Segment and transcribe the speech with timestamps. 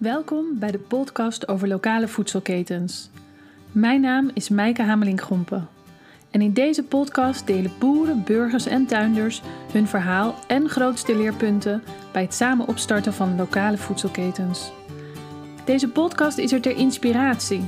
[0.00, 3.10] Welkom bij de podcast over lokale voedselketens.
[3.72, 5.68] Mijn naam is Mijke Hameling-Grompen.
[6.30, 9.42] En in deze podcast delen boeren, burgers en tuinders
[9.72, 11.82] hun verhaal en grootste leerpunten
[12.12, 14.72] bij het samen opstarten van lokale voedselketens.
[15.64, 17.64] Deze podcast is er ter inspiratie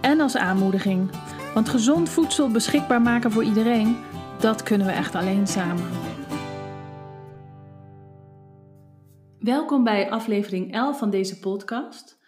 [0.00, 1.10] en als aanmoediging,
[1.54, 3.96] want gezond voedsel beschikbaar maken voor iedereen,
[4.40, 6.01] dat kunnen we echt alleen samen.
[9.42, 12.18] Welkom bij aflevering 11 van deze podcast.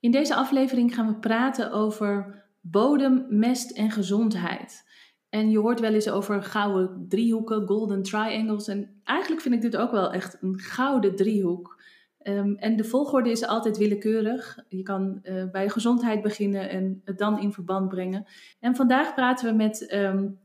[0.00, 4.84] In deze aflevering gaan we praten over bodem, mest en gezondheid.
[5.28, 8.68] En je hoort wel eens over gouden driehoeken, golden triangles.
[8.68, 11.82] En eigenlijk vind ik dit ook wel echt een gouden driehoek.
[12.22, 14.58] Um, en de volgorde is altijd willekeurig.
[14.68, 18.26] Je kan uh, bij gezondheid beginnen en het dan in verband brengen.
[18.60, 20.38] En vandaag praten we met um,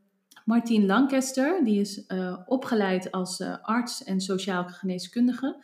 [0.45, 1.63] Martien Lancaster.
[1.63, 5.63] Die is uh, opgeleid als uh, arts en sociaal geneeskundige.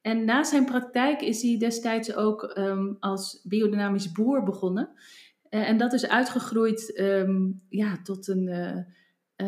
[0.00, 4.88] En na zijn praktijk is hij destijds ook um, als biodynamisch boer begonnen.
[5.50, 8.76] Uh, en dat is uitgegroeid um, ja, tot, een, uh,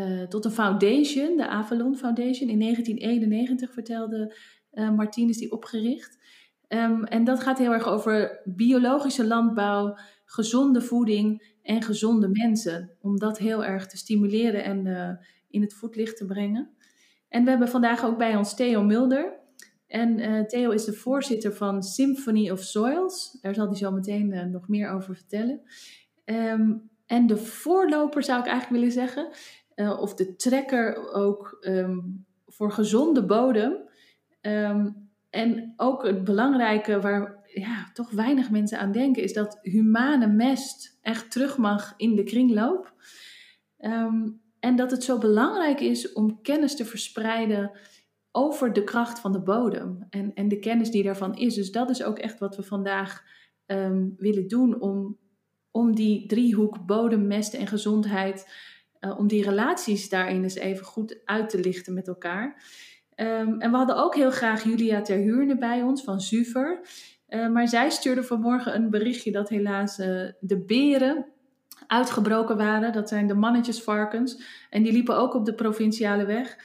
[0.00, 2.48] uh, tot een foundation, de Avalon Foundation.
[2.48, 4.36] In 1991 vertelde
[4.70, 6.18] Martinez die opgericht.
[6.68, 12.90] Um, en dat gaat heel erg over biologische landbouw, gezonde voeding en gezonde mensen.
[13.00, 15.18] Om dat heel erg te stimuleren en
[15.50, 16.70] in het voetlicht te brengen.
[17.28, 19.40] En we hebben vandaag ook bij ons Theo Mulder.
[19.92, 23.38] En uh, Theo is de voorzitter van Symphony of Soils.
[23.40, 25.60] Daar zal hij zo meteen uh, nog meer over vertellen.
[26.24, 29.30] Um, en de voorloper zou ik eigenlijk willen zeggen,
[29.76, 33.76] uh, of de trekker ook um, voor gezonde bodem.
[34.40, 40.26] Um, en ook het belangrijke waar ja, toch weinig mensen aan denken, is dat humane
[40.26, 42.94] mest echt terug mag in de kringloop.
[44.60, 47.70] en dat het zo belangrijk is om kennis te verspreiden
[48.32, 51.54] over de kracht van de bodem en, en de kennis die daarvan is.
[51.54, 53.22] Dus dat is ook echt wat we vandaag
[53.66, 55.18] um, willen doen om,
[55.70, 58.50] om die driehoek bodem, mest en gezondheid,
[59.00, 62.62] uh, om die relaties daarin eens even goed uit te lichten met elkaar.
[63.16, 66.80] Um, en we hadden ook heel graag Julia Terhuurne bij ons van Zuver.
[67.28, 70.06] Uh, maar zij stuurde vanmorgen een berichtje dat helaas uh,
[70.40, 71.26] de beren
[71.86, 72.92] uitgebroken waren.
[72.92, 74.42] Dat zijn de mannetjesvarkens.
[74.70, 76.56] En die liepen ook op de provinciale weg.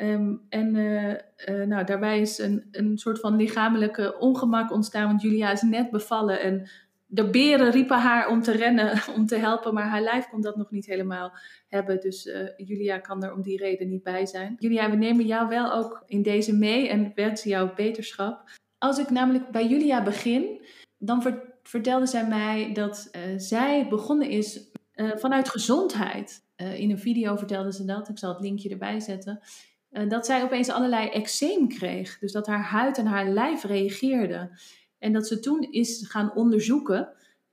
[0.00, 5.22] Um, en uh, uh, nou, daarbij is een, een soort van lichamelijke ongemak ontstaan, want
[5.22, 6.68] Julia is net bevallen en
[7.06, 10.56] de beren riepen haar om te rennen, om te helpen, maar haar lijf kon dat
[10.56, 11.32] nog niet helemaal
[11.68, 12.00] hebben.
[12.00, 14.56] Dus uh, Julia kan er om die reden niet bij zijn.
[14.58, 18.50] Julia, we nemen jou wel ook in deze mee en wensen jou beterschap.
[18.78, 20.66] Als ik namelijk bij Julia begin,
[20.98, 26.44] dan ver vertelde zij mij dat zij begonnen is vanuit gezondheid.
[26.56, 29.40] in een video vertelde ze dat, ik zal het linkje erbij zetten.
[29.94, 32.18] Uh, dat zij opeens allerlei eczeem kreeg.
[32.18, 34.58] Dus dat haar huid en haar lijf reageerde.
[34.98, 37.08] En dat ze toen is gaan onderzoeken.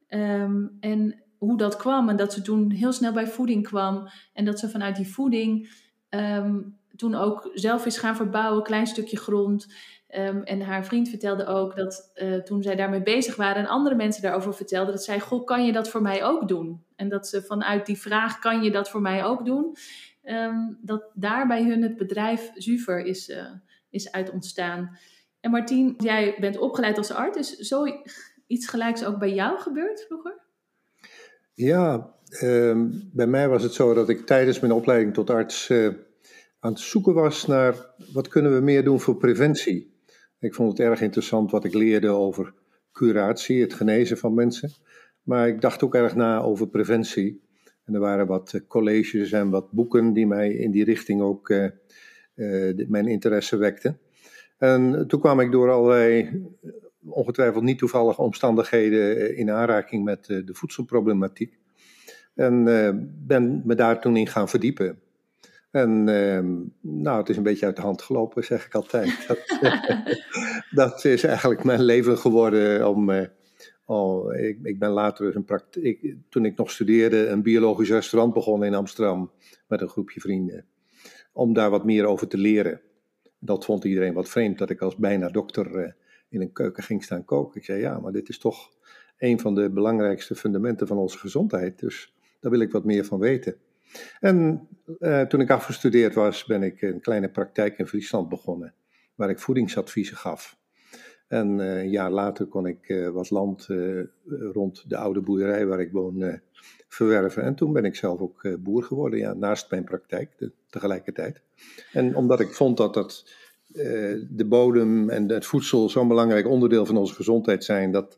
[0.10, 2.10] Um, en hoe dat kwam.
[2.10, 4.08] En dat ze toen heel snel bij voeding kwam.
[4.34, 5.70] En dat ze vanuit die voeding
[6.10, 8.64] um, toen ook zelf is gaan verbouwen.
[8.64, 9.74] Klein stukje grond.
[10.16, 13.96] Um, en haar vriend vertelde ook dat uh, toen zij daarmee bezig waren en andere
[13.96, 16.84] mensen daarover vertelden, dat zij, goh, kan je dat voor mij ook doen?
[16.96, 19.76] En dat ze vanuit die vraag, kan je dat voor mij ook doen?
[20.24, 23.52] Um, dat daar bij hun het bedrijf Zuver is, uh,
[23.90, 24.98] is uit ontstaan.
[25.40, 27.58] En Martien, jij bent opgeleid als arts.
[27.58, 30.40] Is zoiets gelijks ook bij jou gebeurd vroeger?
[31.54, 35.88] Ja, um, bij mij was het zo dat ik tijdens mijn opleiding tot arts uh,
[36.60, 37.76] aan het zoeken was naar
[38.14, 40.00] wat kunnen we meer doen voor preventie.
[40.40, 42.54] Ik vond het erg interessant wat ik leerde over
[42.92, 44.72] curatie, het genezen van mensen.
[45.22, 47.50] Maar ik dacht ook erg na over preventie.
[47.86, 51.50] En er waren wat eh, colleges en wat boeken die mij in die richting ook
[51.50, 51.66] uh,
[52.36, 54.00] uh, mijn interesse wekten.
[54.58, 56.30] En toen kwam ik door allerlei
[57.06, 61.58] ongetwijfeld niet toevallige omstandigheden in aanraking met de voedselproblematiek.
[62.36, 62.64] En
[63.26, 65.00] ben me daar toen in gaan verdiepen.
[65.72, 66.04] En
[66.82, 69.28] nou, het is een beetje uit de hand gelopen, zeg ik altijd.
[69.28, 69.60] Dat,
[70.86, 73.10] dat is eigenlijk mijn leven geworden om
[73.92, 74.34] Oh,
[74.64, 76.24] ik, ben later een.
[76.30, 79.32] Toen ik nog studeerde, een biologisch restaurant begonnen in Amsterdam
[79.68, 80.66] met een groepje vrienden.
[81.34, 82.82] Om daar wat meer over te leren.
[83.40, 85.92] Dat vond iedereen wat vreemd dat ik als bijna dokter uh,
[86.30, 87.60] in een keuken ging staan koken.
[87.60, 88.72] Ik zei ja, maar dit is toch
[89.18, 91.80] een van de belangrijkste fundamenten van onze gezondheid.
[91.80, 93.56] Dus daar wil ik wat meer van weten.
[94.20, 94.68] En
[95.00, 98.74] uh, toen ik afgestudeerd was, ben ik een kleine praktijk in Friesland begonnen.
[99.16, 100.60] Waar ik voedingsadviezen gaf.
[101.32, 104.04] En een jaar later kon ik uh, wat land uh,
[104.54, 106.40] rond de oude boerderij waar ik woon
[106.88, 107.44] verwerven.
[107.44, 111.42] En toen ben ik zelf ook boer geworden, ja, naast mijn praktijk tegelijkertijd.
[111.92, 113.30] En omdat ik vond dat dat
[114.30, 118.18] de bodem en het voedsel zo'n belangrijk onderdeel van onze gezondheid zijn, dat,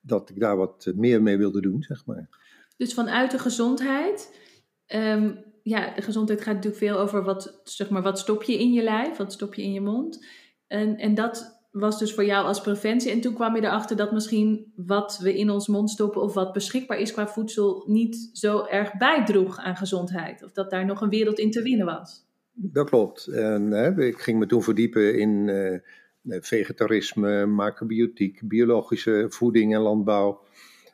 [0.00, 2.28] dat ik daar wat meer mee wilde doen, zeg maar.
[2.76, 4.40] Dus vanuit de gezondheid,
[4.86, 8.72] ehm, ja, de gezondheid gaat natuurlijk veel over wat, zeg maar, wat stop je in
[8.72, 10.26] je lijf, wat stop je in je mond.
[10.66, 13.10] En, en dat was dus voor jou als preventie.
[13.10, 16.52] En toen kwam je erachter dat misschien wat we in ons mond stoppen of wat
[16.52, 20.44] beschikbaar is qua voedsel niet zo erg bijdroeg aan gezondheid.
[20.44, 22.28] Of dat daar nog een wereld in te winnen was.
[22.52, 23.26] Dat klopt.
[23.26, 30.40] En, hè, ik ging me toen verdiepen in uh, vegetarisme, macrobiotiek, biologische voeding en landbouw.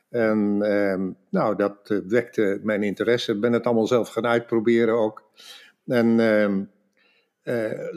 [0.09, 3.33] En uh, nou, dat uh, wekte mijn interesse.
[3.33, 5.31] Ik ben het allemaal zelf gaan uitproberen ook.
[5.85, 6.63] En ehm,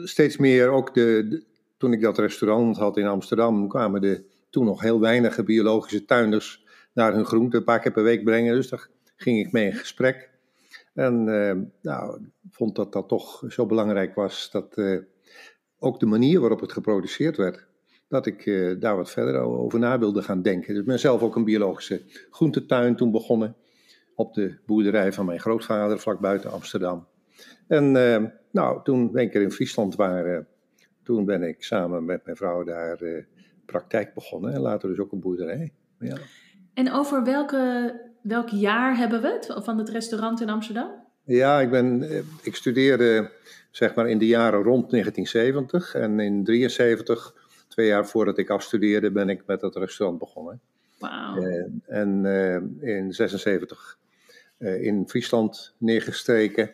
[0.03, 1.43] steeds meer ook de,
[1.81, 6.65] toen ik dat restaurant had in Amsterdam, kwamen de toen nog heel weinige biologische tuinders
[6.93, 8.55] naar hun groente een paar keer per week brengen.
[8.55, 10.29] Dus daar ging ik mee in gesprek.
[10.93, 14.99] En uh, nou, vond dat dat toch zo belangrijk was dat uh,
[15.79, 17.67] ook de manier waarop het geproduceerd werd,
[18.07, 20.73] dat ik uh, daar wat verder over na wilde gaan denken.
[20.73, 23.55] Dus ik ben zelf ook een biologische groentetuin toen begonnen
[24.15, 27.07] op de boerderij van mijn grootvader vlak buiten Amsterdam.
[27.67, 27.91] En
[28.51, 30.47] nou, toen we een keer in Friesland waren,
[31.03, 33.23] toen ben ik samen met mijn vrouw daar uh,
[33.65, 35.73] praktijk begonnen en later dus ook een boerderij.
[35.99, 36.17] Ja.
[36.73, 40.89] En over welke, welk jaar hebben we het van het restaurant in Amsterdam?
[41.23, 43.31] Ja, ik, ben, eh, ik studeerde
[43.71, 47.33] zeg maar in de jaren rond 1970 en in 73,
[47.67, 50.61] twee jaar voordat ik afstudeerde, ben ik met het restaurant begonnen.
[50.99, 51.41] Wauw.
[51.41, 53.99] Uh, en uh, in 76
[54.57, 56.71] in Friesland neergestreken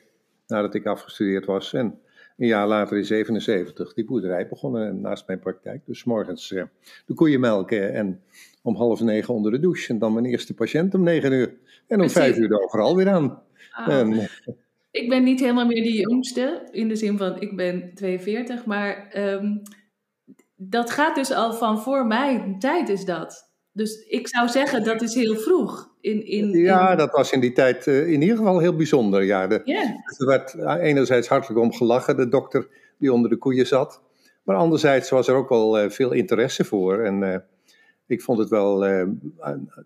[0.47, 1.73] nadat ik afgestudeerd was.
[1.73, 1.99] En
[2.37, 5.81] een jaar later in 77 die boerderij begonnen naast mijn praktijk.
[5.85, 6.63] Dus morgens uh,
[7.05, 8.21] de koeien melken en
[8.61, 9.93] om half negen onder de douche.
[9.93, 11.53] En dan mijn eerste patiënt om negen uur.
[11.87, 13.41] En om vijf uur overal weer aan.
[13.71, 13.99] Ah.
[13.99, 14.27] En, eh,
[14.91, 19.11] ik ben niet helemaal meer die jongste, in de zin van ik ben 42, maar
[19.17, 19.61] um,
[20.55, 23.46] dat gaat dus al van voor mijn tijd is dat.
[23.77, 25.89] Dus ik zou zeggen, dat is heel vroeg.
[26.01, 29.23] In, in, ja, dat was in die tijd uh, in ieder geval heel bijzonder.
[29.23, 29.89] Ja, de, yeah.
[30.17, 34.01] Er werd enerzijds hartelijk om gelachen, de dokter die onder de koeien zat.
[34.43, 36.99] Maar anderzijds was er ook wel uh, veel interesse voor.
[36.99, 37.35] En uh,
[38.07, 38.85] ik vond het wel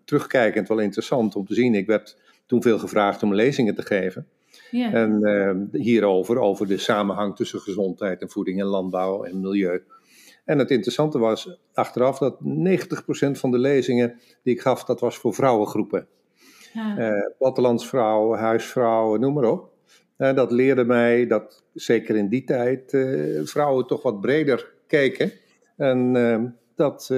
[0.04, 1.74] terugkijkend wel interessant om te zien.
[1.74, 2.16] Ik werd
[2.46, 4.26] toen veel gevraagd om lezingen te geven.
[4.70, 4.94] Yeah.
[4.94, 9.82] En hierover, over de samenhang tussen gezondheid en voeding en landbouw en milieu.
[10.44, 12.40] En het interessante was achteraf dat 90%
[13.30, 16.06] van de lezingen die ik gaf, dat was voor vrouwengroepen.
[16.72, 16.98] Ja.
[16.98, 19.70] Uh, plattelandsvrouwen, huisvrouwen, noem maar op.
[20.16, 25.32] En dat leerde mij dat zeker in die tijd uh, vrouwen toch wat breder keken.
[25.76, 27.10] En uh, dat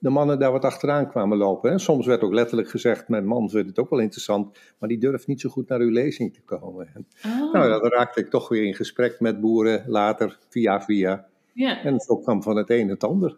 [0.00, 1.70] de mannen daar wat achteraan kwamen lopen.
[1.70, 1.78] Hè.
[1.78, 5.26] Soms werd ook letterlijk gezegd, mijn man vindt het ook wel interessant, maar die durft
[5.26, 6.88] niet zo goed naar uw lezing te komen.
[6.94, 7.52] En, oh.
[7.52, 11.28] Nou, dan raakte ik toch weer in gesprek met boeren later, via via.
[11.52, 11.82] Ja.
[11.82, 13.36] En zo kwam van het een het ander.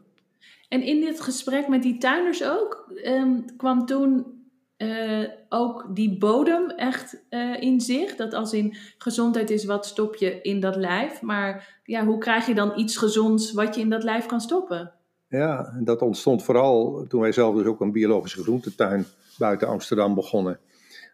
[0.68, 4.40] En in dit gesprek met die tuinders ook, um, kwam toen
[4.78, 8.16] uh, ook die bodem echt uh, in zich?
[8.16, 11.22] Dat als in gezondheid is, wat stop je in dat lijf?
[11.22, 14.92] Maar ja, hoe krijg je dan iets gezonds wat je in dat lijf kan stoppen?
[15.28, 19.04] Ja, dat ontstond vooral toen wij zelf dus ook een biologische groentetuin
[19.38, 20.58] buiten Amsterdam begonnen.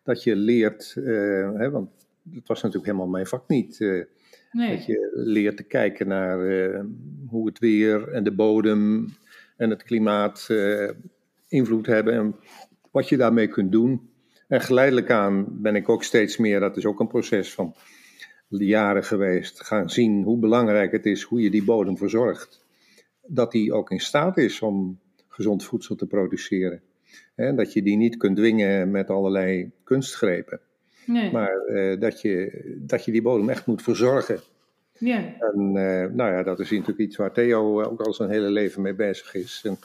[0.04, 1.04] Dat je leert, uh,
[1.54, 1.90] hè, want
[2.22, 3.78] dat was natuurlijk helemaal mijn vak niet.
[4.52, 6.80] Dat je leert te kijken naar uh,
[7.28, 9.08] hoe het weer en de bodem
[9.56, 10.90] en het klimaat uh,
[11.48, 12.36] invloed hebben en
[12.90, 14.10] wat je daarmee kunt doen.
[14.48, 17.74] En geleidelijk aan ben ik ook steeds meer, dat is ook een proces van
[18.48, 22.66] jaren geweest, gaan zien hoe belangrijk het is hoe je die bodem verzorgt.
[23.26, 26.82] Dat die ook in staat is om gezond voedsel te produceren.
[27.34, 30.60] En dat je die niet kunt dwingen met allerlei kunstgrepen.
[31.08, 31.32] Nee.
[31.32, 34.40] Maar uh, dat, je, dat je die bodem echt moet verzorgen.
[34.98, 35.18] Ja.
[35.38, 38.82] En uh, nou ja, dat is natuurlijk iets waar Theo ook al zijn hele leven
[38.82, 39.62] mee bezig is.
[39.64, 39.78] En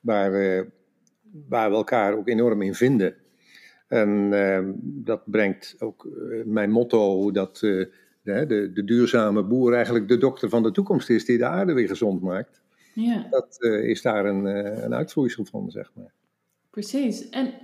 [0.00, 0.62] waar, uh,
[1.48, 3.14] waar we elkaar ook enorm in vinden.
[3.88, 4.30] En
[4.82, 6.08] dat brengt ook
[6.44, 7.92] mijn motto dat de,
[8.22, 11.88] de, de, duurzame boer eigenlijk de dokter van de toekomst is die de aarde weer
[11.88, 12.62] gezond maakt.
[12.94, 13.26] Ja.
[13.30, 14.44] Dat is daar een,
[14.84, 16.12] een uitvloeisel van, zeg maar.
[16.70, 17.28] Precies.
[17.28, 17.54] En,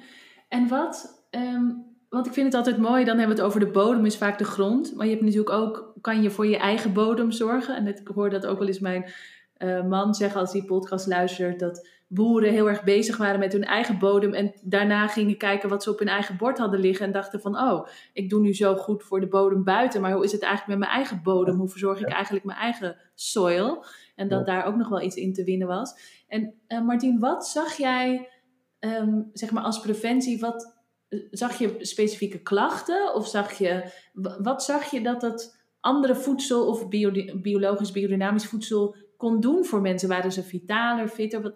[0.49, 1.26] en wat...
[1.31, 4.16] Um want ik vind het altijd mooi, dan hebben we het over de bodem, is
[4.16, 4.95] vaak de grond.
[4.95, 7.76] Maar je hebt natuurlijk ook, kan je voor je eigen bodem zorgen.
[7.76, 9.12] En ik hoor dat ook wel eens mijn
[9.59, 13.64] uh, man zeggen als die podcast luistert, dat boeren heel erg bezig waren met hun
[13.64, 14.35] eigen bodem.
[14.35, 17.07] En daarna gingen kijken wat ze op hun eigen bord hadden liggen.
[17.07, 20.00] En dachten van, oh, ik doe nu zo goed voor de bodem buiten.
[20.00, 21.57] Maar hoe is het eigenlijk met mijn eigen bodem?
[21.57, 23.85] Hoe verzorg ik eigenlijk mijn eigen soil?
[24.16, 25.95] En dat daar ook nog wel iets in te winnen was.
[26.28, 28.28] En uh, Martien, wat zag jij,
[28.81, 30.71] um, zeg maar als preventie, wat
[31.31, 33.14] zag je specifieke klachten?
[33.14, 33.90] Of zag je,
[34.38, 36.88] wat zag je dat het andere voedsel of
[37.42, 40.09] biologisch, biodynamisch voedsel kon doen voor mensen?
[40.09, 41.42] Waren ze vitaler, fitter?
[41.42, 41.54] Wat,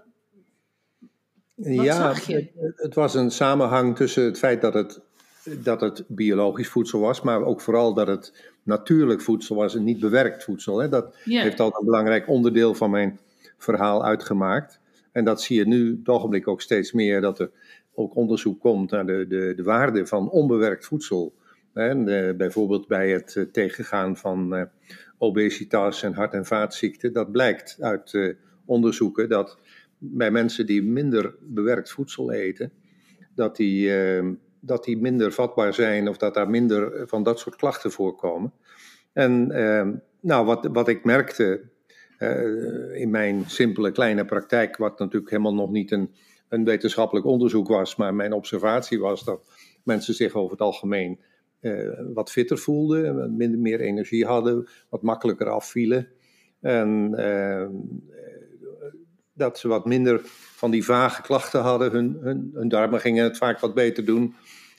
[1.55, 2.35] wat ja, zag je?
[2.35, 5.01] Het, het was een samenhang tussen het feit dat het,
[5.45, 10.01] dat het biologisch voedsel was, maar ook vooral dat het natuurlijk voedsel was en niet
[10.01, 10.79] bewerkt voedsel.
[10.79, 10.89] Hè.
[10.89, 13.19] Dat heeft altijd een belangrijk onderdeel van mijn
[13.59, 14.81] verhaal uitgemaakt.
[15.13, 17.51] En dat zie je nu op het ogenblik ook steeds meer, dat er
[17.97, 21.35] ook onderzoek komt naar de, de, de waarde van onbewerkt voedsel.
[21.77, 24.63] Eh, bijvoorbeeld bij het eh, tegengaan van uh,
[25.19, 27.13] obesitas en hart- en vaatziekten.
[27.13, 29.59] Dat blijkt uit onderzoeken dat
[29.99, 32.73] bij mensen die minder bewerkt voedsel eten,
[33.35, 33.91] dat die,
[34.61, 38.53] dat die minder vatbaar zijn of dat daar minder van dat soort klachten voorkomen.
[39.13, 39.47] En
[40.21, 41.63] nou, wat, wat ik merkte
[42.93, 46.11] in mijn simpele kleine praktijk, wat natuurlijk helemaal nog niet een,
[46.49, 49.41] een wetenschappelijk onderzoek was, maar mijn observatie was dat
[49.83, 51.19] mensen zich over het algemeen
[51.61, 56.09] uh, wat fitter voelden, minder meer energie hadden, wat makkelijker afvielen.
[56.61, 57.67] En uh,
[59.33, 60.21] dat ze wat minder
[60.57, 61.91] van die vage klachten hadden.
[61.91, 64.35] Hun, hun, hun darmen gingen het vaak wat beter doen.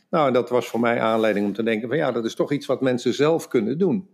[0.09, 2.65] Nou, dat was voor mij aanleiding om te denken van ja, dat is toch iets
[2.65, 4.07] wat mensen zelf kunnen doen.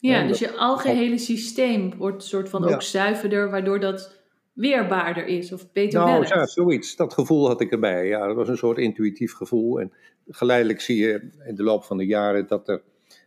[0.00, 4.17] Ja, dus je algehele systeem wordt een soort van ook zuiverder, waardoor dat
[4.58, 6.96] weerbaarder is of beter nou, ja, zoiets.
[6.96, 8.06] Dat gevoel had ik erbij.
[8.06, 9.80] Ja, dat was een soort intuïtief gevoel.
[9.80, 9.92] En
[10.28, 12.82] geleidelijk zie je in de loop van de jaren dat er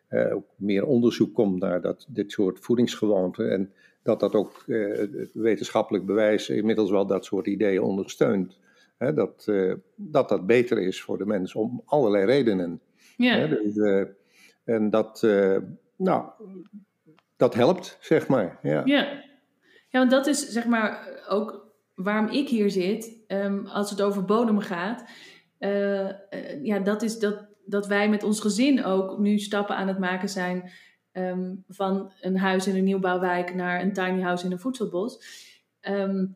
[0.10, 3.52] uh, ook meer onderzoek komt naar dat, dit soort voedingsgewoonten.
[3.52, 3.72] En
[4.04, 8.60] dat dat ook uh, het wetenschappelijk bewijs inmiddels wel dat soort ideeën ondersteunt.
[8.98, 12.82] Hè, dat, uh, dat dat beter is voor de mens om allerlei redenen.
[13.18, 13.38] Ja.
[13.38, 14.08] Hè, dus,
[14.64, 15.28] en dat,
[15.96, 16.26] nou,
[17.38, 18.60] dat helpt, zeg maar.
[18.62, 18.82] Ja.
[18.86, 19.30] ja.
[19.92, 24.26] Ja, want dat is zeg maar ook waarom ik hier zit, um, als het over
[24.26, 25.06] bodem gaat.
[25.60, 26.12] Uh, uh,
[26.64, 30.30] ja, dat is dat, dat wij met ons gezin ook nu stappen aan het maken
[30.30, 30.72] zijn
[31.14, 35.24] um, van een huis in een nieuwbouwwijk naar een tiny house in een voedselbos.
[35.82, 36.36] Um,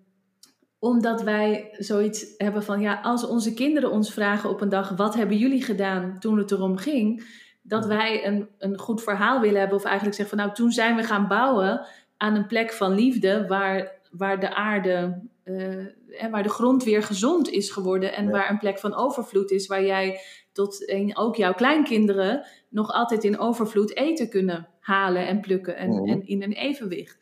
[0.80, 5.16] omdat wij zoiets hebben van, ja, als onze kinderen ons vragen op een dag, wat
[5.16, 7.24] hebben jullie gedaan toen het erom ging?
[7.62, 10.96] Dat wij een, een goed verhaal willen hebben, of eigenlijk zeggen van, nou, toen zijn
[10.96, 11.86] we gaan bouwen
[12.18, 17.04] aan een plek van liefde waar, waar de aarde uh, en waar de grond weer
[17.04, 20.20] gezond is geworden en waar een plek van overvloed is, waar jij
[20.52, 25.90] tot en ook jouw kleinkinderen nog altijd in overvloed eten kunnen halen en plukken en,
[25.90, 26.10] mhm.
[26.10, 27.18] en in een evenwicht.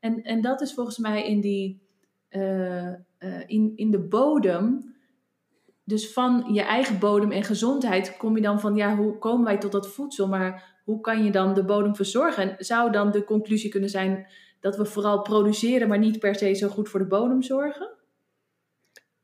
[0.00, 1.80] En, en dat is volgens mij in, die,
[2.30, 4.94] uh, uh, in, in de bodem,
[5.84, 9.58] dus van je eigen bodem en gezondheid, kom je dan van, ja, hoe komen wij
[9.58, 10.28] tot dat voedsel?
[10.28, 12.42] Maar hoe kan je dan de bodem verzorgen?
[12.42, 14.26] En zou dan de conclusie kunnen zijn
[14.60, 17.88] dat we vooral produceren, maar niet per se zo goed voor de bodem zorgen?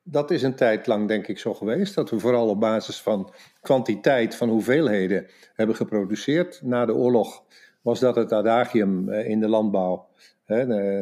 [0.02, 3.32] Dat is een tijd lang denk ik zo geweest, dat we vooral op basis van
[3.60, 6.60] kwantiteit, van hoeveelheden hebben geproduceerd.
[6.62, 7.42] Na de oorlog
[7.82, 10.06] was dat het adagium eh, in de landbouw.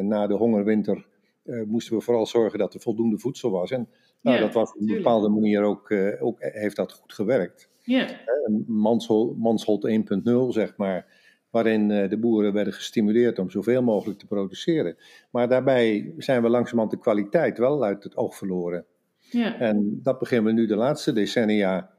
[0.01, 1.05] Na de hongerwinter
[1.43, 3.71] eh, moesten we vooral zorgen dat er voldoende voedsel was.
[3.71, 3.89] En
[4.21, 7.71] nou, dat was op een bepaalde manier ook, eh, ook heeft dat goed gewerkt.
[7.83, 8.07] Ja.
[8.67, 11.05] Manshold, 1.0, zeg maar,
[11.49, 14.95] waarin eh, de boeren werden gestimuleerd om zoveel mogelijk te produceren.
[15.31, 18.85] Maar daarbij zijn we langzamerhand de kwaliteit wel uit het oog verloren.
[19.19, 19.59] Ja.
[19.59, 21.91] En dat beginnen we nu de laatste decennia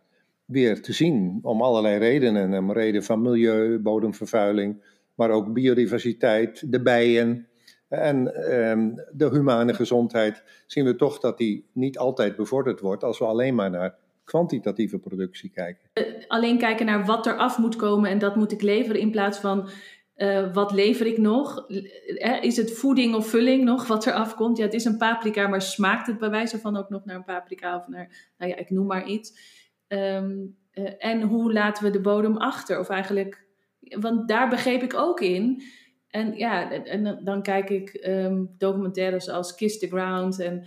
[0.45, 2.53] weer te zien, om allerlei redenen.
[2.53, 4.83] Een reden van milieu, bodemvervuiling,
[5.15, 7.49] maar ook biodiversiteit, de bijen
[7.89, 10.43] en ehm, de humane gezondheid.
[10.67, 14.99] Zien we toch dat die niet altijd bevorderd wordt als we alleen maar naar kwantitatieve
[14.99, 15.89] productie kijken.
[15.93, 19.11] Eh, alleen kijken naar wat er af moet komen en dat moet ik leveren in
[19.11, 19.69] plaats van
[20.17, 21.67] uh, wat lever ik nog?
[21.69, 24.57] Eh, is het voeding of vulling nog wat er afkomt?
[24.57, 27.25] Ja, het is een paprika, maar smaakt het bij wijze van ook nog naar een
[27.25, 29.53] paprika of naar, nou ja, ik noem maar iets.
[29.89, 32.79] Um, uh, en hoe laten we de bodem achter?
[32.79, 33.47] Of eigenlijk,
[33.81, 35.63] want daar begreep ik ook in.
[36.09, 40.67] En ja, en, dan kijk ik um, documentaires als Kiss the Ground en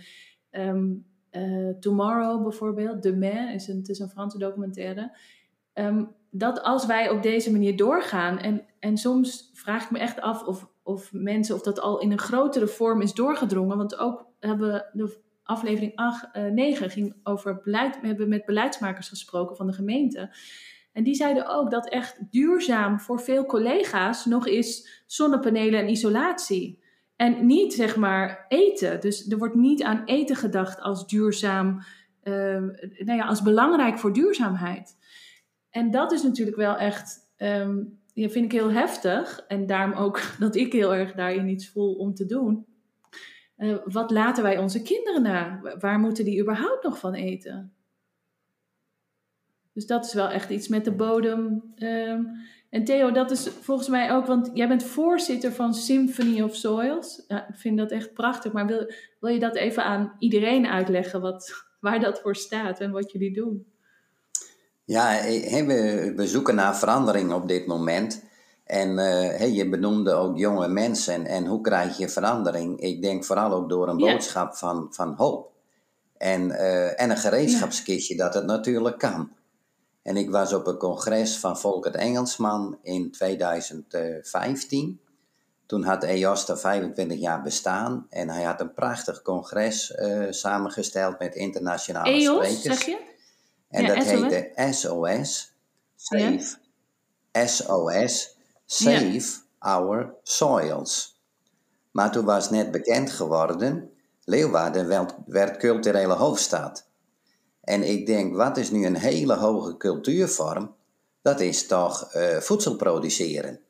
[0.50, 5.16] um, uh, Tomorrow bijvoorbeeld, Demain, is een, het is een Franse documentaire.
[5.74, 10.20] Um, dat als wij op deze manier doorgaan, en, en soms vraag ik me echt
[10.20, 13.76] af of, of mensen, of dat al in een grotere vorm is doorgedrongen.
[13.76, 18.44] Want ook hebben we de aflevering 8, uh, 9 ging over beleid, we hebben met
[18.44, 20.36] beleidsmakers gesproken van de gemeente.
[20.92, 26.82] En die zeiden ook dat echt duurzaam voor veel collega's nog is zonnepanelen en isolatie.
[27.18, 29.00] En niet zeg maar eten.
[29.00, 31.82] Dus er wordt niet aan eten gedacht als duurzaam,
[32.24, 32.34] uh,
[32.98, 34.96] nou ja, als belangrijk voor duurzaamheid.
[35.70, 39.44] En dat is natuurlijk wel echt, um, ja, vind ik heel heftig.
[39.48, 42.66] En daarom ook dat ik heel erg daarin iets voel om te doen.
[43.56, 45.60] Uh, wat laten wij onze kinderen na?
[45.78, 47.72] Waar moeten die überhaupt nog van eten?
[49.72, 51.72] Dus dat is wel echt iets met de bodem.
[51.76, 52.30] Um,
[52.70, 57.24] En Theo, dat is volgens mij ook, want jij bent voorzitter van Symphony of Soils.
[57.28, 61.20] Ja, ik vind dat echt prachtig, maar wil, wil je dat even aan iedereen uitleggen,
[61.20, 63.66] wat, waar dat voor staat en wat jullie doen?
[64.84, 65.22] Ja,
[65.66, 68.22] we, we zoeken naar verandering op dit moment.
[68.64, 72.80] En uh, je benoemde ook jonge mensen en hoe krijg je verandering?
[72.80, 75.52] Ik denk vooral ook door een boodschap van, van hoop.
[76.16, 79.30] En, uh, en een gereedschapskistje dat het natuurlijk kan.
[80.08, 85.00] En ik was op een congres van Volkert Engelsman in 2015.
[85.66, 91.18] Toen had EOS er 25 jaar bestaan en hij had een prachtig congres uh, samengesteld
[91.18, 92.62] met internationale EOS, sprekers.
[92.62, 93.00] zeg je?
[93.68, 94.10] En ja, dat SOS?
[94.10, 95.54] heette SOS,
[95.96, 96.56] Save,
[97.32, 97.46] ja.
[97.46, 99.20] SOS, Save ja.
[99.58, 101.20] Our Soils.
[101.90, 103.90] Maar toen was net bekend geworden,
[104.24, 106.87] Leeuwarden werd culturele hoofdstad.
[107.68, 110.74] En ik denk, wat is nu een hele hoge cultuurvorm?
[111.22, 113.60] Dat is toch uh, voedsel produceren.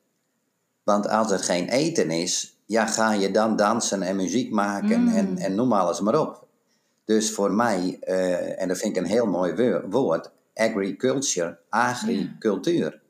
[0.83, 5.15] Want als er geen eten is, ja, ga je dan dansen en muziek maken Mm.
[5.15, 6.47] en, en noem alles maar op.
[7.05, 13.01] Dus voor mij, uh, en dat vind ik een heel mooi woord, agriculture, agricultuur.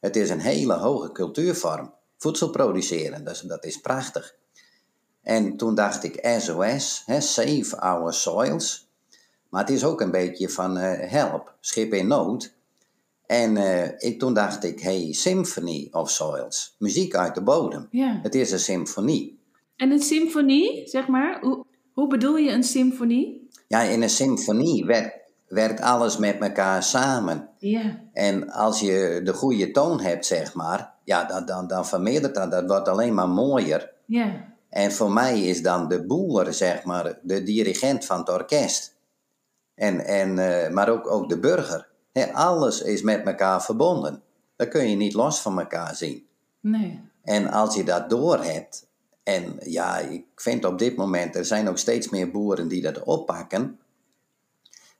[0.00, 1.92] Het is een hele hoge cultuurvorm.
[2.18, 4.34] Voedsel produceren, dus dat is prachtig.
[5.22, 8.85] En toen dacht ik SOS, hè, Save Our Soils.
[9.50, 12.54] Maar het is ook een beetje van uh, help, schip in nood.
[13.26, 17.88] En uh, ik, toen dacht ik, hey, Symphony of Soils, muziek uit de bodem.
[17.90, 18.18] Ja.
[18.22, 19.38] Het is een symfonie.
[19.76, 23.48] En een symfonie, zeg maar, hoe, hoe bedoel je een symfonie?
[23.68, 27.48] Ja, in een symfonie werkt, werkt alles met elkaar samen.
[27.58, 28.00] Ja.
[28.12, 32.50] En als je de goede toon hebt, zeg maar, ja, dan, dan, dan vermeerdert dat,
[32.50, 33.92] dat wordt alleen maar mooier.
[34.04, 34.54] Ja.
[34.68, 38.95] En voor mij is dan de boer, zeg maar, de dirigent van het orkest.
[39.76, 41.88] En, en, uh, maar ook, ook de burger.
[42.12, 44.22] He, alles is met elkaar verbonden.
[44.56, 46.26] Dat kun je niet los van elkaar zien.
[46.60, 47.00] Nee.
[47.22, 48.88] En als je dat doorhebt,
[49.22, 53.02] en ja, ik vind op dit moment, er zijn ook steeds meer boeren die dat
[53.02, 53.78] oppakken.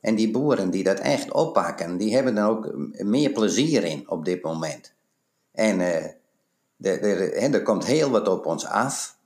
[0.01, 4.25] En die boeren die dat echt oppakken, die hebben er ook meer plezier in op
[4.25, 4.93] dit moment.
[5.53, 9.19] En uh, er, komt heel wat op ons af.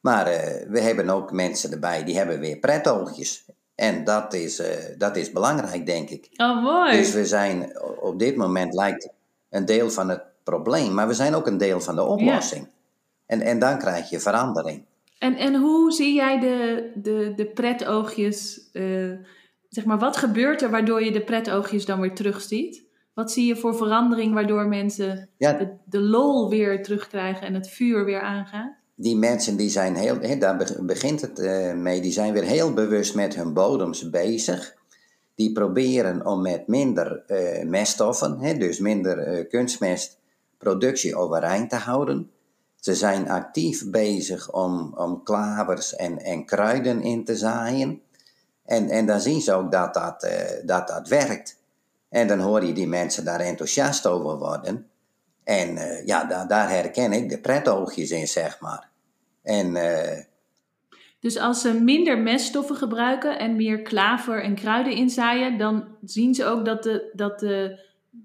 [0.00, 3.46] Maar uh, we hebben ook mensen erbij die hebben weer pretoogjes.
[3.78, 6.28] En dat is, uh, dat is belangrijk, denk ik.
[6.36, 6.96] Oh, mooi.
[6.96, 9.08] Dus we zijn op dit moment lijkt
[9.50, 12.64] een deel van het probleem, maar we zijn ook een deel van de oplossing.
[12.64, 12.70] Ja.
[13.26, 14.84] En, en dan krijg je verandering.
[15.18, 18.68] En, en hoe zie jij de, de, de pretoogjes?
[18.72, 19.12] Uh,
[19.68, 22.84] zeg maar, wat gebeurt er waardoor je de pretoogjes dan weer terugziet?
[23.14, 25.52] Wat zie je voor verandering waardoor mensen ja.
[25.52, 28.76] de, de lol weer terugkrijgen en het vuur weer aangaat?
[29.00, 32.72] Die mensen die zijn heel, he, daar begint het uh, mee, die zijn weer heel
[32.72, 34.76] bewust met hun bodems bezig.
[35.34, 42.30] Die proberen om met minder uh, meststoffen, dus minder uh, kunstmestproductie overeind te houden.
[42.80, 48.02] Ze zijn actief bezig om, om klavers en, en kruiden in te zaaien.
[48.64, 50.28] En, en dan zien ze ook dat dat,
[50.64, 51.56] dat dat werkt.
[52.08, 54.86] En dan hoor je die mensen daar enthousiast over worden.
[55.44, 58.87] En ja, da daar herken ik de pretoogjes in, zeg maar.
[59.48, 60.22] En, uh,
[61.20, 66.44] dus als ze minder meststoffen gebruiken en meer klaver en kruiden inzaaien, dan zien ze
[66.44, 67.80] ook dat de, dat de,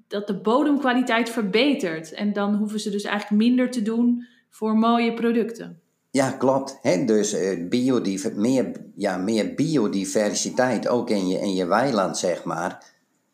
[0.07, 2.13] dat de bodemkwaliteit verbetert.
[2.13, 5.81] En dan hoeven ze dus eigenlijk minder te doen voor mooie producten.
[6.12, 6.79] Ja, klopt.
[6.81, 12.43] He, dus uh, biodiver meer, ja, meer biodiversiteit ook in je, in je weiland, zeg
[12.43, 12.86] maar,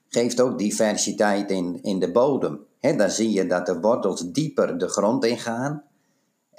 [0.10, 2.60] geeft ook diversiteit in, in de bodem.
[2.80, 5.84] He, dan zie je dat de wortels dieper de grond ingaan.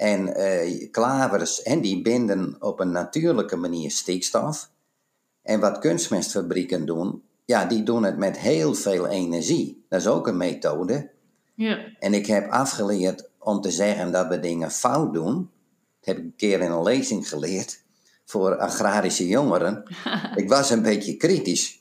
[0.01, 4.69] En uh, klavers, en die binden op een natuurlijke manier stikstof.
[5.41, 9.85] En wat kunstmestfabrieken doen, ja, die doen het met heel veel energie.
[9.89, 11.09] Dat is ook een methode.
[11.55, 11.79] Ja.
[11.99, 15.35] En ik heb afgeleerd om te zeggen dat we dingen fout doen.
[15.99, 17.83] Dat heb ik een keer in een lezing geleerd
[18.25, 19.83] voor agrarische jongeren.
[20.35, 21.79] ik was een beetje kritisch.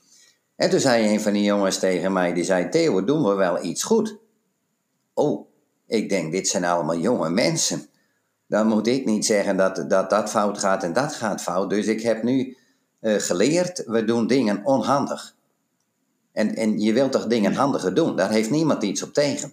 [0.57, 3.65] En toen zei een van die jongens tegen mij, die zei, Theo, doen we wel
[3.65, 4.17] iets goed?
[5.15, 5.49] Oh,
[5.87, 7.90] ik denk, dit zijn allemaal jonge mensen.
[8.51, 11.71] Dan moet ik niet zeggen dat dat, dat fout gaat en dat gaat fout.
[11.71, 12.57] Dus ik heb nu
[13.01, 15.35] uh, geleerd, we doen dingen onhandig.
[16.33, 18.17] En, en je wilt toch dingen handiger doen?
[18.17, 19.53] Daar heeft niemand iets op tegen.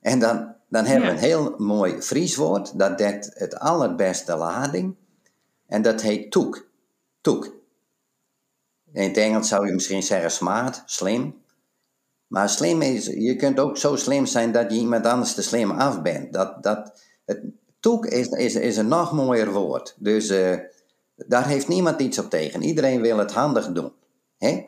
[0.00, 2.78] En dan, dan hebben we een heel mooi Fries woord.
[2.78, 4.94] Dat dekt het allerbeste lading.
[5.66, 6.68] En dat heet toek.
[7.20, 7.54] Toek.
[8.92, 11.42] In het Engels zou je misschien zeggen smart, slim.
[12.26, 15.70] Maar slim is, je kunt ook zo slim zijn dat je iemand anders te slim
[15.70, 16.32] af bent.
[16.32, 17.40] Dat, dat, het,
[17.80, 19.94] toek is, is, is een nog mooier woord.
[19.98, 20.58] Dus eh,
[21.14, 22.62] daar heeft niemand iets op tegen.
[22.62, 23.92] Iedereen wil het handig doen.
[24.38, 24.66] Hè?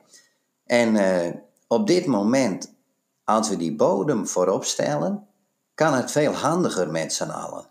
[0.64, 1.33] En eh,
[1.66, 2.75] op dit moment,
[3.25, 5.27] als we die bodem voorop stellen,
[5.75, 7.70] kan het veel handiger met z'n allen.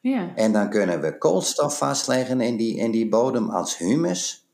[0.00, 0.34] Ja.
[0.34, 4.48] En dan kunnen we koolstof vastleggen in die, in die bodem als humus.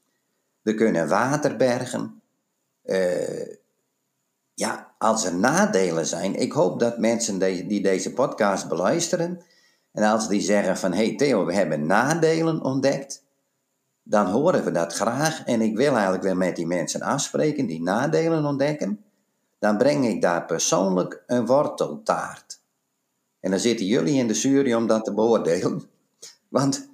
[0.62, 2.22] We kunnen water bergen.
[2.82, 3.56] Eh,
[4.54, 9.42] ja, als er nadelen zijn, ik hoop dat mensen die, die deze podcast beluisteren,
[9.94, 13.24] en als die zeggen van, hey Theo, we hebben nadelen ontdekt,
[14.02, 15.44] dan horen we dat graag.
[15.44, 19.04] En ik wil eigenlijk wel met die mensen afspreken die nadelen ontdekken.
[19.58, 22.60] Dan breng ik daar persoonlijk een worteltaart.
[23.40, 25.82] En dan zitten jullie in de jury om dat te beoordelen.
[26.48, 26.88] Want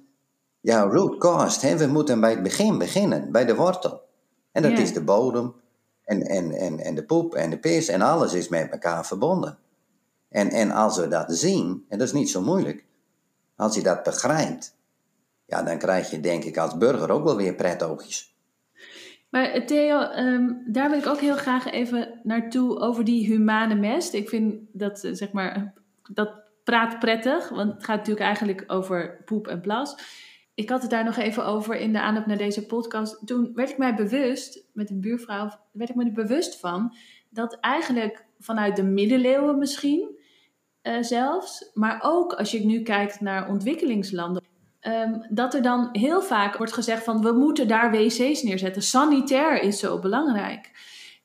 [0.59, 4.01] ja, root cause, hè, we moeten bij het begin beginnen, bij de wortel.
[4.51, 4.77] En dat Ja.
[4.77, 5.53] is de bodem
[6.03, 9.57] en, en, en, en de poep en de pis en alles is met elkaar verbonden.
[10.29, 12.85] En, en als we dat zien, en dat is niet zo moeilijk,
[13.55, 14.75] als je dat begrijpt,
[15.45, 18.35] ja, dan krijg je denk ik als burger ook wel weer prettoogjes.
[19.29, 23.75] Maar eh, Theo, ehm, daar wil ik ook heel graag even naartoe over die humane
[23.75, 24.13] mest.
[24.13, 25.73] Ik vind dat, eh, zeg maar,
[26.09, 26.33] dat
[26.63, 29.95] praat prettig, want het gaat natuurlijk eigenlijk over poep en plas.
[30.53, 33.27] Ik had het daar nog even over in de aanloop naar deze podcast.
[33.27, 36.95] Toen werd ik mij bewust, met een buurvrouw, werd ik me er bewust van
[37.29, 40.19] dat eigenlijk vanuit de middeleeuwen misschien
[40.81, 44.43] eh, zelfs, maar ook als je nu kijkt naar ontwikkelingslanden,
[44.81, 48.81] Ehm, dat er dan heel vaak wordt gezegd van we moeten daar wc's neerzetten.
[48.81, 50.71] Sanitair is zo belangrijk.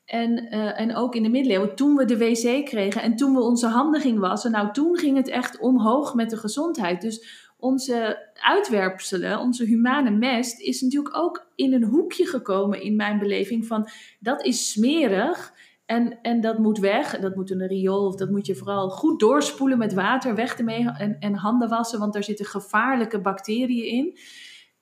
[0.05, 3.41] En, eh, en ook in de middeleeuwen, toen we de wc kregen en toen we
[3.41, 7.01] onze handen gingen wassen, nou toen ging het echt omhoog met de gezondheid.
[7.01, 13.19] Dus onze uitwerpselen, onze humane mest, is natuurlijk ook in een hoekje gekomen in mijn
[13.19, 13.89] beleving van
[14.19, 15.53] dat is smerig.
[15.87, 17.19] En, en dat moet weg.
[17.19, 18.05] Dat moet een riool.
[18.05, 20.35] Of dat moet je vooral goed doorspoelen met water.
[20.35, 21.99] Weg ermee en, en handen wassen.
[21.99, 24.17] Want daar zitten gevaarlijke bacteriën in.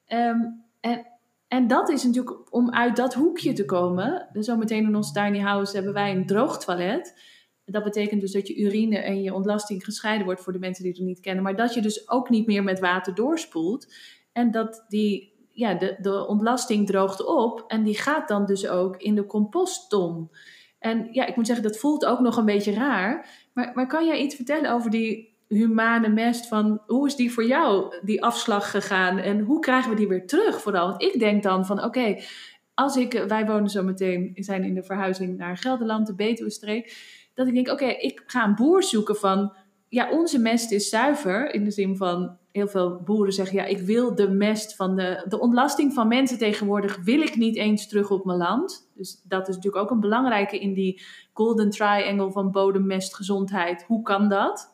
[0.05, 0.39] Ehm,
[0.79, 1.05] en,
[1.47, 4.27] en dat is natuurlijk om uit dat hoekje te komen.
[4.33, 7.21] Zometeen in ons tiny house hebben wij een droog toilet.
[7.65, 10.93] Dat betekent dus dat je urine en je ontlasting gescheiden wordt voor de mensen die
[10.93, 11.43] het niet kennen.
[11.43, 13.93] Maar dat je dus ook niet meer met water doorspoelt.
[14.31, 17.63] En dat die, ja, de, de ontlasting droogt op.
[17.67, 20.29] En die gaat dan dus ook in de compostton.
[20.85, 23.29] En ja, ik moet zeggen, dat voelt ook nog een beetje raar.
[23.53, 26.47] Maar, maar kan jij iets vertellen over die humane mest?
[26.47, 29.17] Van hoe is die voor jou, die afslag gegaan?
[29.17, 30.87] En hoe krijgen we die weer terug vooral?
[30.87, 32.17] Want ik denk dan van, oké,
[32.73, 33.23] als ik...
[33.27, 36.97] Wij wonen zo meteen, zijn in de verhuizing naar Gelderland, de Betuwe-streek.
[37.33, 39.53] Dat ik denk, oké, ik ga een boer zoeken van...
[39.89, 41.53] Ja, onze mest is zuiver.
[41.53, 43.55] In de zin van, heel veel boeren zeggen...
[43.57, 45.25] Ja, ik wil de mest van de...
[45.27, 48.89] De ontlasting van mensen tegenwoordig wil ik niet eens terug op mijn land.
[48.93, 51.01] Dus dat is natuurlijk ook een belangrijke in die
[51.33, 53.83] golden triangle van bodem, mest, gezondheid.
[53.83, 54.73] Hoe kan dat?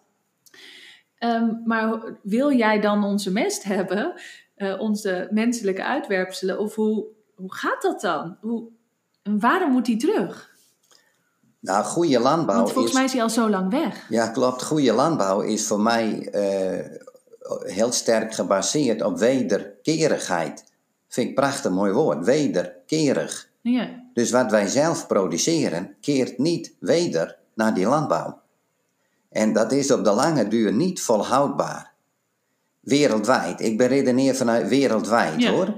[1.17, 4.13] Ehm, maar wil jij dan onze mest hebben?
[4.56, 6.60] Uh, onze menselijke uitwerpselen?
[6.60, 8.38] Of hoe, hoe gaat dat dan?
[8.41, 8.69] Hoe,
[9.24, 10.50] waarom moet die terug?
[11.62, 12.97] Nou, goede landbouw Want volgens is...
[12.97, 14.06] mij is hij al zo lang weg.
[14.10, 14.63] Ja, klopt.
[14.63, 16.97] Goede landbouw is voor mij uh,
[17.63, 20.63] heel sterk gebaseerd op wederkerigheid.
[21.08, 22.26] Vind ik prachtig mooi woord.
[22.26, 23.50] Wederkerig.
[23.62, 23.89] Ja.
[24.13, 28.39] Dus wat wij zelf produceren, keert niet weder naar die landbouw.
[29.30, 31.91] En dat is op de lange duur niet volhoudbaar.
[32.80, 33.62] Wereldwijd.
[33.62, 35.52] Ik beredeneer vanuit wereldwijd Ja.
[35.52, 35.74] hoor.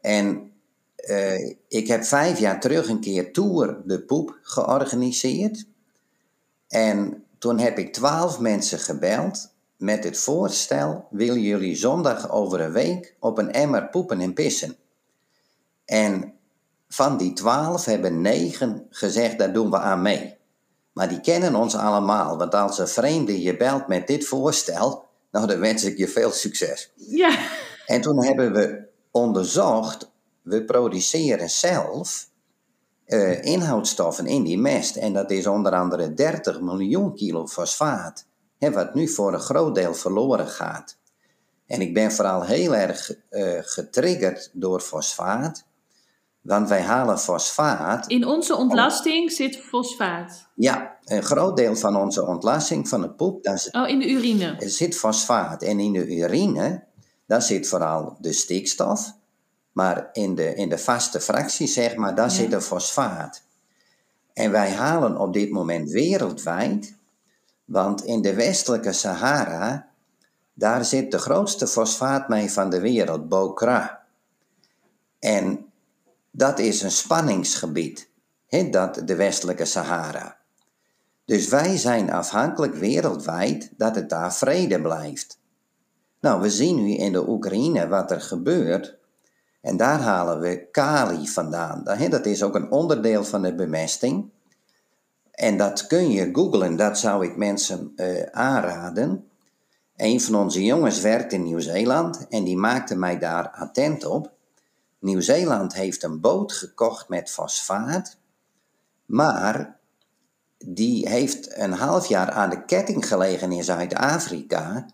[0.00, 0.52] En
[1.10, 5.66] uh, ik heb vijf jaar terug een keer Tour de Poep georganiseerd.
[6.68, 12.72] En toen heb ik twaalf mensen gebeld met het voorstel: willen jullie zondag over een
[12.72, 14.76] week op een emmer poepen en pissen?
[15.84, 16.32] En
[16.88, 20.36] van die twaalf hebben negen gezegd: daar doen we aan mee.
[20.92, 25.46] Maar die kennen ons allemaal, want als een vreemde je belt met dit voorstel, nou
[25.46, 26.92] dan wens ik je veel succes.
[26.94, 27.38] Ja.
[27.86, 30.10] En toen hebben we onderzocht,
[30.44, 32.28] we produceren zelf
[33.06, 34.96] uh, inhoudstoffen in die mest.
[34.96, 38.26] En dat is onder andere 30 miljoen kilo fosfaat,
[38.58, 40.96] hè, wat nu voor een groot deel verloren gaat.
[41.66, 45.64] En ik ben vooral heel erg uh, getriggerd door fosfaat.
[46.40, 48.06] Want wij halen fosfaat.
[48.06, 50.48] In onze ontlasting zit fosfaat.
[50.54, 53.42] Ja, een groot deel van onze ontlasting van de poep.
[53.42, 54.56] Daar oh, in de urine.
[54.58, 55.62] Er zit fosfaat.
[55.62, 56.84] En in de urine,
[57.26, 59.14] daar zit vooral de stikstof.
[59.74, 62.34] Maar in de, in de vaste fractie, zeg maar, daar ja.
[62.34, 63.42] zit de fosfaat.
[64.32, 66.94] En wij halen op dit moment wereldwijd,
[67.64, 69.88] want in de westelijke Sahara,
[70.54, 74.04] daar zit de grootste fosfaat mee van de wereld, Bokra.
[75.18, 75.72] En
[76.30, 78.08] dat is een spanningsgebied,
[78.46, 80.36] he, dat, de westelijke Sahara.
[81.24, 85.38] Dus wij zijn afhankelijk wereldwijd dat het daar vrede blijft.
[86.20, 88.96] Nou, we zien nu in de Oekraïne wat er gebeurt.
[89.64, 91.84] En daar halen we kali vandaan.
[92.10, 94.30] Dat is ook een onderdeel van de bemesting.
[95.30, 99.28] En dat kun je googlen, dat zou ik mensen uh, aanraden.
[99.96, 104.32] Een van onze jongens werkt in Nieuw-Zeeland en die maakte mij daar attent op.
[104.98, 108.16] Nieuw-Zeeland heeft een boot gekocht met fosfaat,
[109.06, 109.78] maar
[110.58, 114.86] die heeft een half jaar aan de ketting gelegen in Zuid-Afrika,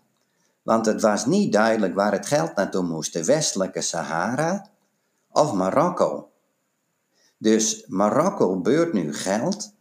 [0.61, 4.69] want het was niet duidelijk waar het geld naartoe moest, de westelijke Sahara
[5.29, 6.31] of Marokko.
[7.37, 9.73] Dus Marokko beurt nu geld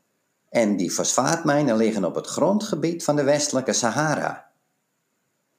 [0.48, 4.50] en die fosfaatmijnen liggen op het grondgebied van de westelijke Sahara.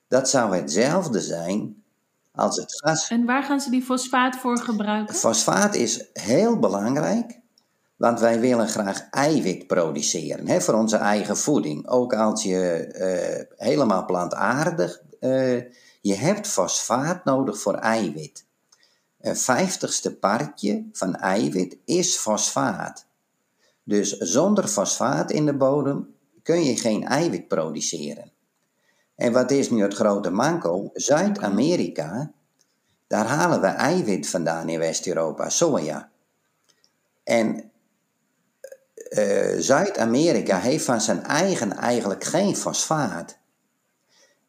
[0.08, 1.84] Dat zou hetzelfde zijn
[2.32, 3.10] als het gas.
[3.10, 5.16] En waar gaan ze die fosfaat voor gebruiken?
[5.16, 7.41] Fosfaat is heel belangrijk,
[8.02, 11.88] want wij willen graag eiwit produceren hè, voor onze eigen voeding.
[11.88, 15.62] Ook als je uh, helemaal plantaardig, uh,
[16.02, 18.46] je hebt fosfaat nodig voor eiwit.
[19.20, 23.06] Een vijftigste partje van eiwit is fosfaat.
[23.84, 28.32] Dus zonder fosfaat in de bodem kun je geen eiwit produceren.
[29.16, 30.90] En wat is nu het grote manco?
[30.94, 32.32] Zuid-Amerika,
[33.08, 36.10] daar halen we eiwit vandaan in West-Europa, soja.
[37.24, 37.71] En
[39.10, 43.38] uh, Zuid-Amerika heeft van zijn eigen eigenlijk geen fosfaat.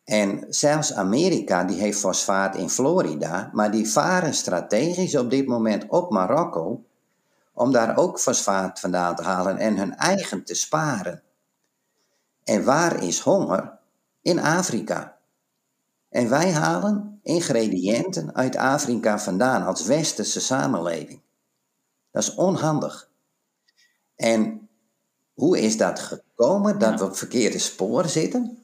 [0.05, 5.87] En zelfs Amerika die heeft fosfaat in Florida, maar die varen strategisch op dit moment
[5.88, 6.85] op Marokko
[7.53, 11.23] om daar ook fosfaat vandaan te halen en hun eigen te sparen.
[12.45, 13.79] En waar is honger?
[14.23, 15.17] In Afrika.
[16.09, 21.21] En wij halen ingrediënten uit Afrika vandaan als westerse samenleving.
[22.11, 23.11] Dat is onhandig.
[24.22, 24.68] En
[25.35, 28.62] hoe is dat gekomen dat we op verkeerde spoor zitten?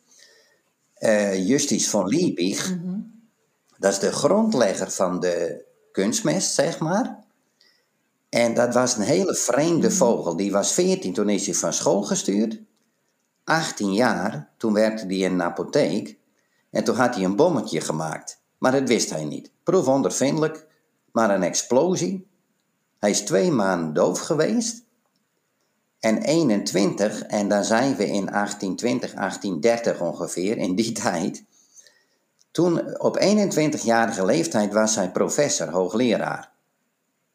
[1.00, 3.00] uh, Justus van Liebig, mhm.
[3.78, 7.26] dat is de grondlegger van de kunstmest, zeg maar.
[8.28, 9.96] En dat was een hele vreemde mhm.
[9.96, 10.36] vogel.
[10.36, 12.60] Die was 14, toen is hij van school gestuurd.
[13.44, 16.16] 18 jaar, toen werkte hij in een apotheek.
[16.70, 18.40] En toen had hij een bommetje gemaakt.
[18.58, 19.50] Maar dat wist hij niet.
[19.62, 20.66] Proefondervindelijk,
[21.12, 22.26] maar een explosie.
[22.98, 24.84] Hij is twee maanden doof geweest.
[26.00, 31.44] En 21, en dan zijn we in 1820, 1830 ongeveer, in die tijd.
[32.50, 36.52] Toen, op 21-jarige leeftijd, was hij professor, hoogleraar.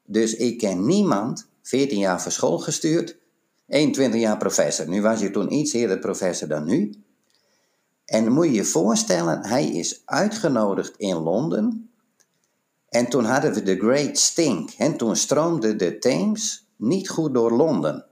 [0.06, 3.18] Dus ik ken niemand, 14 jaar voor school gestuurd,
[3.68, 4.88] 21 jaar professor.
[4.88, 7.04] Nu was hij toen iets eerder professor dan nu.
[8.06, 11.90] En moet je je voorstellen, hij is uitgenodigd in Londen.
[12.90, 14.70] En toen hadden we de Great Stink.
[14.78, 18.06] En toen stroomde de Thames niet goed door Londen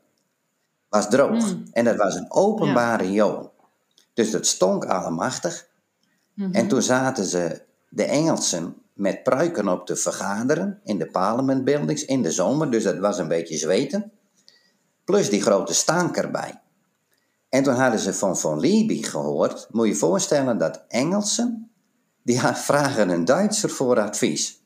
[0.92, 1.44] was droog.
[1.44, 1.68] Hmm.
[1.72, 3.50] En dat was een openbare ja.
[4.14, 5.68] Dus dat stonk allemachtig.
[6.34, 11.64] Mm En toen zaten ze, de Engelsen, met pruiken op te vergaderen in de parliament
[11.64, 12.72] buildings in de zomer.
[12.72, 14.12] Dus dat was een beetje zweten.
[15.04, 16.62] Plus die grote stank erbij.
[17.50, 19.68] En toen hadden ze van Von Liebig gehoord.
[19.72, 21.72] Moet je je voorstellen dat Engelsen,
[22.24, 24.62] die vragen een Duitser voor advies.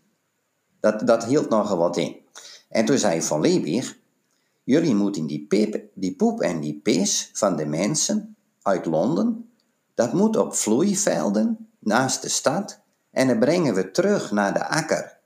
[0.79, 2.15] Dat, dat hield nogal wat in.
[2.69, 3.97] En toen zei Von Liebig,
[4.65, 9.49] Jullie moeten die, pip, die poep en die pis van de mensen uit Londen,
[9.93, 15.17] dat moet op vloeivelden naast de stad en dan brengen we terug naar de akker.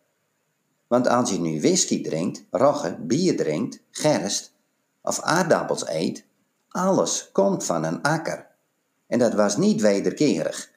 [0.87, 4.53] Want als je nu whisky drinkt, rogge, bier drinkt, gerst
[5.01, 6.25] of aardappels eet,
[6.69, 8.47] alles komt van een akker.
[9.07, 10.71] En dat was niet wederkerig.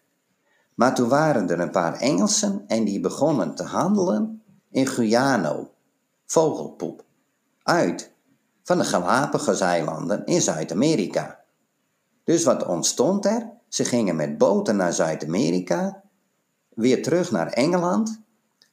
[0.75, 5.70] Maar toen waren er een paar Engelsen en die begonnen te handelen in Guyano,
[6.27, 7.05] vogelpoep,
[7.62, 8.12] uit
[8.62, 11.40] van de Galapagoseilanden in Zuid-Amerika.
[12.25, 13.51] Dus wat ontstond er?
[13.68, 16.03] Ze gingen met boten naar Zuid-Amerika,
[16.68, 18.20] weer terug naar Engeland,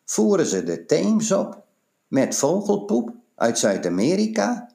[0.05, 1.63] voeren ze de Theems op
[2.07, 4.71] met vogelpoep uit Zuid-Amerika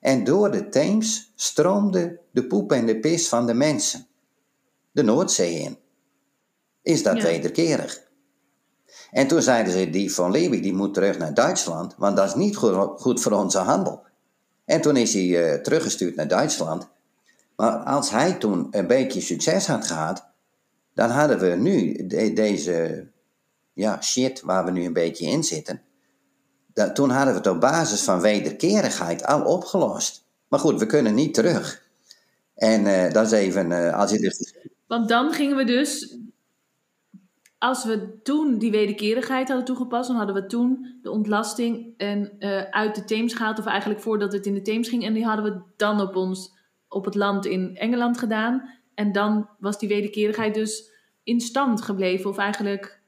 [0.00, 4.06] en door de Theems stroomde de poep en de pis van de mensen
[4.98, 5.78] de Noordzee in.
[6.82, 8.02] Is dat wederkerig?
[9.10, 12.34] En toen zeiden ze, die van Leeuwen die moet terug naar Duitsland, want dat is
[12.34, 12.56] niet
[12.96, 14.02] goed voor onze handel.
[14.68, 16.88] En toen is hij uh, teruggestuurd naar Duitsland.
[17.56, 20.26] Maar als hij toen een beetje succes had gehad,
[20.94, 23.06] dan hadden we nu deze
[23.72, 25.82] ja, shit waar we nu een beetje in zitten.
[26.94, 30.24] Toen hadden we het op basis van wederkerigheid al opgelost.
[30.48, 31.82] Maar goed, we kunnen niet terug.
[32.54, 34.54] En uh, dat is even, uh, als je dus...
[34.86, 36.16] Want dan gingen we dus
[37.58, 42.62] als we toen die wederkerigheid hadden toegepast, dan hadden we toen de ontlasting en, uh,
[42.62, 45.04] uit de Theems gehaald, of eigenlijk voordat het in de Theems ging.
[45.04, 46.52] En die hadden we dan op ons,
[46.88, 48.70] op het land in Engeland gedaan.
[48.94, 50.90] En dan was die wederkerigheid dus
[51.22, 53.00] in stand gebleven, of eigenlijk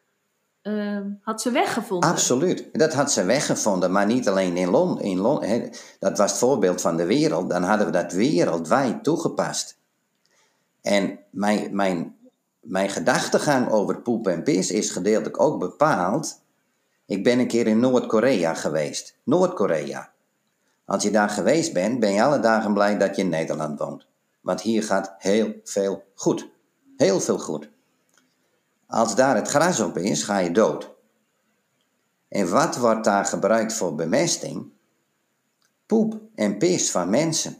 [0.62, 2.10] uh, had ze weggevonden.
[2.10, 5.04] Absoluut, dat had ze weggevonden, maar niet alleen in Londen.
[5.04, 7.50] In Londen dat was het voorbeeld van de wereld.
[7.50, 9.78] Dan hadden we dat wereldwijd toegepast.
[10.82, 12.16] En mijn, mijn,
[12.60, 16.42] mijn gedachtegang over poep en pis is gedeeltelijk ook bepaald.
[17.06, 19.16] Ik ben een keer in Noord-Korea geweest.
[19.24, 20.12] Noord-Korea.
[20.84, 24.06] Als je daar geweest bent, ben je alle dagen blij dat je in Nederland woont.
[24.40, 26.48] Want hier gaat heel veel goed.
[26.96, 27.70] Heel veel goed.
[28.86, 30.90] Als daar het gras op is, ga je dood.
[32.28, 34.72] En wat wordt daar gebruikt voor bemesting?
[35.86, 37.56] Poep en pis van mensen.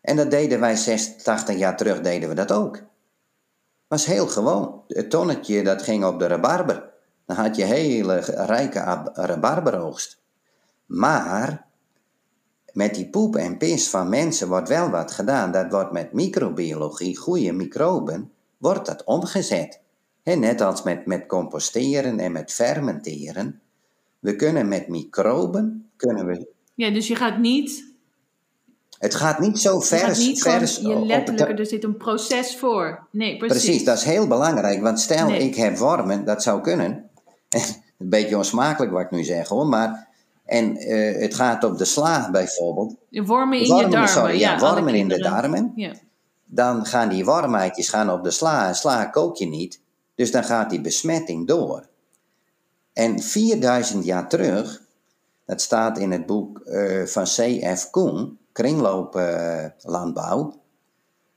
[0.00, 2.87] En dat deden wij 86 jaar terug, deden we dat ook.
[3.88, 4.82] Was heel gewoon.
[4.88, 6.90] Het tonnetje dat ging op de rabarber.
[7.26, 8.78] Dan had je hele rijke
[9.14, 10.20] rabarberoogst.
[10.86, 11.66] Maar
[12.72, 15.52] met die poep en pis van mensen wordt wel wat gedaan.
[15.52, 19.80] Dat wordt met microbiologie, goede microben, wordt dat omgezet.
[20.22, 23.60] net als met, met composteren en met fermenteren.
[24.18, 26.48] We kunnen met microben, kunnen we...
[26.74, 27.87] Ja, dus je gaat niet...
[28.98, 30.02] Het gaat niet zo vers.
[30.02, 30.42] Het niet
[30.80, 33.06] je letterlijk, er zit een proces voor.
[33.10, 33.64] Nee, precies.
[33.64, 34.82] Precies, dat is heel belangrijk.
[34.82, 37.10] Want stel, ik heb wormen, dat zou kunnen.
[37.98, 40.08] een beetje onsmakelijk wat ik nu zeg hoor, maar
[40.48, 42.94] en uh, het gaat op de sla bijvoorbeeld.
[43.10, 44.08] Wormen in wormen, je darmen.
[44.08, 45.72] Sorry, ja, ja wormen in de darmen.
[45.74, 45.92] Ja.
[46.44, 48.68] Dan gaan die wormheidjes gaan op de sla.
[48.68, 49.80] En sla kook je niet.
[50.14, 51.86] Dus dan gaat die besmetting door.
[52.92, 54.82] En 4000 jaar terug,
[55.44, 57.90] dat staat in het boek uh, van C.F.
[57.90, 60.60] Koen, Kringlooplandbouw,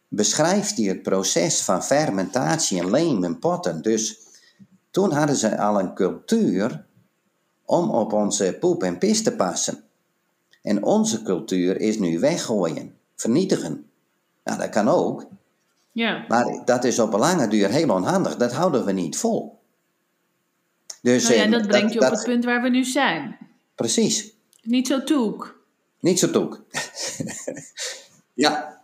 [0.08, 3.82] beschrijft hij het proces van fermentatie in leem en potten.
[3.82, 4.20] Dus
[4.92, 6.86] toen hadden ze al een cultuur
[7.66, 9.84] om op onze poep en pis te passen.
[10.62, 13.90] En onze cultuur is nu weggooien, vernietigen.
[14.44, 15.26] Nou, dat kan ook.
[15.92, 16.26] Ja.
[16.28, 18.38] Maar dat is op een lange duur heel onhandig.
[18.38, 19.60] Dat houden we niet vol.
[21.02, 23.38] Dus, nou ja, eh, dat brengt je op het punt waar we nu zijn.
[23.76, 24.34] Precies.
[24.62, 25.61] Niet zo toek.
[26.02, 26.64] Niet zo toek.
[28.34, 28.82] ja.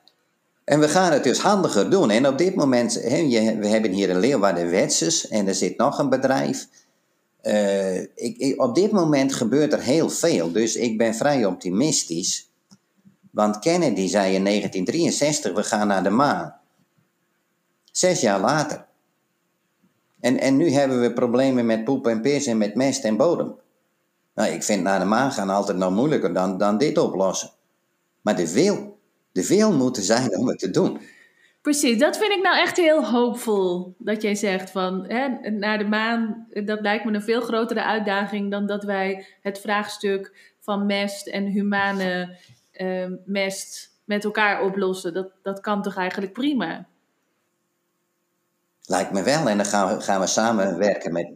[0.63, 2.09] En we gaan het dus handiger doen.
[2.09, 6.09] En op dit moment, we hebben hier een Leeuwarden Wetses en er zit nog een
[6.09, 6.67] bedrijf
[7.47, 12.49] uh, ik, op dit moment gebeurt er heel veel, dus ik ben vrij optimistisch.
[13.31, 16.55] Want Kennedy zei in 1963, we gaan naar de maan.
[17.91, 18.85] Zes jaar later.
[20.19, 23.55] En, en nu hebben we problemen met poep en pis en met mest en bodem.
[24.37, 27.49] Nou, ik vind naar de maan gaan altijd nog moeilijker dan, dan dit oplossen.
[28.21, 28.99] Maar de wil,
[29.31, 30.99] de wil moet er zijn om het te doen.
[31.61, 33.95] Precies, dat vind ik nou echt heel hoopvol.
[33.97, 38.51] Dat jij zegt van hè, naar de maan, dat lijkt me een veel grotere uitdaging
[38.51, 42.37] dan dat wij het vraagstuk van mest en humane
[42.73, 45.13] uh, mest met elkaar oplossen.
[45.13, 46.87] Dat, dat kan toch eigenlijk prima?
[48.81, 49.49] Lijkt me wel.
[49.49, 51.29] En dan gaan we, gaan we samenwerken met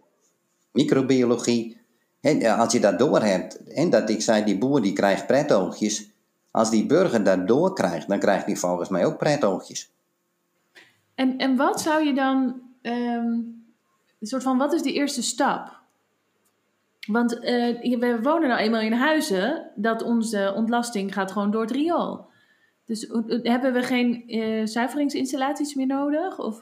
[0.72, 1.81] microbiologie.
[2.22, 6.10] En als je dat doorhebt, en dat ik zei, die boer die krijgt pretoogjes.
[6.52, 9.92] Als die burger dat doorkrijgt, dan krijgt hij volgens mij ook pretoogjes.
[11.16, 13.64] En, en wat zou je dan, um,
[14.20, 15.80] een soort van, wat is de eerste stap?
[17.08, 21.72] Want uh, we wonen nou eenmaal in huizen dat onze ontlasting gaat gewoon door het
[21.72, 22.26] riool.
[22.86, 26.40] Dus hebben we geen uh, zuiveringsinstallaties meer nodig?
[26.40, 26.62] Of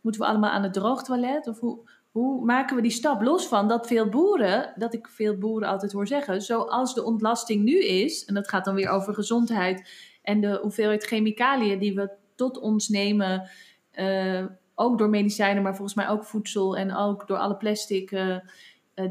[0.00, 1.46] moeten we allemaal aan het droogtoilet?
[1.46, 1.78] Of hoe,
[2.12, 5.92] hoe maken we die stap los van dat veel boeren, dat ik veel boeren altijd
[5.92, 9.90] hoor zeggen, zoals de ontlasting nu is, en dat gaat dan weer over gezondheid
[10.22, 13.48] en de hoeveelheid chemicaliën die we tot ons nemen
[13.94, 14.44] uh,
[14.74, 18.36] ook door medicijnen, maar volgens mij ook voedsel en ook door alle plastic uh,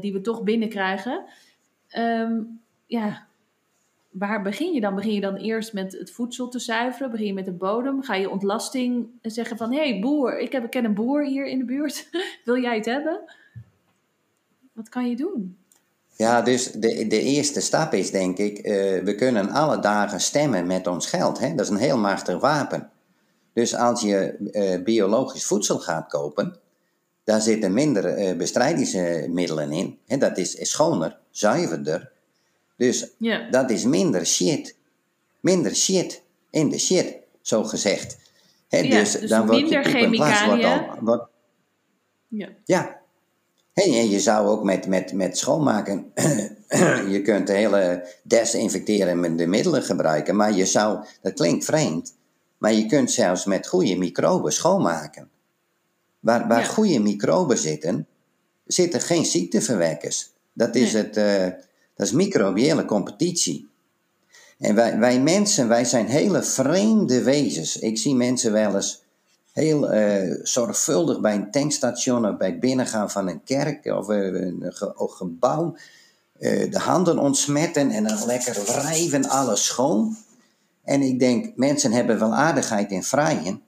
[0.00, 1.24] die we toch binnenkrijgen.
[1.98, 3.26] Um, ja,
[4.12, 4.94] waar begin je dan?
[4.94, 7.10] Begin je dan eerst met het voedsel te zuiveren?
[7.10, 8.02] Begin je met de bodem?
[8.02, 9.72] Ga je ontlasting zeggen van...
[9.72, 12.08] hé hey, boer, ik, heb, ik ken een boer hier in de buurt.
[12.44, 13.20] Wil jij het hebben?
[14.72, 15.56] Wat kan je doen?
[16.16, 18.58] Ja, dus de, de eerste stap is denk ik...
[18.58, 18.64] Uh,
[19.02, 21.38] we kunnen alle dagen stemmen met ons geld.
[21.38, 21.54] Hè?
[21.54, 22.90] Dat is een heel machtig wapen.
[23.52, 26.58] Dus als je eh, biologisch voedsel gaat kopen,
[27.24, 29.98] daar zitten minder uh, bestrijdingsmiddelen in.
[30.06, 32.11] En dat is, schoner, zuiverder.
[32.76, 33.08] Dus
[33.50, 34.76] dat is minder shit.
[35.40, 38.16] Minder shit in de shit, zo gezegd.
[38.68, 40.82] ja, dus, dus dan wordt je chemicaliën.
[41.00, 41.30] Wordt
[42.28, 42.48] ja.
[42.64, 43.00] ja.
[43.72, 46.12] En je zou ook met, met, met schoonmaken,
[47.14, 52.14] je kunt hele desinfecterende middelen gebruiken, maar je zou, dat klinkt vreemd,
[52.58, 55.30] maar je kunt zelfs met goede microben schoonmaken.
[56.20, 58.06] Waar, waar goede microben zitten,
[58.64, 60.32] zitten geen ziekteverwekkers.
[60.52, 61.46] Dat is, het, uh,
[62.02, 63.68] dat is microbiële competitie.
[64.58, 67.78] En wij, wij mensen, wij zijn hele vreemde wezens.
[67.78, 69.02] Ik zie mensen wel eens
[69.52, 74.72] heel eh, zorgvuldig bij een tankstation of bij het binnengaan van een kerk of een,
[74.96, 75.76] gebouw.
[76.38, 80.16] de handen ontsmetten en dan lekker wrijven alles schoon.
[80.84, 83.62] En ik denk, mensen hebben wel aardigheid in vrijen.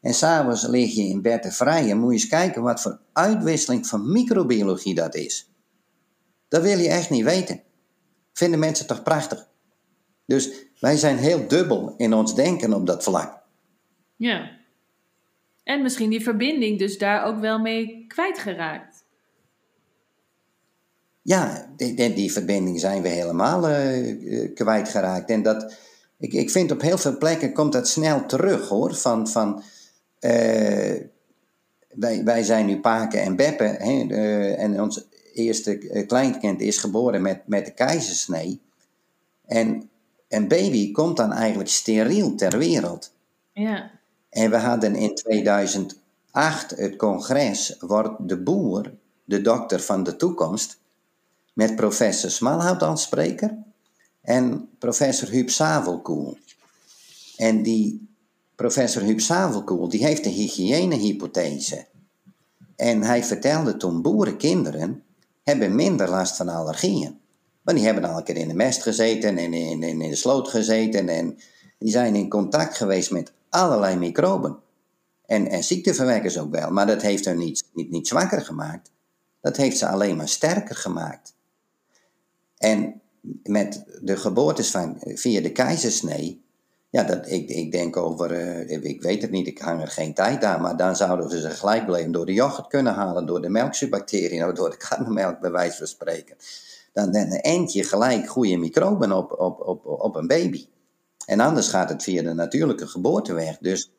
[0.00, 1.98] En s'avonds lig je in bed te vrijen.
[1.98, 5.50] Moet je eens kijken wat voor uitwisseling van microbiologie dat is.
[6.48, 7.60] Dat wil je echt niet weten.
[8.40, 9.48] Vinden mensen toch prachtig?
[10.26, 13.42] Dus wij zijn heel dubbel in ons denken op dat vlak.
[14.16, 14.50] Ja.
[15.62, 19.04] En misschien die verbinding dus daar ook wel mee kwijtgeraakt.
[21.22, 25.30] Ja, die, die, verbinding zijn we helemaal uh, kwijtgeraakt.
[25.30, 25.74] En dat,
[26.18, 28.94] ik, ik vind op heel veel plekken komt dat snel terug hoor.
[28.94, 29.62] Van, van,
[30.20, 31.00] uh,
[31.88, 33.74] wij, wij zijn nu Paken en Beppen.
[33.76, 35.08] Hè, en ons
[35.40, 38.60] eerste kleinkind is geboren met, met de keizersnee.
[39.46, 39.90] En
[40.28, 43.12] een baby komt dan eigenlijk steriel ter wereld.
[43.52, 43.90] Ja.
[44.30, 48.92] En we hadden in 2008 het congres, wordt de boer,
[49.24, 50.78] de dokter van de toekomst,
[51.52, 53.56] met professor Smalhout als spreker
[54.20, 56.38] en professor Huub Savelkoel.
[57.36, 58.08] En die
[58.54, 61.86] professor Huub Savelkoel, die heeft de hygiënehypothese.
[62.76, 65.02] En hij vertelde toen boerenkinderen
[65.42, 67.20] hebben minder last van allergieën.
[67.62, 70.16] Want die hebben al een keer in de mest gezeten en in, in, in de
[70.16, 71.08] sloot gezeten.
[71.08, 71.38] En
[71.78, 74.58] die zijn in contact geweest met allerlei microben.
[75.26, 76.70] En, en ziekteverwekkers ook wel.
[76.70, 78.90] Maar dat heeft hen niet, niet, niet zwakker gemaakt.
[79.40, 81.34] Dat heeft ze alleen maar sterker gemaakt.
[82.58, 83.00] En
[83.42, 86.44] met de geboortes van, via de keizersnee.
[86.90, 90.14] Ja, dat, ik, ik denk over, uh, ik weet het niet, ik hang er geen
[90.14, 93.42] tijd aan, maar dan zouden we ze gelijk blijven door de yoghurt kunnen halen, door
[93.42, 96.36] de melkzuurbacteriën, of door de karnemelk, bij wijze van spreken
[96.92, 100.66] dan, dan je gelijk goede microben op, op, op, op een baby.
[101.26, 103.58] En anders gaat het via de natuurlijke geboorteweg.
[103.58, 103.90] Dus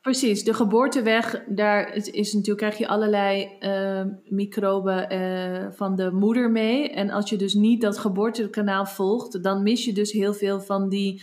[0.00, 6.50] Precies, de geboorteweg, daar is, natuurlijk, krijg je allerlei uh, microben uh, van de moeder
[6.50, 6.90] mee.
[6.90, 10.88] En als je dus niet dat geboortekanaal volgt, dan mis je dus heel veel van
[10.88, 11.22] die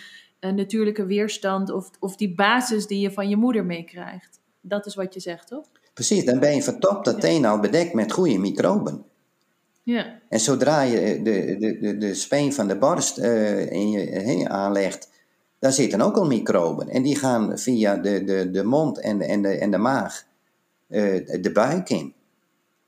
[0.55, 4.39] natuurlijke weerstand of, of die basis die je van je moeder meekrijgt.
[4.61, 5.65] Dat is wat je zegt, toch?
[5.93, 7.49] Precies, dan ben je vertopt dat ja.
[7.49, 9.03] al bedekt met goede microben.
[9.83, 10.19] Ja.
[10.29, 15.09] En zodra je de, de, de, de speen van de borst uh, in je, aanlegt,
[15.59, 16.89] daar zitten ook al microben.
[16.89, 20.25] En die gaan via de, de, de mond en de, en de, en de maag
[20.87, 22.13] uh, de buik in.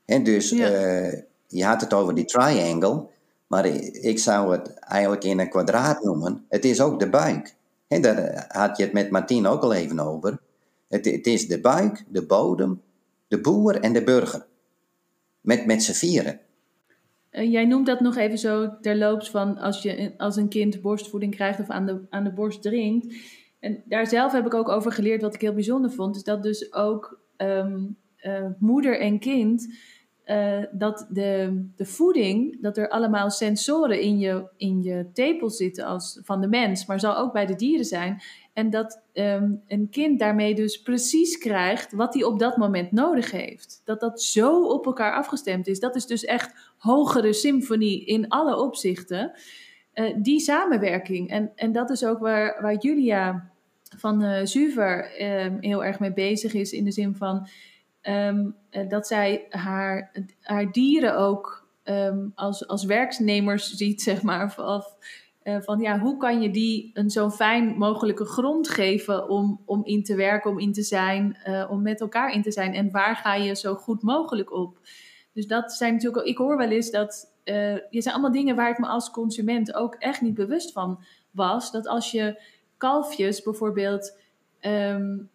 [0.04, 0.70] En dus ja.
[0.70, 3.06] uh, je had het over die triangle,
[3.50, 6.44] maar ik zou het eigenlijk in een kwadraat noemen.
[6.48, 7.54] Het is ook de buik.
[7.88, 10.38] En daar had je het met Martien ook al even over.
[10.88, 12.82] Het, het is de buik, de bodem,
[13.28, 14.46] de boer en de burger.
[15.40, 16.40] Met, met z'n vieren.
[17.32, 21.34] Uh, jij noemt dat nog even zo terloops van als, je, als een kind borstvoeding
[21.34, 23.14] krijgt of aan de, aan de borst drinkt.
[23.60, 26.16] En daar zelf heb ik ook over geleerd wat ik heel bijzonder vond.
[26.16, 29.68] Is dat dus ook um, uh, moeder en kind,
[30.30, 35.84] uh, dat de, de voeding, dat er allemaal sensoren in je, in je tepel zitten
[35.84, 38.22] als, van de mens, maar zal ook bij de dieren zijn.
[38.52, 43.30] En dat um, een kind daarmee dus precies krijgt wat hij op dat moment nodig
[43.30, 43.82] heeft.
[43.84, 45.80] Dat dat zo op elkaar afgestemd is.
[45.80, 49.32] Dat is dus echt hogere symfonie in alle opzichten.
[49.94, 51.30] Uh, die samenwerking.
[51.30, 53.50] En, en dat is ook waar, waar Julia
[53.96, 56.72] van uh, Zuver um, heel erg mee bezig is.
[56.72, 57.48] In de zin van
[58.02, 61.68] um, uh, dat zij haar, haar dieren ook
[62.34, 64.54] als, als werknemers ziet, zeg maar.
[64.58, 64.96] Of,
[65.44, 69.84] uh, van ja, hoe kan je die een zo fijn mogelijke grond geven om, om
[69.84, 72.90] in te werken, om in te zijn, uh, om met elkaar in te zijn en
[72.90, 74.78] waar ga je zo goed mogelijk op?
[75.32, 78.70] Dus dat zijn natuurlijk, ik hoor wel eens dat, uh, je zijn allemaal dingen waar
[78.70, 81.72] ik me als consument ook echt niet bewust van was.
[81.72, 82.42] Dat als je
[82.76, 84.18] kalfjes bijvoorbeeld
[84.60, 85.30] um,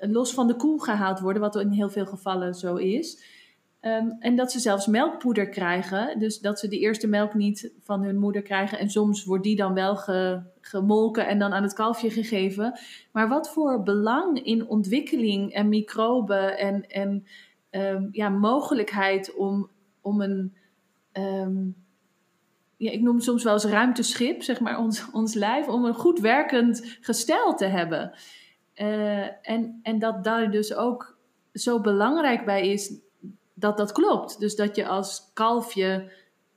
[0.00, 3.38] los van de koel gehaald worden, wat in heel veel gevallen zo is
[3.82, 6.18] Um, en dat ze zelfs melkpoeder krijgen.
[6.18, 8.78] Dus dat ze de eerste melk niet van hun moeder krijgen.
[8.78, 12.78] En soms wordt die dan wel ge, gemolken en dan aan het kalfje gegeven.
[13.12, 17.26] Maar wat voor belang in ontwikkeling en microben en, en
[17.70, 19.68] um, ja, mogelijkheid om,
[20.00, 20.54] om een.
[21.12, 21.74] Um,
[22.76, 26.18] ja, ik noem soms wel eens ruimteschip, zeg maar, ons, ons lijf, om een goed
[26.18, 28.12] werkend gestel te hebben.
[28.80, 31.18] Uh, en, en dat daar dus ook
[31.52, 32.92] zo belangrijk bij is
[33.54, 34.40] dat dat klopt.
[34.40, 36.12] Dus dat je als kalfje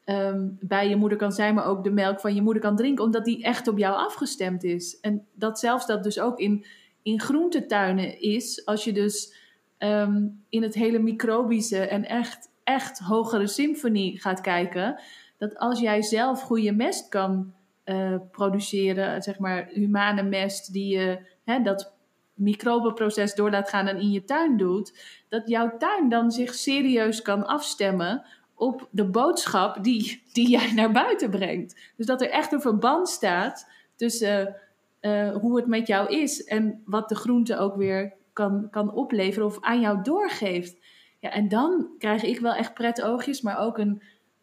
[0.05, 3.03] um, bij je moeder kan zijn, maar ook de melk van je moeder kan drinken,
[3.03, 4.99] omdat die echt op jou afgestemd is.
[4.99, 6.65] En dat zelfs dat dus ook in,
[7.01, 9.35] in groentetuinen is, als je dus
[9.79, 15.01] um, in het hele microbische en echt, echt hogere symfonie gaat kijken,
[15.37, 17.53] dat als jij zelf goede mest kan
[17.85, 21.93] uh, produceren, zeg maar humane mest, die je, hè, dat
[22.33, 24.93] microbenproces door laat gaan en in je tuin doet,
[25.29, 28.25] dat jouw tuin dan zich serieus kan afstemmen
[28.55, 31.91] op de boodschap die, die jij naar buiten brengt.
[31.97, 34.55] Dus dat er echt een verband staat tussen
[35.01, 39.47] uh, hoe het met jou is en wat de groente ook weer kan, kan opleveren
[39.47, 40.77] of aan jou doorgeeft.
[41.19, 44.01] Ja, en dan krijg ik wel echt pret oogjes, maar ook een,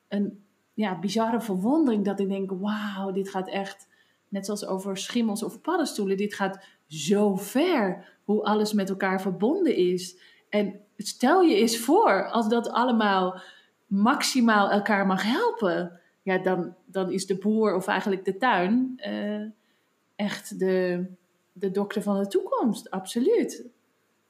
[0.08, 3.88] een ja, bizarre verwondering dat ik denk, wauw, dit gaat echt,
[4.28, 9.76] net zoals over schimmels of paddenstoelen, dit gaat zo ver hoe alles met elkaar verbonden
[9.76, 10.16] is.
[10.48, 13.40] En stel je eens voor, als dat allemaal
[13.86, 19.46] maximaal elkaar mag helpen, ja, dan, dan is de boer of eigenlijk de tuin uh,
[20.16, 21.04] echt de,
[21.52, 23.64] de dokter van de toekomst, absoluut.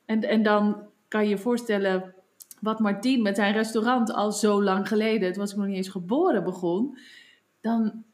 [0.04, 2.14] En, en dan kan je je voorstellen
[2.60, 5.88] wat Martien met zijn restaurant al zo lang geleden, het was ik nog niet eens
[5.88, 6.98] geboren, begon.
[7.60, 8.04] Dan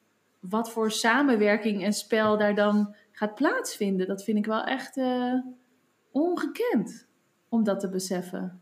[0.41, 4.07] wat voor samenwerking en spel daar dan gaat plaatsvinden.
[4.07, 5.35] Dat vind ik wel echt uh,
[6.13, 7.07] ongekend
[7.49, 8.61] om dat te beseffen.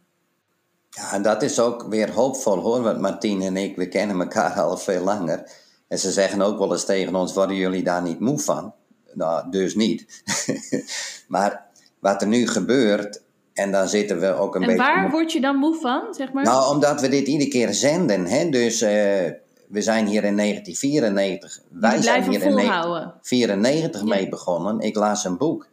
[0.91, 4.53] Ja, en dat is ook weer hoopvol hoor, want Martien en ik, we kennen elkaar
[4.61, 5.51] al veel langer.
[5.89, 8.75] En ze zeggen ook wel eens tegen ons, worden jullie daar niet moe van?
[9.13, 10.23] Nou, dus niet.
[11.29, 11.67] maar
[11.99, 14.83] wat er nu gebeurt, en dan zitten we ook een en beetje...
[14.83, 16.45] En waar word je dan moe van, zeg maar?
[16.45, 18.27] Nou, omdat we dit iedere keer zenden.
[18.27, 18.49] Hè?
[18.49, 19.31] Dus uh,
[19.75, 21.61] we zijn hier in 1994.
[21.71, 24.07] Wij zijn hier in 1994 ja.
[24.07, 24.81] mee begonnen.
[24.81, 25.69] Ik las een boek.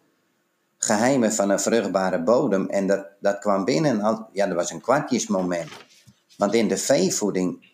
[0.78, 2.70] Geheimen van een vruchtbare bodem.
[2.70, 4.28] En dat, dat kwam binnen.
[4.34, 5.70] Ja, dat was een kwartjesmoment.
[6.38, 7.70] Want in de veevoeding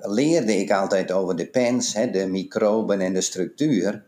[0.00, 4.04] leerde ik altijd over de pens, hè, de microben en de structuur.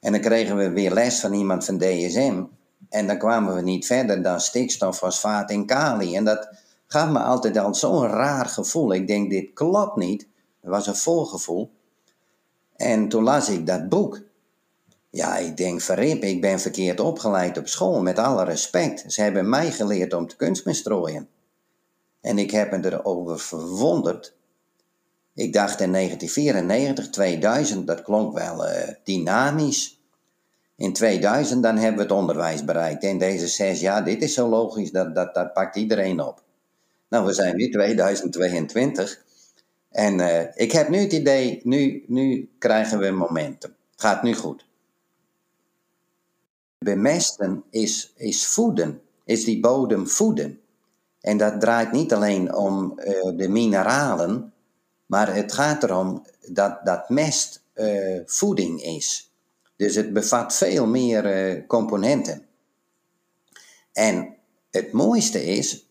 [0.00, 2.42] En dan kregen we weer les van iemand van DSM.
[2.88, 6.16] En dan kwamen we niet verder dan stikstof, fosfaat en kali.
[6.16, 6.48] En dat
[6.88, 8.92] gaf me altijd al zo'n raar gevoel.
[8.92, 10.28] Ik denk, dit klopt niet.
[10.60, 11.70] Dat was een voorgevoel.
[12.76, 14.20] En toen las ik dat boek.
[15.10, 19.04] Ja, ik denk, verrip, ik ben verkeerd opgeleid op school, met alle respect.
[19.12, 21.28] Ze hebben mij geleerd om te kunstmestrooien.
[22.20, 24.36] En ik heb me erover verwonderd.
[25.34, 28.72] Ik dacht in 1994, 2000, dat klonk wel uh,
[29.04, 30.00] dynamisch.
[30.76, 33.02] In 2000 dan hebben we het onderwijs bereikt.
[33.02, 36.42] In deze zes jaar, dit is zo logisch, dat, dat, dat pakt iedereen op.
[37.08, 39.26] Nou, we zijn nu 2022.
[39.90, 43.74] En uh, ik heb nu het idee, nu, nu krijgen we momentum.
[43.96, 44.66] Gaat nu goed.
[46.78, 50.60] Bemesten is, is voeden, is die bodem voeden.
[51.20, 54.52] En dat draait niet alleen om uh, de mineralen,
[55.06, 59.32] maar het gaat erom dat, dat mest uh, voeding is.
[59.76, 62.46] Dus het bevat veel meer componenten.
[63.92, 64.36] En
[64.70, 65.87] het mooiste is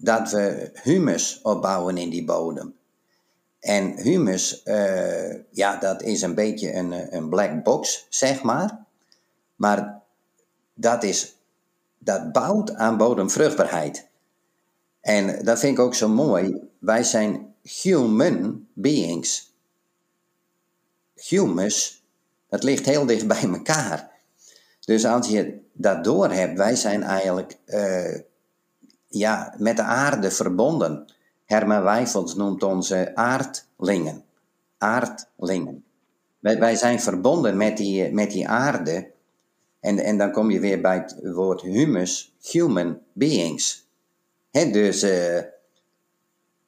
[0.00, 2.74] dat we humus opbouwen in die bodem.
[3.60, 8.84] En humus, uh, ja, dat is een beetje een, een black box, zeg maar.
[9.56, 10.00] Maar
[10.74, 11.36] dat, is,
[11.98, 14.08] dat bouwt aan bodemvruchtbaarheid.
[15.00, 16.70] En dat vind ik ook zo mooi.
[16.78, 19.54] Wij zijn human beings.
[21.14, 22.00] Humus
[22.50, 24.10] dat ligt heel dicht bij elkaar.
[24.80, 28.18] Dus als je dat door hebt, wij zijn eigenlijk uh,
[29.10, 31.06] ja, met de aarde verbonden.
[31.44, 34.24] Herman Wijfels noemt onze aardlingen.
[34.78, 35.84] Aardlingen.
[36.38, 39.10] Wij, wij zijn verbonden met die, met die aarde.
[39.80, 43.86] En, en dan kom je weer bij het woord humus, human beings.
[44.50, 45.38] He, dus uh,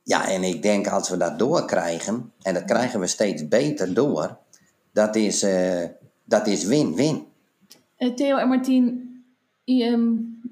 [0.02, 4.36] ja, en ik denk als we dat doorkrijgen, en dat krijgen we steeds beter door,
[4.92, 5.84] dat is, uh,
[6.24, 7.26] dat is win-win.
[7.98, 9.10] Uh, Theo en Martien,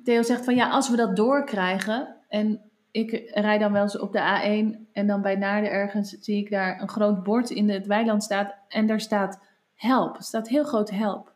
[0.04, 4.12] Theo zegt van ja, als we dat doorkrijgen en ik rijd dan wel eens op
[4.12, 7.86] de A1 en dan bij Naarden ergens zie ik daar een groot bord in het
[7.86, 9.40] weiland staat en daar staat
[9.74, 10.16] help.
[10.16, 11.34] Er staat heel groot help.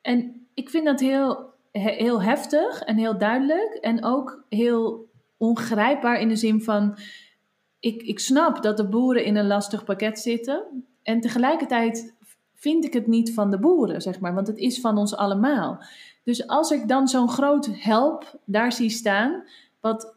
[0.00, 6.28] En ik vind dat heel, heel heftig en heel duidelijk en ook heel ongrijpbaar in
[6.28, 6.98] de zin van
[7.80, 10.84] ik, ik snap dat de boeren in een lastig pakket zitten.
[11.02, 12.14] En tegelijkertijd
[12.54, 15.84] vind ik het niet van de boeren, zeg maar, want het is van ons allemaal.
[16.26, 19.44] Dus als ik dan zo'n groot help daar zie staan,
[19.80, 20.16] wat,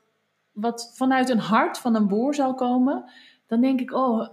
[0.51, 3.11] wat vanuit een hart van een boer zal komen,
[3.47, 4.27] dan denk ik, oh,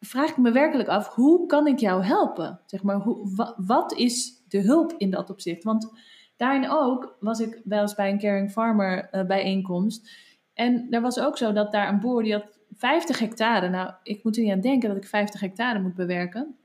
[0.00, 2.60] vraag ik me werkelijk af, hoe kan ik jou helpen?
[2.66, 5.64] Zeg maar, hoe, wat is de hulp in dat opzicht?
[5.64, 5.92] Want
[6.36, 10.10] daarin ook was ik wel eens bij een caring farmer uh, bijeenkomst.
[10.54, 13.68] En er was ook zo dat daar een boer die had 50 hectare.
[13.68, 16.56] Nou, ik moet er niet aan denken dat ik 50 hectare moet bewerken.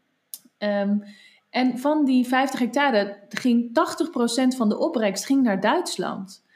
[0.57, 1.03] Um,
[1.49, 3.69] en van die 50 hectare ging
[4.53, 6.47] 80% van de opbrengst ging naar Duitsland.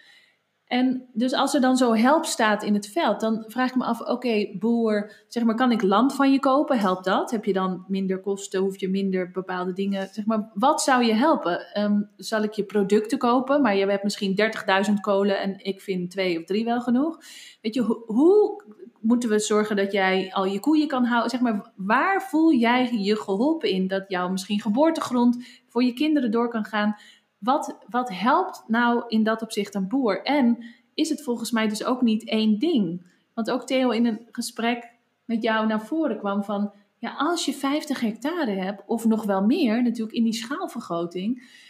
[0.73, 3.83] En dus als er dan zo help staat in het veld, dan vraag ik me
[3.83, 6.79] af: oké, boer, zeg maar, kan ik land van je kopen?
[6.79, 7.31] Helpt dat?
[7.31, 8.59] Heb je dan minder kosten?
[8.59, 10.07] Hoef je minder bepaalde dingen?
[10.11, 11.73] Zeg maar, wat zou je helpen?
[11.73, 16.11] Ehm, zal ik je producten kopen, maar je hebt misschien 30.000 kolen en ik vind
[16.11, 17.17] twee of drie wel genoeg?
[17.61, 18.63] Weet je, hoe
[19.03, 21.29] moeten we zorgen dat jij al je koeien kan houden?
[21.29, 26.31] Zeg maar, waar voel jij je geholpen in dat jouw misschien geboortegrond voor je kinderen
[26.31, 26.95] door kan gaan?
[27.37, 30.23] Wat, wat helpt nou in dat opzicht een boer?
[30.23, 33.05] En is het volgens mij dus ook niet één ding?
[33.33, 34.91] Want ook Theo in een gesprek
[35.25, 36.73] met jou naar voren kwam van...
[36.97, 41.61] Ja, als je 50 hectare hebt, of nog wel meer, natuurlijk in die schaalvergroting...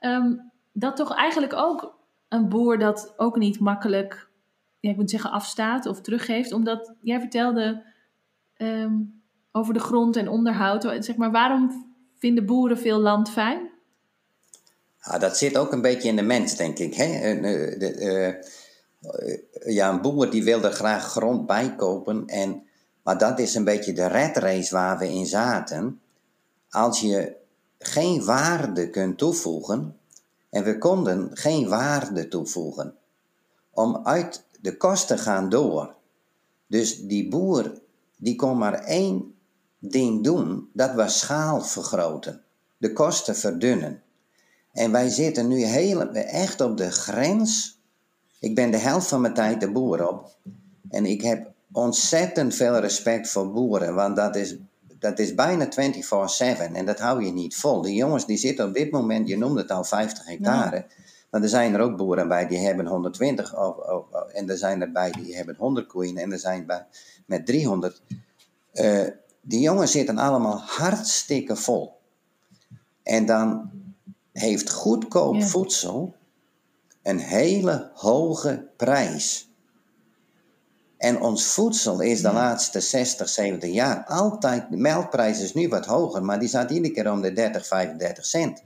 [0.00, 4.25] Um, dat toch eigenlijk ook een boer dat ook niet makkelijk,
[4.90, 6.52] ik moet zeggen, afstaat of teruggeeft.
[6.52, 7.82] Omdat jij vertelde
[8.58, 9.22] um,
[9.52, 10.82] over de grond en onderhoud.
[10.82, 13.70] Zeg maar, waarom vinden boeren veel land fijn?
[15.00, 16.94] Ja, dat zit ook een beetje in de mens, denk ik.
[16.94, 17.04] Hè?
[17.04, 17.42] Eh,
[17.78, 18.42] de,
[19.00, 22.26] uh, ja, een boer die wil graag grond bij kopen.
[22.26, 22.62] En,
[23.02, 26.00] maar dat is een beetje de red race waar we in zaten.
[26.70, 27.36] Als je
[27.78, 29.96] geen waarde kunt toevoegen,
[30.50, 32.94] en we konden geen waarde toevoegen,
[33.70, 35.94] om uit de kosten gaan door.
[36.66, 37.72] Dus die boer,
[38.16, 39.34] die kon maar één
[39.78, 42.42] ding doen, dat was schaal vergroten,
[42.76, 44.02] de kosten verdunnen.
[44.72, 47.80] En wij zitten nu heel, echt op de grens.
[48.40, 50.36] Ik ben de helft van mijn tijd de boer op.
[50.90, 54.56] En ik heb ontzettend veel respect voor boeren, want dat is,
[54.98, 55.72] dat is bijna 24-7
[56.72, 57.82] en dat hou je niet vol.
[57.82, 60.86] Die jongens die zitten op dit moment, je noemde het al 50 hectare.
[61.30, 64.80] Maar er zijn er ook boeren bij die hebben 120 of, of, en er zijn
[64.80, 66.86] er bij die hebben 100 koeien en er zijn bij
[67.26, 68.02] met 300.
[68.72, 72.00] Uh, eh, die jongens zitten allemaal hartstikke vol.
[73.02, 73.70] En dan
[74.32, 76.14] heeft goedkoop voedsel
[77.02, 79.50] een hele hoge prijs.
[80.96, 85.86] En ons voedsel is de laatste 60, 70 jaar altijd, de melkprijs is nu wat
[85.86, 88.62] hoger, maar die staat iedere keer om de 30, 35 cent.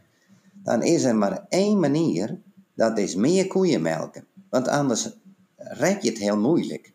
[0.63, 2.41] Dan is er maar één manier,
[2.81, 4.27] dat is meer koeien melken.
[4.49, 5.11] Want anders
[5.57, 6.93] red je het heel moeilijk.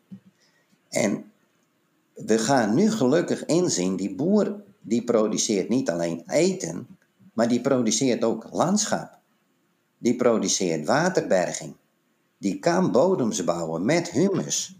[0.89, 1.31] En
[2.13, 6.87] we gaan nu gelukkig inzien, die boer die produceert niet alleen eten,
[7.33, 9.17] maar die produceert ook landschap.
[9.97, 11.75] Die produceert waterberging.
[12.37, 14.75] Die kan bodems bouwen met humus.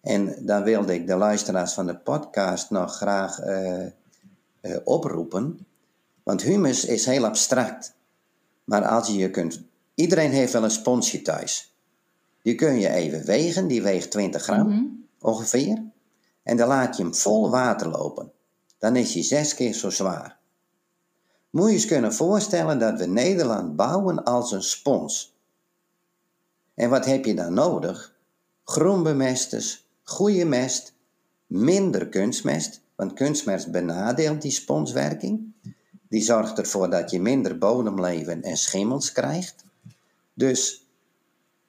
[0.00, 3.86] En dan wilde ik de luisteraars van de podcast nog graag uh,
[4.62, 5.66] uh, oproepen.
[6.22, 7.94] Want humus is heel abstract.
[8.64, 9.68] Maar als je je kunt.
[9.94, 11.74] Iedereen heeft wel een sponsje thuis.
[12.42, 15.06] Die kun je even wegen, die weegt 20 gram mm -hmm.
[15.20, 15.82] ongeveer.
[16.42, 18.32] En dan laat je hem vol water lopen.
[18.78, 20.38] Dan is hij zes keer zo zwaar.
[21.50, 25.34] Moet je eens kunnen voorstellen dat we Nederland bouwen als een spons.
[26.74, 28.14] En wat heb je dan nodig?
[28.64, 30.92] Groenbemesters, goede mest,
[31.46, 35.52] minder kunstmest, want kunstmest benadeelt die sponswerking.
[36.08, 39.64] Die zorgt ervoor dat je minder bodemleven en schimmels krijgt.
[40.40, 40.86] Dus,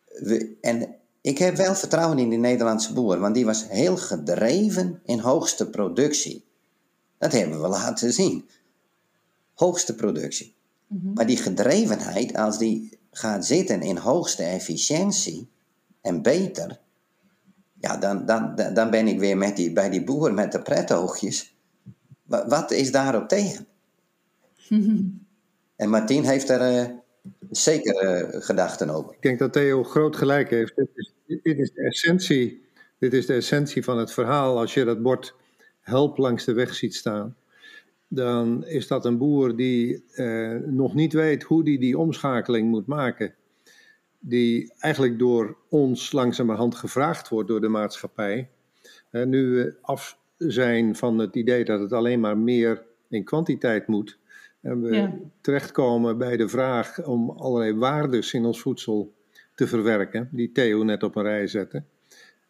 [0.08, 5.02] we, en ik heb wel vertrouwen in die Nederlandse boer, want die was heel gedreven
[5.06, 6.46] in hoogste productie.
[7.18, 8.50] Dat hebben we laten zien
[9.54, 10.56] hoogste productie.
[10.88, 11.14] Mhm.
[11.14, 15.50] Maar die gedrevenheid, als die gaat zitten in hoogste efficiëntie
[16.02, 16.80] en beter,
[17.80, 21.56] ja, dan, dan, dan ben ik weer met die, bij die boer met de pretoogjes.
[22.26, 23.68] Wat is daarop tegen?
[25.76, 26.96] En Martien heeft er uh,
[27.52, 29.14] zeker uh, gedachten over.
[29.14, 30.76] Ik denk dat Theo groot gelijk heeft.
[30.76, 32.66] Dit is, dit is, de essentie,
[32.98, 34.60] dit is de essentie van het verhaal.
[34.60, 35.36] Als je dat bord
[35.80, 37.36] help langs de weg ziet staan,
[38.08, 42.88] dan is dat een boer die eh, nog niet weet hoe die die omschakeling moet
[42.88, 43.34] maken.
[44.20, 48.50] Die eigenlijk door ons langzamerhand gevraagd wordt door de maatschappij.
[49.12, 54.20] Nu we af zijn van het idee dat het alleen maar meer in kwantiteit moet.
[54.62, 55.10] En we
[55.42, 59.14] terechtkomen bij de vraag om allerlei waardes in ons voedsel
[59.56, 61.84] te verwerken, die Theo net op een rij zette.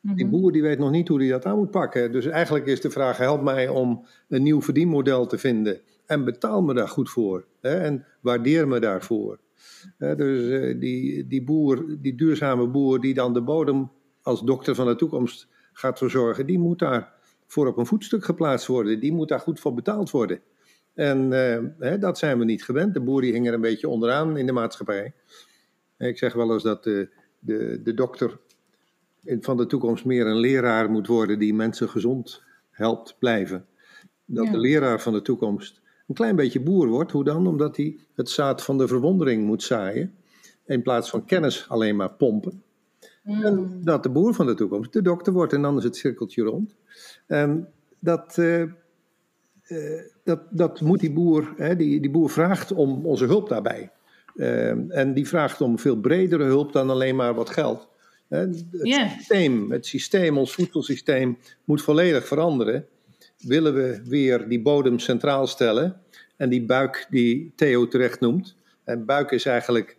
[0.02, 0.30] Die mhm.
[0.30, 2.12] boer die weet nog niet hoe hij dat aan moet pakken.
[2.12, 5.82] Dus eigenlijk is de vraag: help mij om een nieuw verdienmodel te vinden.
[6.06, 7.46] En betaal me daar goed voor.
[7.62, 9.40] Hè, en waardeer me daarvoor.
[9.98, 13.92] dus uh, die, die boer, die duurzame boer die dan de bodem
[14.22, 17.14] als dokter van de toekomst gaat verzorgen, die moet daar
[17.48, 19.00] voor op een voetstuk geplaatst worden.
[19.00, 20.40] Die moet daar goed voor betaald worden.
[20.94, 22.94] En uh, hè, dat zijn we niet gewend.
[22.94, 25.14] De boer die hing er een beetje onderaan in de maatschappij.
[25.98, 28.40] Ik zeg wel eens dat de, de, de dokter
[29.40, 33.66] van de toekomst meer een leraar moet worden die mensen gezond helpt blijven.
[34.26, 37.12] Dat de leraar van de toekomst een klein beetje boer wordt.
[37.12, 37.48] Hoe dan?
[37.48, 40.16] Omdat hij het zaad van de verwondering moet zaaien.
[40.66, 42.64] In plaats van kennis alleen maar pompen.
[43.24, 43.84] En Mm.
[43.84, 46.76] dat de boer van de toekomst de dokter wordt en dan is het cirkeltje rond.
[47.28, 47.68] En
[48.00, 48.70] dat, eh, eh,
[50.24, 53.92] dat, dat moet die boer, hè, die, die boer vraagt om onze hulp daarbij.
[54.36, 57.90] Eh, en die vraagt om veel bredere hulp dan alleen maar wat geld.
[58.28, 62.86] Het, systeem, het systeem, ons voedselsysteem moet volledig veranderen.
[63.38, 66.02] Willen we weer die bodem centraal stellen
[66.38, 68.56] en die buik die Theo terecht noemt.
[68.84, 69.98] En buik is eigenlijk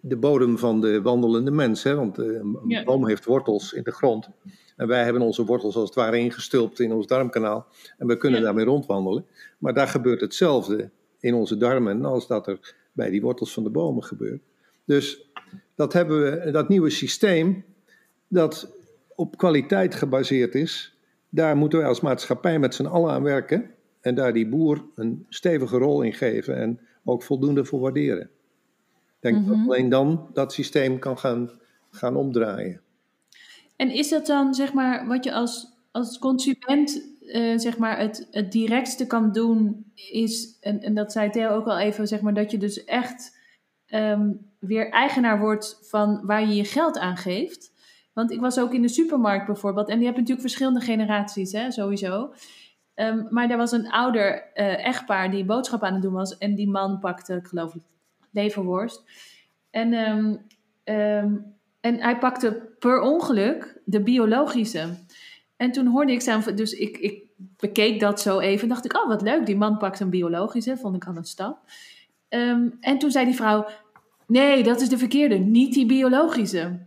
[0.00, 1.82] de bodem van de wandelende mens.
[1.82, 1.94] Hè?
[1.94, 4.28] Want eh, een boom heeft wortels in de grond.
[4.76, 7.66] En wij hebben onze wortels als het ware ingestulpt in ons darmkanaal.
[7.98, 8.44] En we kunnen Ja.
[8.46, 9.26] daarmee rondwandelen.
[9.58, 13.70] Maar daar gebeurt hetzelfde in onze darmen als dat er bij die wortels van de
[13.70, 14.42] bomen gebeurt.
[14.84, 15.30] Dus
[15.74, 17.64] dat, hebben we, dat nieuwe systeem,
[18.28, 18.70] dat
[19.14, 20.96] op kwaliteit gebaseerd is,
[21.28, 23.70] daar moeten wij als maatschappij met z'n allen aan werken.
[24.00, 28.22] En daar die boer een stevige rol in geven en ook voldoende voor waarderen.
[28.92, 29.64] Ik denk dat Mhm.
[29.64, 31.50] alleen dan dat systeem kan gaan,
[31.90, 32.80] gaan omdraaien.
[33.76, 38.28] En is dat dan, zeg maar, wat je als, als consument, eh, zeg maar, het,
[38.30, 42.34] het directste kan doen, is, en, en dat zei Theo ook al even, zeg maar,
[42.34, 43.38] dat je dus echt
[43.86, 47.74] ehm, weer eigenaar wordt van waar je je geld aan geeft.
[48.12, 51.70] Want ik was ook in de supermarkt bijvoorbeeld, en die hebben natuurlijk verschillende generaties, hè,
[51.70, 52.32] sowieso.
[52.94, 56.54] Ehm, maar er was een ouder eh, echtpaar die boodschap aan het doen was, en
[56.54, 57.74] die man pakte, ik geloof,
[58.30, 59.04] leverworst.
[59.70, 59.92] En
[60.84, 61.36] ehm,
[61.86, 64.88] en hij pakte per ongeluk de biologische.
[65.56, 67.22] En toen hoorde ik zijn, dus ik, ik
[67.56, 68.68] bekeek dat zo even.
[68.68, 70.76] dacht ik, oh wat leuk, die man pakt een biologische.
[70.76, 71.58] Vond ik al een stap.
[72.28, 73.66] Ehm, en toen zei die vrouw,
[74.26, 76.78] nee, dat is de verkeerde, niet die biologische.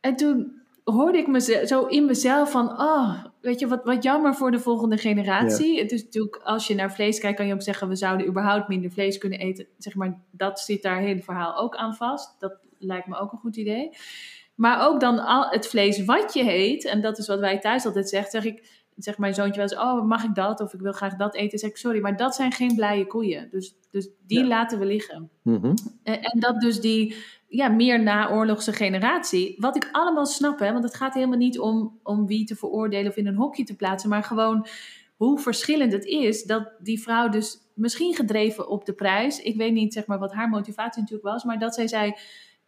[0.00, 4.34] En toen hoorde ik me zo in mezelf van, oh, weet je, wat, wat jammer
[4.34, 5.78] voor de volgende generatie.
[5.78, 8.68] Het is natuurlijk, als je naar vlees kijkt, kan je ook zeggen, we zouden überhaupt
[8.68, 9.66] minder vlees kunnen eten.
[9.78, 12.36] Zeg maar, dat zit daar hele verhaal ook aan vast.
[12.38, 13.90] Dat lijkt me ook een goed idee.
[14.54, 17.86] Maar ook dan al het vlees wat je eet, en dat is wat wij thuis
[17.86, 20.60] altijd zeggen, zeg ik, zeg mijn zoontje wel eens, oh, mag ik dat?
[20.60, 21.58] Of ik wil graag dat eten.
[21.58, 23.48] Zeg ik, sorry, maar dat zijn geen blije koeien.
[23.50, 24.46] Dus, dus die Ja.
[24.46, 25.30] laten we liggen.
[25.42, 25.74] Mhm.
[26.02, 27.16] En, en dat dus die
[27.50, 31.98] ja, meer naoorlogse generatie, wat ik allemaal snap, hè, want het gaat helemaal niet om,
[32.02, 34.66] om wie te veroordelen of in een hokje te plaatsen, maar gewoon
[35.16, 39.72] hoe verschillend het is dat die vrouw dus misschien gedreven op de prijs, ik weet
[39.72, 42.14] niet zeg maar wat haar motivatie natuurlijk was, maar dat zij zei,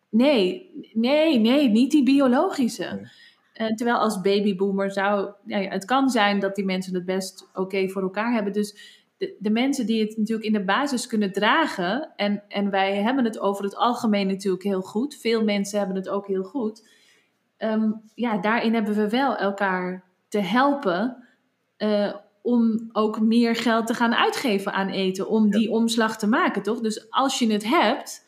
[0.08, 2.84] nee, nee, nee, niet die biologische.
[2.84, 3.04] Nee.
[3.52, 7.50] Eh, terwijl als babyboomer zou, ja, ja, het kan zijn dat die mensen het best
[7.54, 11.32] oké voor elkaar hebben, dus de, de mensen die het natuurlijk in de basis kunnen
[11.32, 15.96] dragen, en, en wij hebben het over het algemeen natuurlijk heel goed, veel mensen hebben
[15.96, 16.82] het ook heel goed,
[17.62, 21.26] Ehm, ja, daarin hebben we wel elkaar te helpen
[21.76, 26.62] eh, om ook meer geld te gaan uitgeven aan eten, om die omslag te maken,
[26.62, 26.80] toch?
[26.80, 28.24] Dus als je het hebt,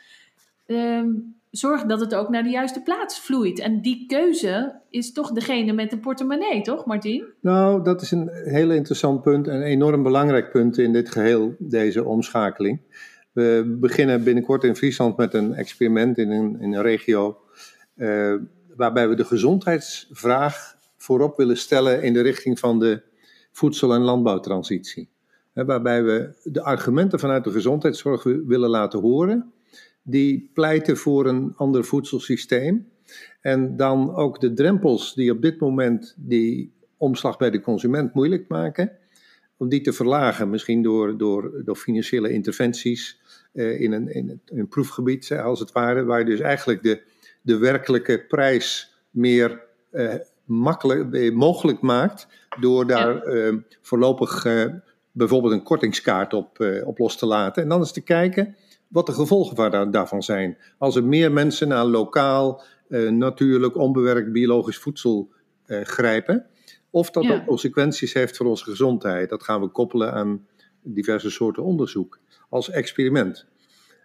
[0.66, 1.10] ehm,
[1.56, 3.58] zorg dat het ook naar de juiste plaats vloeit.
[3.60, 7.24] En die keuze is toch degene met de portemonnee, toch, Martien?
[7.40, 11.54] Nou, dat is een heel interessant punt en een enorm belangrijk punt in dit geheel,
[11.58, 12.80] deze omschakeling.
[13.32, 17.38] We beginnen binnenkort in Friesland met een experiment in een, in een regio
[17.94, 18.34] eh,
[18.76, 23.02] waarbij we de gezondheidsvraag voorop willen stellen in de richting van de
[23.52, 25.08] voedsel- en landbouwtransitie.
[25.52, 29.52] Hè, waarbij we de argumenten vanuit de gezondheidszorg wi- willen laten horen,
[30.06, 32.88] die pleiten voor een ander voedselsysteem.
[33.40, 38.48] En dan ook de drempels die op dit moment die omslag bij de consument moeilijk
[38.48, 38.92] maken,
[39.56, 43.20] om die te verlagen, misschien door, door, door financiële interventies
[43.52, 47.02] eh, in, een, in een- proefgebied, als het ware, waar je dus eigenlijk de,
[47.42, 52.26] de werkelijke prijs meer eh, makkelijk, eh, mogelijk maakt,
[52.60, 53.22] door daar
[53.80, 54.46] voorlopig
[55.12, 57.62] bijvoorbeeld een kortingskaart op, op los te laten.
[57.62, 58.56] En dan eens te kijken
[58.94, 60.58] wat de gevolgen va- daar- daarvan zijn.
[60.78, 65.32] Als er meer mensen naar lokaal, eh, natuurlijk, onbewerkt biologisch voedsel
[65.64, 66.46] eh, grijpen,
[66.90, 67.34] of dat Ja.
[67.34, 69.28] ook consequenties heeft voor onze gezondheid.
[69.28, 70.46] Dat gaan we koppelen aan
[70.82, 72.18] diverse soorten onderzoek
[72.48, 73.46] als experiment.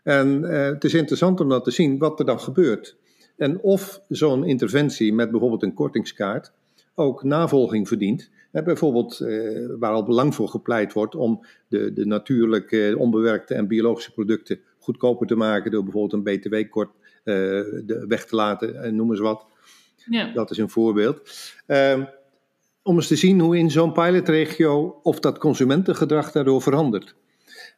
[0.03, 2.97] En eh, het is interessant om dat te zien wat er dan gebeurt.
[3.37, 6.51] En of zo'n interventie met bijvoorbeeld een kortingskaart
[6.95, 8.29] ook navolging verdient.
[8.51, 13.67] Eh, bijvoorbeeld eh, waar al belang voor gepleit wordt om de, de natuurlijke, onbewerkte en
[13.67, 14.59] biologische producten
[14.89, 16.89] goedkoper te maken door bijvoorbeeld een btw-kort
[17.23, 17.35] eh,
[18.07, 19.45] weg te laten, en noem eens wat.
[20.09, 20.31] Ja.
[20.33, 21.21] Dat is een voorbeeld.
[21.65, 22.03] Ehm,
[22.83, 27.15] om eens te zien hoe in zo'n pilotregio of dat consumentengedrag daardoor verandert.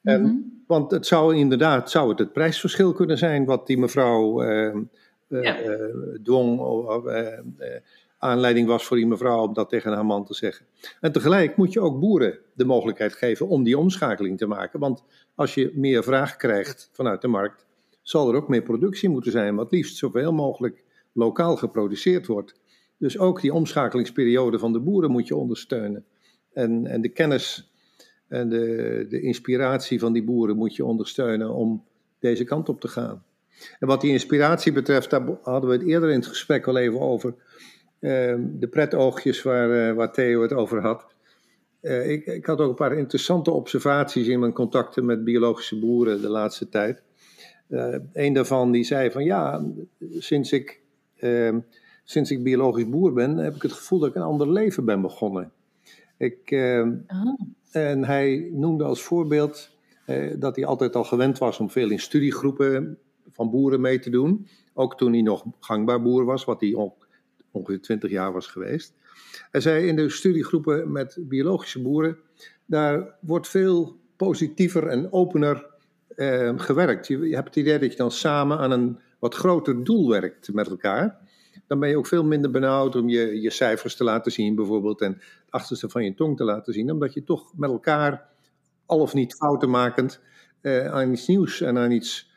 [0.04, 0.36] En, Mhm.
[0.68, 4.82] Want het zou inderdaad zou het, het prijsverschil kunnen zijn wat die mevrouw ehm,
[5.28, 5.60] eh, Ja.
[5.60, 5.80] eh,
[6.24, 6.60] dwong,
[7.08, 7.82] eh, eh,
[8.22, 10.66] aanleiding was voor die mevrouw om dat tegen haar man te zeggen.
[11.00, 14.80] En tegelijk moet je ook boeren de mogelijkheid geven om die omschakeling te maken.
[14.80, 15.04] Want
[15.36, 17.66] als je meer vraag krijgt vanuit de markt,
[18.02, 19.56] zal er ook meer productie moeten zijn.
[19.56, 22.60] Wat liefst zoveel mogelijk lokaal geproduceerd wordt.
[22.98, 26.06] Dus ook die omschakelingsperiode van de boeren moet je ondersteunen.
[26.54, 27.72] En, en de kennis
[28.28, 31.84] en de, de inspiratie van die boeren moet je ondersteunen om
[32.20, 33.24] deze kant op te gaan.
[33.80, 37.00] En wat die inspiratie betreft, daar hadden we het eerder in het gesprek al even
[37.00, 37.34] over.
[38.02, 41.06] Uh, de pretoogjes waar, uh, waar Theo het over had.
[41.82, 46.22] Uh, ik, ik, had ook een paar interessante observaties in mijn contacten met biologische boeren
[46.22, 47.04] de laatste tijd.
[47.70, 49.66] Uh, een daarvan die zei van ja,
[50.18, 50.82] sinds ik,
[51.16, 51.60] ehm,
[52.04, 55.02] sinds ik biologisch boer ben, heb ik het gevoel dat ik een ander leven ben
[55.02, 55.52] begonnen.
[56.18, 57.40] Ik, oh.
[57.72, 59.70] En hij noemde als voorbeeld
[60.36, 62.98] dat hij altijd al gewend was om veel in studiegroepen
[63.32, 64.48] van boeren mee te doen.
[64.74, 67.01] Ook toen hij nog gangbaar boer was, wat hij ook
[67.52, 68.94] ongeveer 20 jaar was geweest.
[69.52, 72.18] Hij zei in de studiegroepen met biologische boeren,
[72.66, 75.66] daar wordt veel positiever en opener
[76.16, 77.08] eh, gewerkt.
[77.08, 80.54] Je, je, hebt het idee dat je dan samen aan een wat groter doel werkt
[80.54, 81.20] met elkaar.
[81.68, 85.02] Dan ben je ook veel minder benauwd om je, je cijfers te laten zien, bijvoorbeeld,
[85.02, 88.30] en het achterste van je tong te laten zien, omdat je toch met elkaar,
[88.86, 90.20] al of niet fouten makend,
[90.62, 92.31] eh, aan iets nieuws en aan iets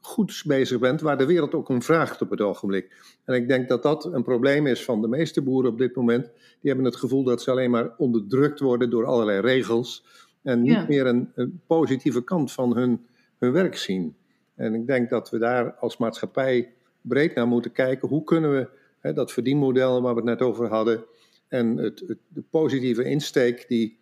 [0.00, 3.16] goed bezig bent, waar de wereld ook om vraagt op het ogenblik.
[3.24, 6.24] En ik denk dat dat een probleem is van de meeste boeren op dit moment.
[6.24, 10.04] Die hebben het gevoel dat ze alleen maar onderdrukt worden door allerlei regels
[10.42, 13.06] en niet meer een, een, positieve kant van hun,
[13.38, 14.16] hun werk zien.
[14.54, 18.08] En ik denk dat we daar als maatschappij breed naar moeten kijken.
[18.08, 18.68] Hoe kunnen we
[19.00, 21.04] hè, dat verdienmodel waar we het net over hadden
[21.48, 23.98] en het, het, de positieve insteek, die,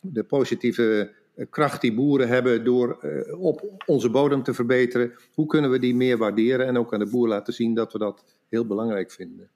[0.00, 1.12] de positieve
[1.50, 5.12] kracht die boeren hebben door uh, op onze bodem te verbeteren.
[5.34, 7.98] Hoe kunnen we die meer waarderen en ook aan de boer laten zien dat we
[7.98, 9.48] dat heel belangrijk vinden?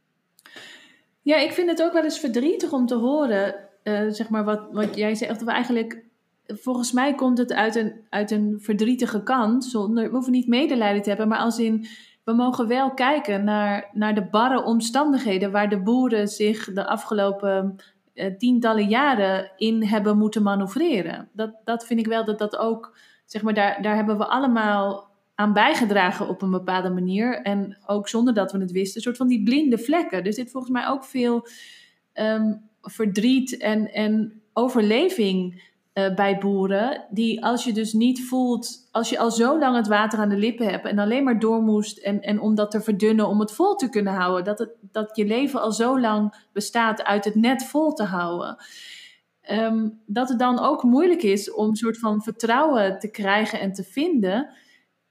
[1.22, 3.54] Ja, ik vind het ook wel eens verdrietig om te horen,
[3.84, 5.44] uh, zeg maar wat, wat jij zegt.
[5.44, 6.04] We eigenlijk,
[6.46, 9.72] volgens mij komt het uit een, uit een verdrietige kant.
[9.72, 11.86] We hoeven niet medelijden te hebben, maar als in
[12.28, 17.76] we mogen wel kijken naar, naar de barre omstandigheden waar de boeren zich de afgelopen
[18.38, 21.28] tientallen jaren in hebben moeten manoeuvreren.
[21.32, 25.10] Dat, dat vind ik wel dat dat ook, zeg maar, daar, daar hebben we allemaal
[25.34, 27.42] aan bijgedragen op een bepaalde manier.
[27.42, 30.24] En ook zonder dat we het wisten, een soort van die blinde vlekken.
[30.24, 31.46] Dus dit volgens mij ook veel
[32.14, 35.67] um, verdriet en, en overleving
[35.98, 37.04] uh, bij boeren.
[37.10, 40.36] Die als je dus niet voelt, als je al zo lang het water aan de
[40.36, 43.52] lippen hebt en alleen maar door moest en, en om dat te verdunnen, om het
[43.52, 44.44] vol te kunnen houden.
[44.44, 48.56] Dat, het, dat je leven al zo lang bestaat uit het net vol te houden.
[49.50, 53.72] Um, dat het dan ook moeilijk is om een soort van vertrouwen te krijgen en
[53.72, 54.48] te vinden.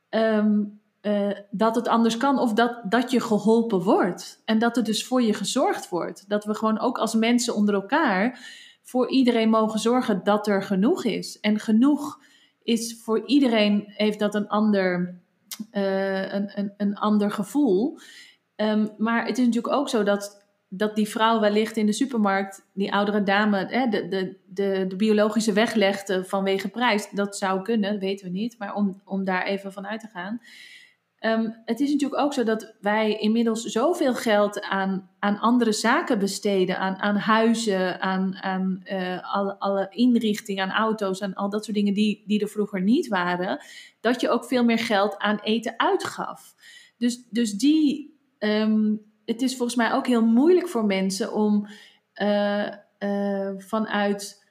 [0.10, 4.42] Um, uh, dat het anders kan of dat, dat je geholpen wordt.
[4.46, 6.30] En dat er dus voor je gezorgd wordt.
[6.30, 8.40] Dat we gewoon ook als mensen onder elkaar
[8.88, 11.40] voor iedereen mogen zorgen dat er genoeg is.
[11.40, 12.20] En genoeg
[12.64, 15.20] is voor iedereen, heeft dat een ander,
[15.72, 18.00] uh, een, een, een ander gevoel.
[18.56, 22.66] Um, maar het is natuurlijk ook zo dat, dat die vrouw wellicht in de supermarkt,
[22.74, 27.10] die oudere dame, de, de, de, de biologische weg legt vanwege prijs.
[27.10, 28.56] Dat zou kunnen, weten we niet.
[28.60, 30.42] Maar om, om daar even van uit te gaan.
[31.20, 36.20] Um, het is natuurlijk ook zo dat wij inmiddels zoveel geld aan, aan andere zaken
[36.20, 36.80] besteden.
[36.80, 41.78] Aan, aan huizen, aan, aan uh, alle, alle inrichtingen, aan auto's, aan al dat soort
[41.78, 43.60] dingen die, die er vroeger niet waren.
[44.02, 46.56] Dat je ook veel meer geld aan eten uitgaf.
[46.98, 51.68] Dus, dus die, um, het is volgens mij ook heel moeilijk voor mensen om
[52.22, 52.68] uh,
[53.00, 54.47] uh, vanuit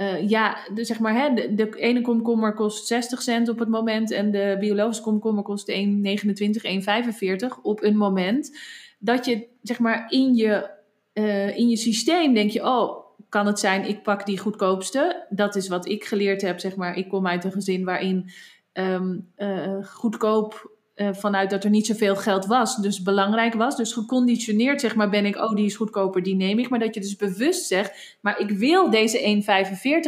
[0.00, 3.68] uh, ja, dus zeg maar, hè, de, de, ene komkommer kost 60 cent op het
[3.68, 8.58] moment en de biologische komkommer kost 1,29, 1,45 op een moment.
[8.98, 10.70] Dat je, zeg maar, in je,
[11.14, 15.26] uh, in je systeem denk je, oh, kan het zijn, ik pak die goedkoopste.
[15.30, 16.96] Dat is wat ik geleerd heb, zeg maar.
[16.96, 18.30] Ik kom uit een gezin waarin
[18.72, 20.70] um, uh, goedkoop
[21.00, 23.76] uh, vanuit dat er niet zoveel geld was, dus belangrijk was.
[23.76, 26.68] Dus geconditioneerd, zeg maar, ben ik, oh, die is goedkoper, die neem ik.
[26.68, 29.42] Maar dat je dus bewust zegt, maar ik wil deze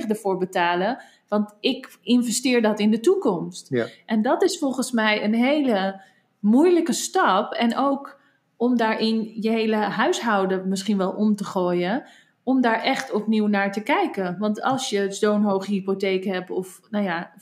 [0.05, 3.67] 1,45 ervoor betalen, want ik investeer dat in de toekomst.
[3.71, 3.87] Ja.
[4.07, 6.01] En dat is volgens mij een hele
[6.39, 7.53] moeilijke stap.
[7.53, 8.21] En ook
[8.57, 12.05] om daarin je hele huishouden misschien wel om te gooien
[12.45, 14.37] om daar echt opnieuw naar te kijken.
[14.39, 17.35] Want als je zo'n hoge hypotheek hebt of nou ja,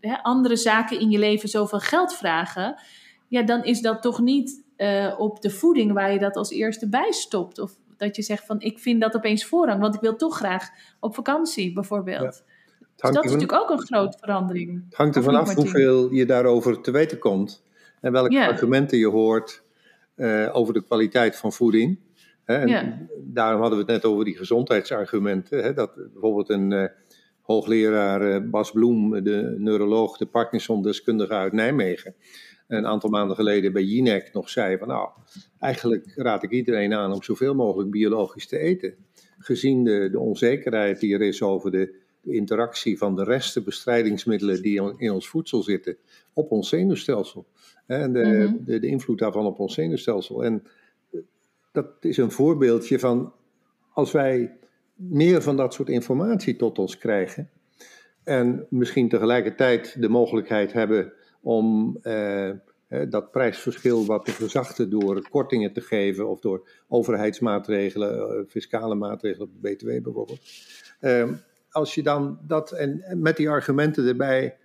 [0.00, 2.80] hè, andere zaken in je leven zoveel geld vragen,
[3.28, 6.88] ja, dan is dat toch niet uh, op de voeding waar je dat als eerste
[6.88, 7.58] bij stopt.
[7.58, 10.68] Of dat je zegt van ik vind dat opeens voorrang, want ik wil toch graag
[11.00, 12.42] op vakantie bijvoorbeeld.
[12.46, 12.52] Ja.
[12.96, 14.84] Dus dat is natuurlijk ook een grote verandering.
[14.84, 17.64] Het hangt er vanaf hoeveel je daarover te weten komt
[18.00, 19.62] en welke argumenten je hoort
[20.16, 21.98] uh, over de kwaliteit van voeding.
[22.44, 23.06] Hè, en ja.
[23.18, 25.62] Daarom hadden we het net over die gezondheidsargumenten.
[25.62, 26.84] Hè, dat bijvoorbeeld een, uh,
[27.44, 32.14] hoogleraar Bas Bloem, de neuroloog, de Parkinson-deskundige uit Nijmegen,
[32.68, 35.08] een aantal maanden geleden bij Jinek nog zei van nou,
[35.58, 38.94] eigenlijk raad ik iedereen aan om zoveel mogelijk biologisch te eten.
[39.38, 44.62] Gezien de, de onzekerheid die er is over de, de interactie van de resten bestrijdingsmiddelen
[44.62, 45.96] die in ons voedsel zitten
[46.32, 47.46] op ons zenuwstelsel.
[47.86, 48.64] En de, mhm.
[48.64, 50.44] de, de, invloed daarvan op ons zenuwstelsel.
[50.44, 50.62] En
[51.74, 53.32] dat is een voorbeeldje van
[53.92, 54.56] als wij
[54.94, 57.50] meer van dat soort informatie tot ons krijgen.
[58.24, 62.50] En misschien tegelijkertijd de mogelijkheid hebben om eh,
[63.08, 69.46] dat prijsverschil wat te verzachten door kortingen te geven of door overheidsmaatregelen, eh, fiscale maatregelen,
[69.46, 70.40] op de BTW bijvoorbeeld.
[71.00, 71.32] Ehm,
[71.70, 74.56] als je dan dat, en, met die argumenten erbij,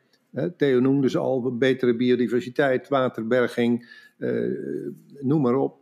[0.57, 4.31] Theo noemde ze al, betere biodiversiteit, waterberging, eh,
[5.19, 5.79] noem maar op.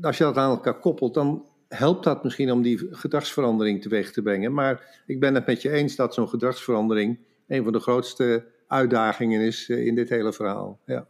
[0.00, 4.22] Als je dat aan elkaar koppelt, dan helpt dat misschien om die gedragsverandering teweeg te
[4.22, 4.54] brengen.
[4.54, 9.40] Maar ik ben het met je eens dat zo'n gedragsverandering een van de grootste uitdagingen
[9.40, 10.80] is eh, in dit hele verhaal.
[10.86, 11.06] Ja,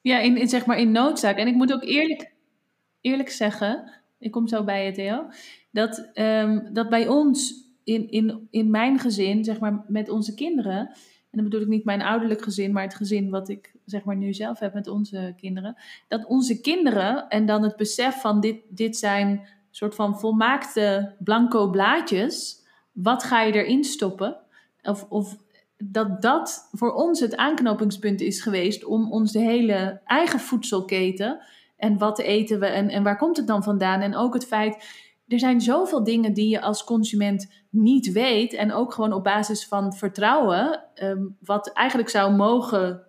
[0.00, 1.36] ja in, in, zeg maar in noodzaak.
[1.36, 2.32] En ik moet ook eerlijk,
[3.00, 5.26] eerlijk zeggen, ik kom zo bij je Theo,
[5.70, 10.78] dat, um, dat bij ons in, in, in mijn gezin, zeg maar met onze kinderen,
[11.30, 14.16] en dan bedoel ik niet mijn ouderlijk gezin, maar het gezin wat ik zeg maar
[14.16, 15.76] nu zelf heb met onze kinderen,
[16.08, 21.70] dat onze kinderen en dan het besef van dit, dit zijn soort van volmaakte blanco
[21.70, 24.36] blaadjes, wat ga je erin stoppen?
[24.82, 25.36] Of, of
[25.78, 31.40] dat dat voor ons het aanknopingspunt is geweest om onze hele eigen voedselketen
[31.76, 34.00] en wat eten we en, en waar komt het dan vandaan?
[34.00, 34.84] En ook het feit,
[35.28, 39.66] er zijn zoveel dingen die je als consument niet weet en ook gewoon op basis
[39.66, 43.05] van vertrouwen, ehm, wat eigenlijk zou mogen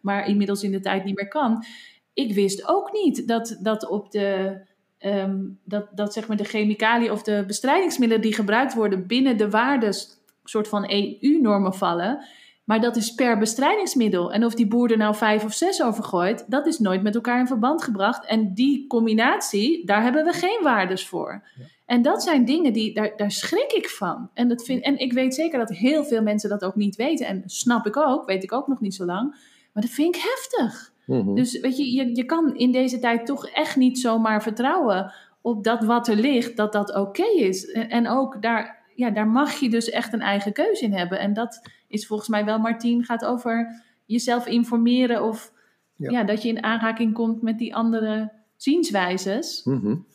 [0.00, 1.64] maar inmiddels in de tijd niet meer kan.
[2.12, 4.58] Ik wist ook niet dat, dat op de
[4.98, 9.50] ehm, dat, dat zeg maar de chemicaliën of de bestrijdingsmiddelen die gebruikt worden binnen de
[9.50, 12.24] waardes soort van EU-normen vallen.
[12.64, 14.32] Maar dat is per bestrijdingsmiddel.
[14.32, 17.14] En of die boer er nou vijf of zes over gooit, dat is nooit met
[17.14, 18.26] elkaar in verband gebracht.
[18.26, 21.42] En die combinatie, daar hebben we geen waardes voor.
[21.88, 24.30] En dat zijn dingen die, daar, daar schrik ik van.
[24.34, 27.26] En, dat vind, en ik weet zeker dat heel veel mensen dat ook niet weten.
[27.26, 29.30] En snap ik ook, weet ik ook nog niet zo lang.
[29.72, 30.92] Maar dat vind ik heftig.
[31.06, 31.34] Mhm.
[31.34, 35.64] Dus weet je, je, je kan in deze tijd toch echt niet zomaar vertrouwen op
[35.64, 37.70] dat wat er ligt, dat dat oké is.
[37.70, 41.18] En ook daar ja, daar mag je dus echt een eigen keuze in hebben.
[41.18, 45.52] En dat is volgens mij wel, Martien, gaat over jezelf informeren of
[45.96, 46.24] ja.
[46.24, 49.64] dat je in aanraking komt met die andere zienswijzes.
[49.64, 50.06] Mm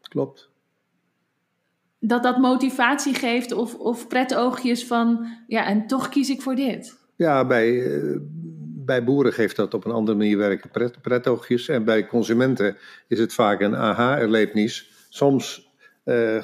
[0.00, 0.52] Klopt.
[2.06, 6.98] Dat dat motivatie geeft of, of pretoogjes van, ja, en toch kies ik voor dit.
[7.16, 8.16] Ja, bij, eh,
[8.84, 11.68] bij boeren geeft dat op een andere manier werken pret, pretoogjes.
[11.68, 12.76] En bij consumenten
[13.08, 14.90] is het vaak een aha-erlevenis.
[15.08, 15.72] Soms
[16.04, 16.42] uh,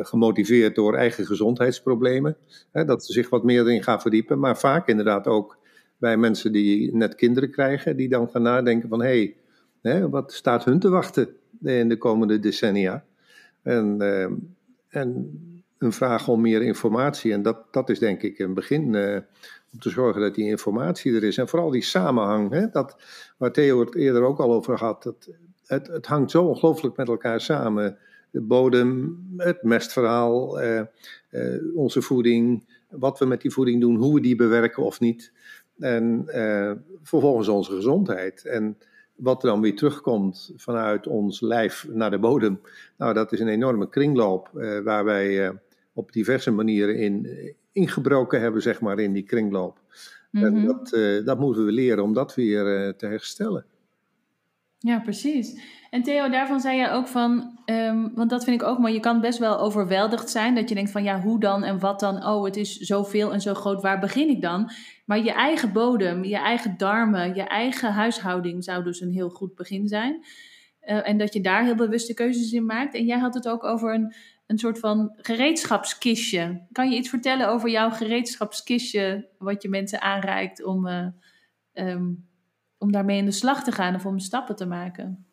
[0.00, 2.36] gemotiveerd door eigen gezondheidsproblemen.
[2.72, 4.38] Hè, dat ze zich wat meer erin gaan verdiepen.
[4.38, 5.58] Maar vaak inderdaad ook
[5.98, 9.34] bij mensen die net kinderen krijgen, die dan gaan nadenken van hé,
[9.82, 11.28] hey, wat staat hun te wachten
[11.62, 13.04] in de komende decennia?
[13.62, 14.26] En, uh,
[14.90, 15.38] en
[15.78, 17.32] een vraag om meer informatie.
[17.32, 19.16] En dat, dat is denk ik een begin uh,
[19.72, 21.38] om te zorgen dat die informatie er is.
[21.38, 22.96] En vooral die samenhang, hè, dat,
[23.36, 25.02] waar Theo het eerder ook al over had.
[25.02, 25.28] Dat,
[25.66, 27.98] het, het hangt zo ongelooflijk met elkaar samen
[28.30, 30.78] de bodem, het mestverhaal, eh,
[31.30, 35.32] eh, onze voeding, wat we met die voeding doen, hoe we die bewerken of niet.
[35.78, 36.72] En eh,
[37.02, 38.44] vervolgens onze gezondheid.
[38.44, 38.78] En
[39.20, 42.60] wat er dan weer terugkomt vanuit ons lijf naar de bodem,
[42.96, 45.54] nou, dat is een enorme kringloop eh, waar wij eh,
[45.92, 47.28] op diverse manieren in
[47.72, 49.78] ingebroken hebben, zeg maar, in die kringloop.
[50.32, 50.66] En mhm.
[50.66, 53.64] dat, eh, dat moeten we leren om dat weer te herstellen.
[54.78, 55.60] Ja, precies.
[55.90, 59.00] En Theo, daarvan zei je ook van, ehm, want dat vind ik ook mooi, je
[59.00, 60.54] kan best wel overweldigd zijn.
[60.54, 62.26] Dat je denkt van ja, hoe dan en wat dan?
[62.26, 64.70] Oh, het is zoveel en zo groot, waar begin ik dan?
[65.04, 69.54] Maar je eigen bodem, je eigen darmen, je eigen huishouding zou dus een heel goed
[69.54, 70.24] begin zijn.
[70.84, 72.94] Uh, en dat je daar heel bewuste keuzes in maakt.
[72.94, 74.14] En jij had het ook over een,
[74.46, 76.66] een soort van gereedschapskistje.
[76.72, 81.06] Kan je iets vertellen over jouw gereedschapskistje, wat je mensen aanreikt om, uh,
[81.72, 82.28] um,
[82.78, 85.24] om daarmee in de slag te gaan of om stappen te maken?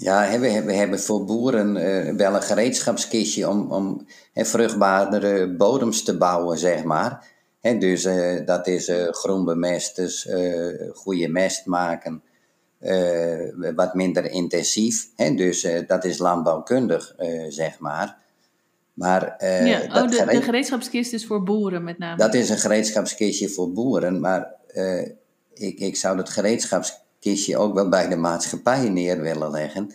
[0.00, 6.02] Ja, we, we hebben voor boeren uh, wel een gereedschapskistje om, om he, vruchtbaardere bodems
[6.02, 7.26] te bouwen, zeg maar.
[7.60, 10.28] He, dus uh, dat is uh, groen bemest, dus
[10.94, 12.22] goede mest maken,
[13.74, 15.08] wat minder intensief.
[15.16, 17.14] He, dus dat is landbouwkundig,
[17.48, 18.16] zeg maar.
[18.94, 22.16] Maar, ja, oh, de, de, gereedschapskist is voor boeren met name.
[22.16, 24.54] Dat is een gereedschapskistje voor boeren, maar
[25.54, 29.92] ik, ik zou dat gereedschapskistje kistje ook wel bij de maatschappij neer willen leggen.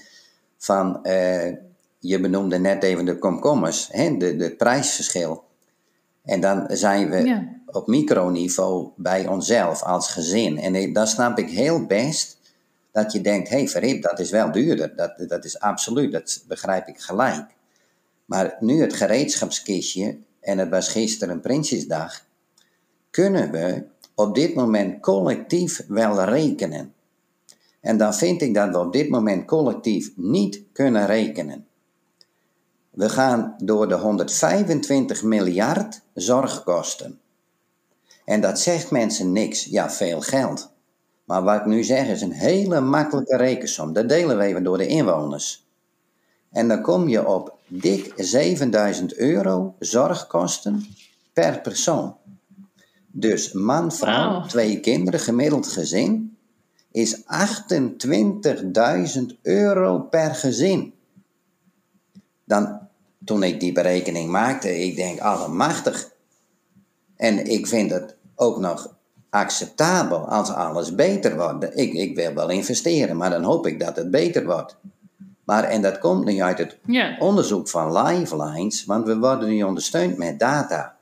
[0.57, 1.51] Van, uh,
[1.99, 5.43] je benoemde net even de komkommers, hè, de, de prijsverschil.
[6.23, 7.47] En dan zijn we Ja.
[7.65, 10.57] op microniveau bij onszelf als gezin.
[10.59, 12.37] En dan snap ik heel best
[12.91, 14.95] dat je denkt, hé hey, dat is wel duurder.
[14.95, 17.45] Dat, dat is absoluut, dat begrijp ik gelijk.
[18.25, 22.25] Maar nu het gereedschapskistje, en het was gisteren Prinsjesdag,
[23.09, 23.83] kunnen we
[24.15, 26.92] op dit moment collectief wel rekenen.
[27.83, 31.67] En dan vind ik dat we op dit moment collectief niet kunnen rekenen.
[32.89, 37.19] We gaan door de 125 miljard zorgkosten.
[38.25, 39.65] En dat zegt mensen niks.
[39.65, 40.71] Ja, veel geld.
[41.25, 43.93] Maar wat ik nu zeg is een hele makkelijke rekensom.
[43.93, 45.67] Dat delen we even door de inwoners.
[46.51, 50.85] En dan kom je op dik 7000 euro zorgkosten
[51.33, 52.15] per persoon.
[53.07, 56.32] Dus man, vrouw, twee kinderen, gemiddeld gezin,
[56.93, 57.25] is 28.000
[59.41, 60.93] euro per gezin.
[62.43, 62.79] Dan,
[63.25, 66.11] toen ik die berekening maakte, ik denk, allemachtig.
[67.15, 68.95] En ik vind het ook nog
[69.29, 71.79] acceptabel als alles beter wordt.
[71.79, 74.77] Ik, ik wil wel investeren, maar dan hoop ik dat het beter wordt.
[75.43, 76.77] Maar, en dat komt nu uit het
[77.19, 80.95] onderzoek van Lifelines, want we worden nu ondersteund met data.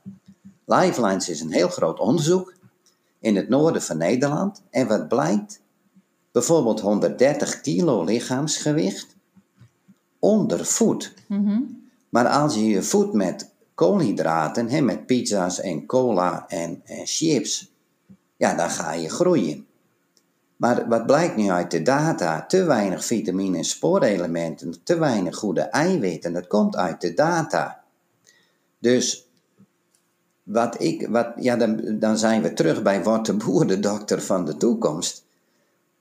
[0.65, 2.53] Lifelines is een heel groot onderzoek
[3.19, 4.61] in het noorden van Nederland.
[4.69, 5.61] En wat blijkt?
[6.31, 9.15] Bijvoorbeeld 130 kilo lichaamsgewicht
[10.19, 11.13] ondervoed.
[11.27, 11.59] Mhm.
[12.09, 17.71] Maar als je je voedt met koolhydraten, hè, met pizza's en cola en, en chips,
[18.37, 19.65] ja, dan ga je groeien.
[20.55, 22.45] Maar wat blijkt nu uit de data?
[22.45, 26.33] Te weinig vitamine en spoorelementen, te weinig goede eiwitten.
[26.33, 27.83] Dat komt uit de data.
[28.79, 29.27] Dus
[30.43, 34.21] wat ik, wat, ja, dan, dan zijn we terug bij Wort de Boer, de dokter
[34.21, 35.25] van de toekomst.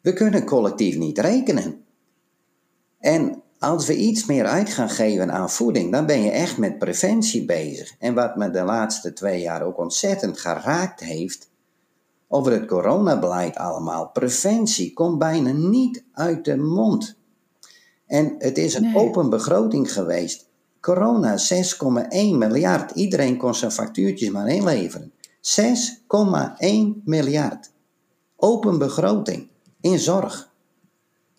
[0.00, 1.84] We kunnen collectief niet rekenen.
[2.98, 6.78] En als we iets meer uit gaan geven aan voeding, dan ben je echt met
[6.78, 7.94] preventie bezig.
[7.98, 11.50] En wat me de laatste twee jaar ook ontzettend geraakt heeft,
[12.28, 17.16] over het coronabeleid allemaal, preventie komt bijna niet uit de mond.
[18.06, 18.96] En het is een Nee.
[18.96, 20.48] open begroting geweest.
[20.80, 22.90] Corona 6,1 miljard.
[22.90, 25.12] Iedereen kon zijn factuurtjes maar inleveren.
[25.40, 27.70] 6,1 miljard.
[28.36, 29.49] Open begroting
[29.80, 30.52] in zorg.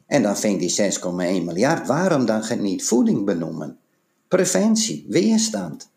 [0.06, 1.12] En dan vind die 6,1
[1.44, 3.80] miljard, waarom dan niet voeding benoemen?
[4.28, 5.90] Preventie, weerstand.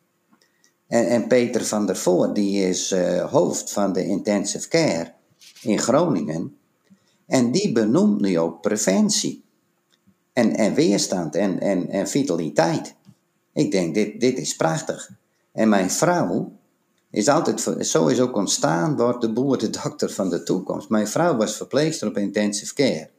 [0.86, 5.12] En, en Peter van der Voort, die is eh, hoofd van de intensive care
[5.62, 6.56] in Groningen.
[7.26, 9.44] En die benoemt nu ook preventie.
[10.32, 12.94] En, en weerstand en, en, en vitaliteit.
[13.52, 15.10] Ik denk, dit, dit is prachtig.
[15.52, 16.53] En mijn vrouw
[17.14, 20.88] is altijd, zo is ook ontstaan, wordt de boer de dokter van de toekomst.
[20.88, 23.10] Mijn vrouw was verpleegster op intensive care.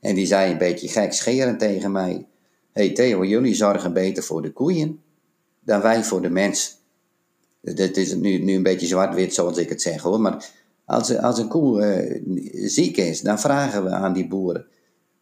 [0.00, 2.26] En die zei een beetje gekscherend tegen mij:
[2.72, 5.00] hey Theo, jullie zorgen beter voor de koeien
[5.60, 6.80] dan wij voor de mens.
[7.60, 10.50] Dit is nu, nu een beetje zwart-wit zoals ik het zeg hoor, maar
[10.84, 12.22] als, als een koe eh,
[12.68, 14.66] ziek is, dan vragen we aan die boeren: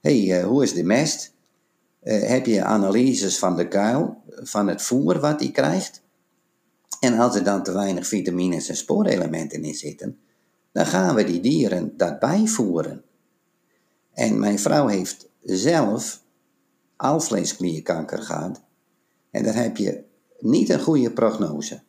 [0.01, 1.33] hey, eh, hoe is de mest?
[2.01, 6.03] Eh, heb je analyses van de kuil, van het voer wat hij krijgt?
[7.01, 10.19] En als er dan te weinig vitamines en spoorelementen in zitten,
[10.73, 13.03] dan gaan we die dieren dat bijvoeren.
[14.13, 16.23] En mijn vrouw heeft zelf
[16.97, 18.63] alvleesklierkanker gehad.
[19.31, 20.05] En dan heb je
[20.39, 21.83] niet een goede prognose.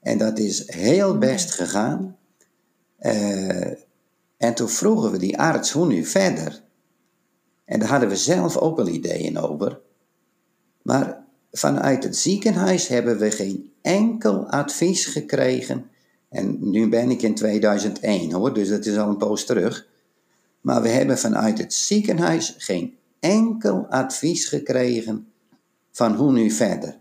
[0.00, 2.16] En dat is heel best gegaan.
[2.96, 3.70] Eh,
[4.36, 6.62] en toen vroegen we die arts, hoe nu verder?
[7.64, 9.80] En daar hadden we zelf ook wel ideeën over.
[10.82, 11.26] Maar
[11.58, 15.90] vanuit het ziekenhuis hebben we geen enkel advies gekregen.
[16.28, 19.86] En nu ben ik in 2001 hoor, dus dat is al een poos terug.
[20.60, 25.26] Maar we hebben vanuit het ziekenhuis geen enkel advies gekregen
[25.90, 26.98] van hoe nu verder.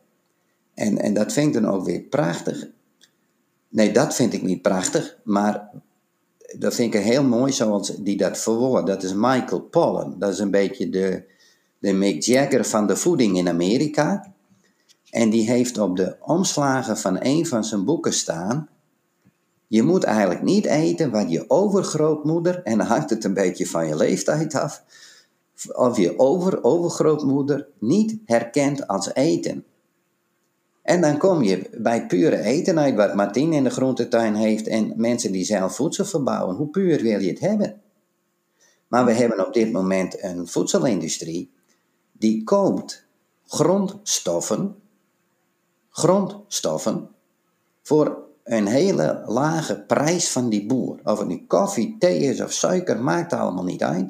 [0.74, 2.68] En, en dat vind ik dan ook weer prachtig.
[3.70, 5.70] Nee, dat vind ik niet prachtig, maar
[6.58, 8.88] dat vind ik heel mooi zoals die dat verwoordt.
[8.88, 10.16] Dat is Michael Pollan.
[10.20, 11.24] Dat is een beetje de,
[11.80, 14.36] de Mick Jagger van de voeding in Amerika.
[15.10, 18.70] En die heeft op de omslagen van een van zijn boeken staan.
[19.68, 23.88] Je moet eigenlijk niet eten wat je overgrootmoeder, en dan hangt het een beetje van
[23.88, 24.84] je leeftijd af,
[25.76, 29.66] of je over, overgrootmoeder niet herkent als eten.
[30.82, 34.94] En dan kom je bij pure eten uit wat Martien in de groentetuin heeft en
[34.96, 36.56] mensen die zelf voedsel verbouwen.
[36.56, 37.82] Hoe puur wil je het hebben?
[38.88, 41.52] Maar we hebben op dit moment een voedselindustrie
[42.12, 43.06] die koopt
[43.46, 44.76] grondstoffen,
[45.98, 47.10] grondstoffen
[47.84, 51.00] voor een hele lage prijs van die boer.
[51.04, 54.10] Of het nu koffie, thee is of suiker, maakt allemaal niet uit.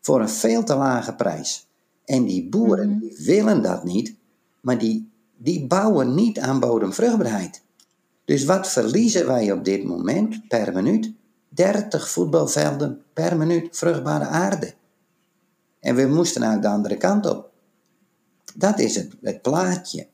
[0.00, 1.66] Voor een veel te lage prijs.
[2.04, 4.14] En die boeren die willen dat niet,
[4.60, 7.62] maar die, die bouwen niet aan bodemvruchtbaarheid.
[8.24, 11.12] Dus wat verliezen wij op dit moment per minuut?
[11.48, 14.74] 30 voetbalvelden per minuut vruchtbare aarde.
[15.80, 17.50] En we moesten naar de andere kant op.
[18.54, 20.06] Dat is het, het plaatje.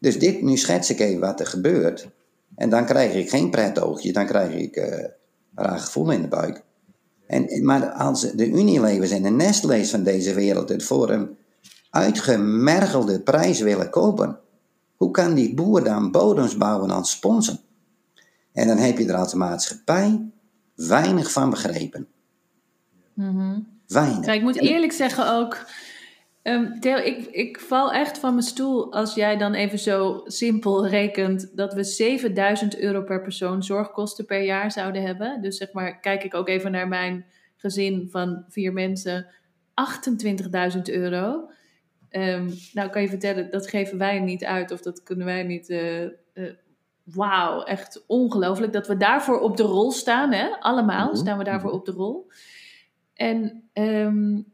[0.00, 2.08] Dus dit, nu schets ik even wat er gebeurt.
[2.54, 5.04] En dan krijg ik geen oogje, dan krijg ik uh,
[5.54, 6.62] raar gevoel in de buik.
[7.26, 11.36] En, maar als de Unilevers en de Nestle's van deze wereld het voor een
[11.90, 14.38] uitgemergelde prijs willen kopen,
[14.96, 17.60] hoe kan die boer dan bodems bouwen aan sponsen?
[18.52, 20.30] En dan heb je er als maatschappij
[20.74, 22.06] weinig van begrepen.
[23.14, 24.34] Mm Weinig.
[24.34, 25.66] ik moet eerlijk zeggen ook.
[26.42, 30.86] Um, Theo, ik, ik val echt van mijn stoel als jij dan even zo simpel
[30.86, 35.42] rekent dat we 7000 euro per persoon zorgkosten per jaar zouden hebben.
[35.42, 37.24] Dus zeg maar, kijk ik ook even naar mijn
[37.56, 39.26] gezin van vier mensen,
[40.74, 41.50] 28.000 euro.
[42.10, 45.70] Um, nou kan je vertellen, dat geven wij niet uit of dat kunnen wij niet.
[45.70, 46.10] Uh, uh,
[47.04, 50.32] Wauw, echt ongelooflijk dat we daarvoor op de rol staan.
[50.32, 50.48] Hè?
[50.48, 51.16] Allemaal mhm.
[51.16, 51.78] staan we daarvoor mhm.
[51.78, 52.30] op de rol.
[53.14, 54.52] En um,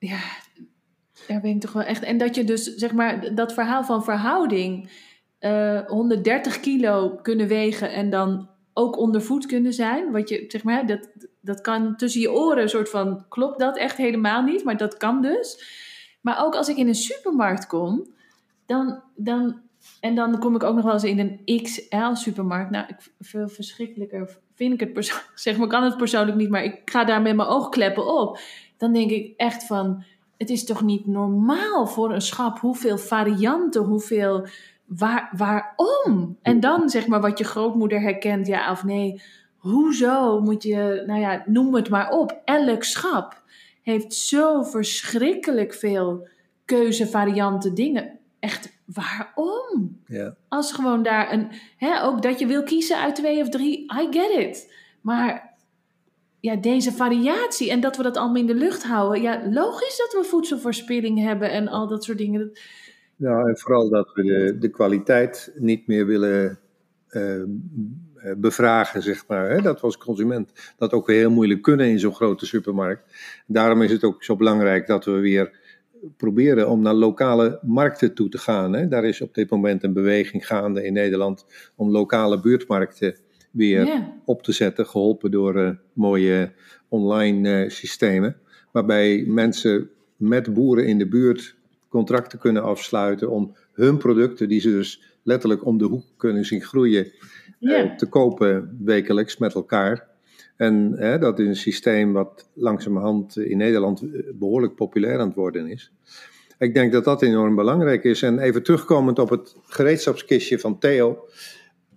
[0.00, 0.20] ja,
[1.26, 2.02] daar ben ik toch wel echt.
[2.02, 4.90] En dat je dus, zeg maar, dat verhaal van verhouding.
[5.40, 10.10] Uh, eh, 130 kilo kunnen wegen en dan ook onder voet kunnen zijn.
[10.10, 11.08] Wat je, zeg maar, dat,
[11.40, 14.96] dat kan tussen je oren een soort van, klopt dat echt helemaal niet, maar dat
[14.96, 15.78] kan dus.
[16.20, 18.06] Maar ook als ik in een supermarkt kom,
[18.66, 19.60] dan, dan
[20.00, 22.70] en dan kom ik ook nog wel eens in een XL-supermarkt.
[22.70, 25.32] Nou, ik, veel verschrikkelijker vind ik het persoonlijk.
[25.40, 28.38] Zeg maar, kan het persoonlijk niet, maar ik ga daar met mijn oogkleppen op.
[28.80, 30.04] Dan denk ik echt van,
[30.36, 34.46] het is toch niet normaal voor een schap hoeveel varianten, hoeveel,
[34.86, 36.38] waar, waarom?
[36.42, 39.22] En dan zeg maar wat je grootmoeder herkent, ja of nee.
[39.56, 42.40] Hoezo moet je, nou ja, noem het maar op.
[42.44, 43.42] Elk schap
[43.82, 46.28] heeft zo verschrikkelijk veel
[46.64, 48.18] keuzevarianten, dingen.
[48.38, 50.00] Echt waarom?
[50.06, 50.34] Ja.
[50.48, 54.06] Als gewoon daar een, hè, ook dat je wil kiezen uit twee of drie, I
[54.10, 54.74] get it.
[55.00, 55.49] Maar
[56.40, 59.22] ja, deze variatie en dat we dat allemaal in de lucht houden.
[59.22, 62.52] Ja, logisch dat we voedselverspilling hebben en al dat soort dingen.
[63.16, 66.58] Nou, en vooral dat we de, de kwaliteit niet meer willen
[67.10, 67.42] uh,
[68.36, 69.50] bevragen, zeg maar.
[69.50, 69.62] Hè?
[69.62, 73.14] Dat we als consument dat ook weer heel moeilijk kunnen in zo'n grote supermarkt.
[73.46, 75.58] Daarom is het ook zo belangrijk dat we weer
[76.16, 78.72] proberen om naar lokale markten toe te gaan.
[78.72, 78.88] Hè.
[78.88, 81.46] Daar is op dit moment een beweging gaande in Nederland
[81.76, 83.16] om lokale buurtmarkten
[83.50, 86.52] weer op te zetten, geholpen door uh, mooie
[86.88, 88.36] online uh, systemen,
[88.72, 91.56] waarbij mensen met boeren in de buurt
[91.88, 96.62] contracten kunnen afsluiten om hun producten, die ze dus letterlijk om de hoek kunnen zien
[96.62, 97.12] groeien,
[97.60, 100.08] uh, te kopen wekelijks met elkaar.
[100.56, 105.36] En hè, dat is een systeem wat langzamerhand in Nederland eh, behoorlijk populair aan het
[105.36, 105.92] worden is.
[106.58, 108.22] Ik denk dat dat enorm belangrijk is.
[108.22, 111.28] En even terugkomend op het gereedschapskistje van Theo.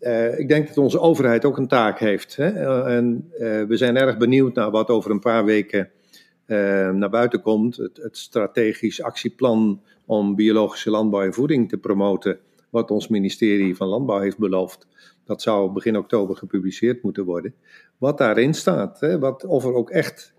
[0.03, 2.35] Uh, ik denk dat onze overheid ook een taak heeft.
[2.35, 2.51] Hè?
[2.51, 5.89] Uh, en uh, we zijn erg benieuwd naar wat over een paar weken
[6.93, 7.75] naar buiten komt.
[7.75, 12.39] Het, strategisch actieplan om biologische landbouw en voeding te promoten.
[12.69, 14.87] Wat ons ministerie van Landbouw heeft beloofd.
[15.25, 17.53] Dat zou begin oktober gepubliceerd moeten worden.
[17.97, 20.33] Wat daarin staat, hè, wat, of er ook echt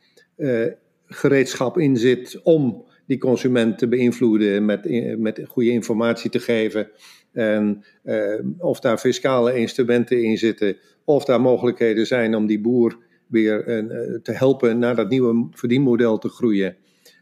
[1.06, 6.90] gereedschap in zit om die consument te beïnvloeden, met, met goede informatie te geven.
[7.34, 12.98] En uh, of daar fiscale instrumenten in zitten, of daar mogelijkheden zijn om die boer
[13.26, 16.76] weer uh, te helpen naar dat nieuwe verdienmodel te groeien.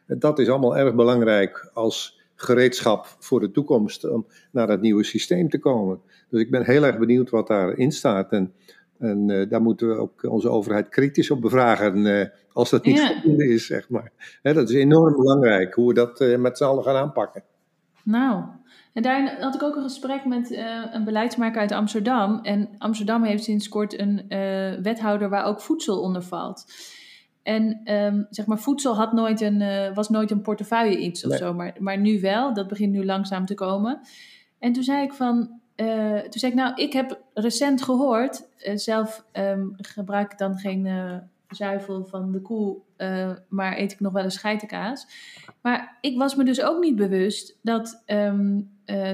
[0.07, 5.49] Dat is allemaal erg belangrijk als gereedschap voor de toekomst om naar dat nieuwe systeem
[5.49, 6.01] te komen.
[6.31, 8.33] Dus ik ben heel erg benieuwd wat daarin staat.
[8.33, 8.53] En,
[8.99, 11.97] en uh, daar moeten we ook onze overheid kritisch op bevragen.
[11.97, 13.13] Uh, als dat niet ja.
[13.13, 14.13] voldoende is, zeg maar.
[14.43, 17.43] Hè, dat is enorm belangrijk, hoe we dat uh, met z'n allen gaan aanpakken.
[18.05, 18.45] Nou,
[18.93, 20.57] en daarin had ik ook een gesprek met
[20.93, 22.39] een beleidsmaker uit Amsterdam.
[22.43, 24.27] En Amsterdam heeft sinds kort een
[24.83, 26.65] wethouder waar ook voedsel onder valt.
[27.43, 31.37] En um, zeg maar, voedsel had nooit een, uh, was nooit een portefeuille iets of
[31.37, 32.55] zo, maar, maar nu wel.
[32.55, 34.01] Dat begint nu langzaam te komen.
[34.59, 38.77] En toen zei ik van, uh, toen zei ik nou, ik heb recent gehoord, uh,
[38.77, 40.89] zelf um, gebruik ik dan geen
[41.49, 42.77] zuivel van de koe,
[43.49, 45.07] maar eet ik nog wel eens geitenkaas.
[45.63, 48.71] Maar ik was me dus ook niet bewust dat um,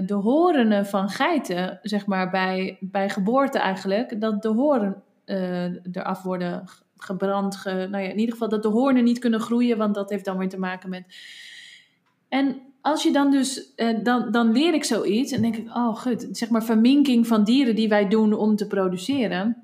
[0.07, 5.03] de horenen van geiten, zeg maar bij, bij geboorte eigenlijk, dat de horen
[5.93, 6.65] eraf worden
[6.97, 7.57] gebrand.
[7.57, 10.25] Ge, nou ja, in ieder geval dat de hoornen niet kunnen groeien, want dat heeft
[10.25, 11.05] dan weer te maken met.
[12.29, 15.97] En als je dan dus, eh, dan, dan leer ik zoiets en denk ik, oh
[15.97, 19.57] goed, zeg maar verminking van dieren die wij doen om te produceren.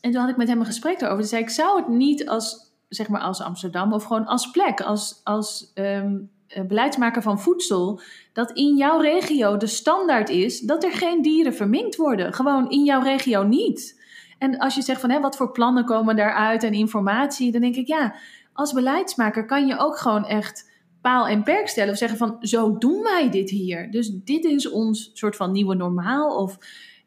[0.00, 1.18] En toen had ik met hem een gesprek erover.
[1.18, 4.80] Toen zei ik, zou het niet als, zeg maar als Amsterdam of gewoon als plek,
[4.80, 6.30] als, als um,
[6.66, 8.00] beleidsmaker van voedsel,
[8.32, 12.32] dat in jouw regio de standaard is dat er geen dieren verminkt worden.
[12.32, 14.02] Gewoon in jouw regio niet.
[14.38, 17.76] En als je zegt van hè, wat voor plannen komen daaruit en informatie, dan denk
[17.76, 18.14] ik ja,
[18.52, 21.92] als beleidsmaker kan je ook gewoon echt paal en perk stellen.
[21.92, 23.90] Of zeggen van zo doen wij dit hier.
[23.90, 26.36] Dus dit is ons soort van nieuwe normaal.
[26.36, 26.58] Of,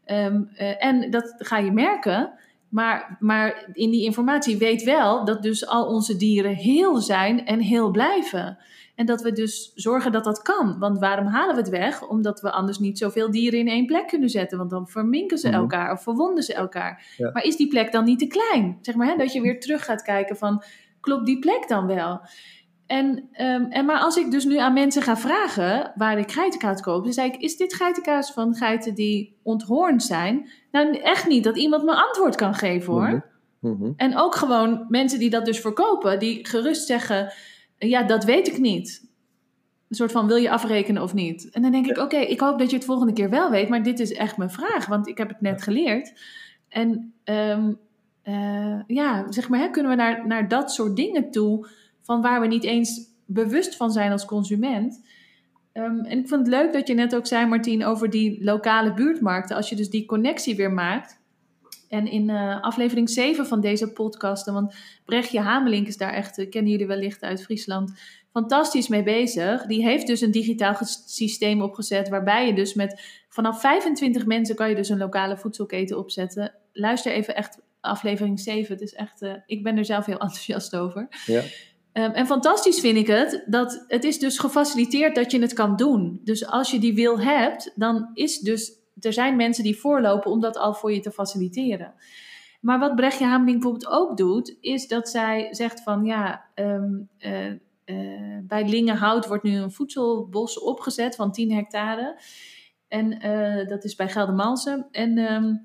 [0.05, 2.31] ehm, eh, en dat ga je merken.
[2.69, 7.59] Maar, maar in die informatie weet wel dat dus al onze dieren heel zijn en
[7.59, 8.57] heel blijven.
[8.97, 10.79] En dat we dus zorgen dat dat kan.
[10.79, 12.07] Want waarom halen we het weg?
[12.07, 14.57] Omdat we anders niet zoveel dieren in één plek kunnen zetten.
[14.57, 15.57] Want dan verminken ze mhm.
[15.57, 17.05] elkaar of verwonden ze elkaar.
[17.33, 18.77] Maar is die plek dan niet te klein?
[18.81, 20.63] Zeg maar, hè, dat je weer terug gaat kijken van,
[20.99, 22.21] klopt die plek dan wel?
[22.87, 26.81] En, um, en maar als ik dus nu aan mensen ga vragen waar ik geitenkaas
[26.81, 30.49] koop, dan zei ik: Is dit geitenkaas van geiten die onthoornd zijn?
[30.71, 33.25] Nou, echt niet dat iemand me antwoord kan geven hoor.
[33.59, 33.73] Mhm.
[33.73, 33.91] Mhm.
[33.95, 37.33] En ook gewoon mensen die dat dus verkopen, die gerust zeggen:
[37.77, 39.05] Ja, dat weet ik niet.
[39.89, 41.49] Een soort van: Wil je afrekenen of niet?
[41.49, 43.83] En dan denk ik: Oké, ik hoop dat je het volgende keer wel weet, maar
[43.83, 46.13] dit is echt mijn vraag, want ik heb het net geleerd.
[46.69, 47.79] En um,
[48.23, 51.67] uh, ja, zeg maar, hè, kunnen we naar, naar dat soort dingen toe
[52.01, 55.03] van waar we niet eens bewust van zijn als consument.
[55.71, 58.93] Ehm, en ik vond het leuk dat je net ook zei, Martien, over die lokale
[58.93, 59.55] buurtmarkten.
[59.55, 61.16] Als je dus die connectie weer maakt.
[61.89, 66.49] En in uh, aflevering 7 van deze podcasten, want Brechtje Hamelink is daar echt, uh,
[66.49, 67.91] kennen jullie wellicht uit Friesland,
[68.31, 69.65] fantastisch mee bezig.
[69.65, 74.69] Die heeft dus een digitaal systeem opgezet waarbij je dus met vanaf 25 mensen kan
[74.69, 76.53] je dus een lokale voedselketen opzetten.
[76.73, 78.73] Luister even echt aflevering 7.
[78.73, 81.07] Het is echt, uh, ik ben er zelf heel enthousiast over.
[81.25, 81.41] Ja.
[81.93, 85.75] Um, en fantastisch vind ik het dat het is dus gefaciliteerd dat je het kan
[85.75, 86.21] doen.
[86.23, 90.39] Dus als je die wil hebt, dan is dus er zijn mensen die voorlopen om
[90.39, 91.93] dat al voor je te faciliteren.
[92.61, 97.51] Maar wat Brechtje Hameling bijvoorbeeld ook doet, is dat zij zegt van ja, um, uh,
[97.85, 102.19] uh, bij Lingenhout wordt nu een voedselbos opgezet van 10 hectare.
[102.87, 104.87] En uh, dat is bij Geldermalsen.
[104.91, 105.63] En um,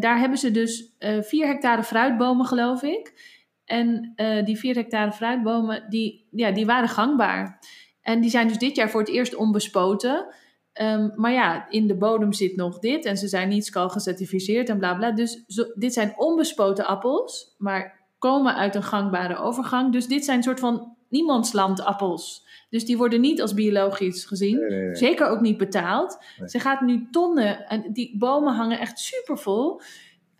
[0.00, 3.34] daar hebben ze dus 4 hectare fruitbomen, geloof ik.
[3.64, 4.12] En
[4.44, 7.58] die vier hectare fruitbomen, die, ja, die waren gangbaar.
[8.00, 10.34] En die zijn dus dit jaar voor het eerst onbespoten.
[10.82, 14.68] Um, maar ja, in de bodem zit nog dit en ze zijn niet skal gecertificeerd
[14.68, 15.12] en bla bla.
[15.12, 19.92] Dus zo, dit zijn onbespoten appels, maar komen uit een gangbare overgang.
[19.92, 22.46] Dus dit zijn een soort van niemandsland appels.
[22.70, 24.90] Dus die worden niet als biologisch gezien.
[24.92, 26.18] Zeker ook niet betaald.
[26.44, 29.80] Ze gaat nu tonnen, en die bomen hangen echt super vol.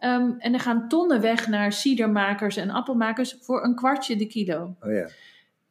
[0.01, 4.75] Um, en er gaan tonnen weg naar cidermakers en appelmakers voor een kwartje de kilo.
[4.81, 5.09] Oh ja.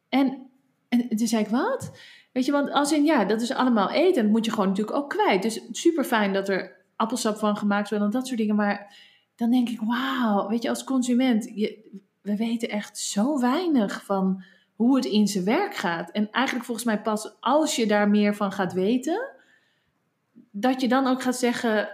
[0.08, 0.46] En,
[0.88, 1.98] en toen zei ik, wat?
[2.36, 4.16] Weet je, want als in, ja, dat is allemaal eten.
[4.16, 5.42] En dat moet je gewoon natuurlijk ook kwijt.
[5.42, 8.56] Dus super fijn dat er appelsap van gemaakt wordt en dat soort dingen.
[8.56, 8.96] Maar
[9.36, 14.44] dan denk ik, wauw, weet je, als consument, je, we weten echt zo weinig van
[14.74, 16.10] hoe het in zijn werk gaat.
[16.10, 19.30] En eigenlijk volgens mij pas als je daar meer van gaat weten,
[20.50, 21.88] dat je dan ook gaat zeggen,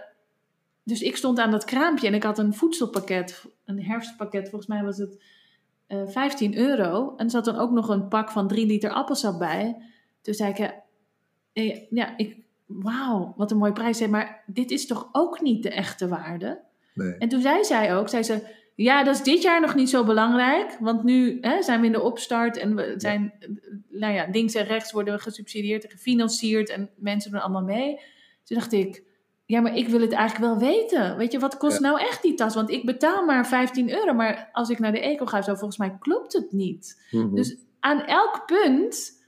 [0.83, 4.83] dus ik stond aan dat kraampje en ik had een voedselpakket, een herfstpakket, volgens mij
[4.83, 5.23] was het
[5.87, 7.13] uh, eh, 15 euro.
[7.17, 9.91] En er zat dan ook nog een pak van 3 liter appelsap bij.
[10.23, 10.73] Toen zei ik,
[11.53, 14.07] eh, ja, ik, wauw, wat een mooie prijs.
[14.07, 16.61] Maar dit is toch ook niet de echte waarde?
[16.93, 17.13] Nee.
[17.17, 20.03] En toen zei zij ook, zei ze, ja, dat is dit jaar nog niet zo
[20.03, 20.77] belangrijk.
[20.79, 23.33] Want nu hè, zijn we in de opstart en we zijn,
[23.89, 27.99] nou ja, links en rechts worden we gesubsidieerd en gefinancierd en mensen doen allemaal mee.
[28.43, 29.03] Toen dacht ik,
[29.45, 31.17] ja, maar ik wil het eigenlijk wel weten.
[31.17, 32.55] Weet je, wat kost nou echt die tas?
[32.55, 34.13] Want ik betaal maar 15 euro.
[34.13, 37.07] Maar als ik naar de eco ga, zo volgens mij klopt het niet.
[37.11, 37.35] Mhm.
[37.35, 39.22] Dus aan elk punt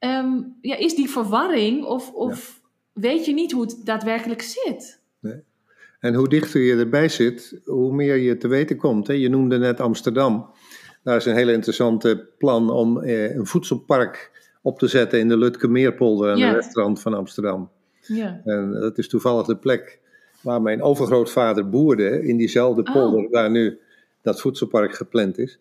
[0.00, 2.60] ehm, ja, is die verwarring of, of
[2.92, 5.00] weet je niet hoe het daadwerkelijk zit.
[5.20, 5.42] Nee.
[6.00, 9.06] En hoe dichter je erbij zit, hoe meer je te weten komt.
[9.06, 9.12] Hè?
[9.12, 10.50] Je noemde net Amsterdam.
[11.02, 14.30] Daar is een hele interessante plan om eh, een voedselpark
[14.62, 17.70] op te zetten in de Lutkemeerpolder aan de restaurant van Amsterdam.
[18.00, 18.40] Ja.
[18.44, 19.98] En dat is toevallig de plek
[20.42, 22.92] waar mijn overgrootvader boerde, in diezelfde oh.
[22.92, 23.78] polder waar nu
[24.22, 25.58] dat voedselpark gepland is.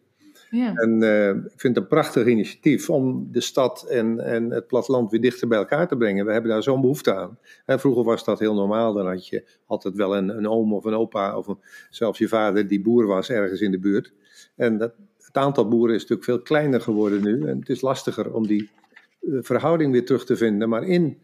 [0.52, 5.12] En uh, ik vind het een prachtig initiatief om de stad en, en het platteland
[5.12, 6.26] weer dichter bij elkaar te brengen.
[6.26, 7.38] We hebben daar zo'n behoefte aan.
[7.66, 8.94] En vroeger was dat heel normaal.
[8.94, 11.48] Dan had je altijd wel een, een oom of een opa of
[11.90, 14.14] zelfs je vader die boer was ergens in de buurt.
[14.56, 17.48] En dat, het aantal boeren is natuurlijk veel kleiner geworden nu.
[17.48, 18.70] En het is lastiger om die
[19.22, 20.70] uh, verhouding weer terug te vinden.
[20.70, 21.18] Maar in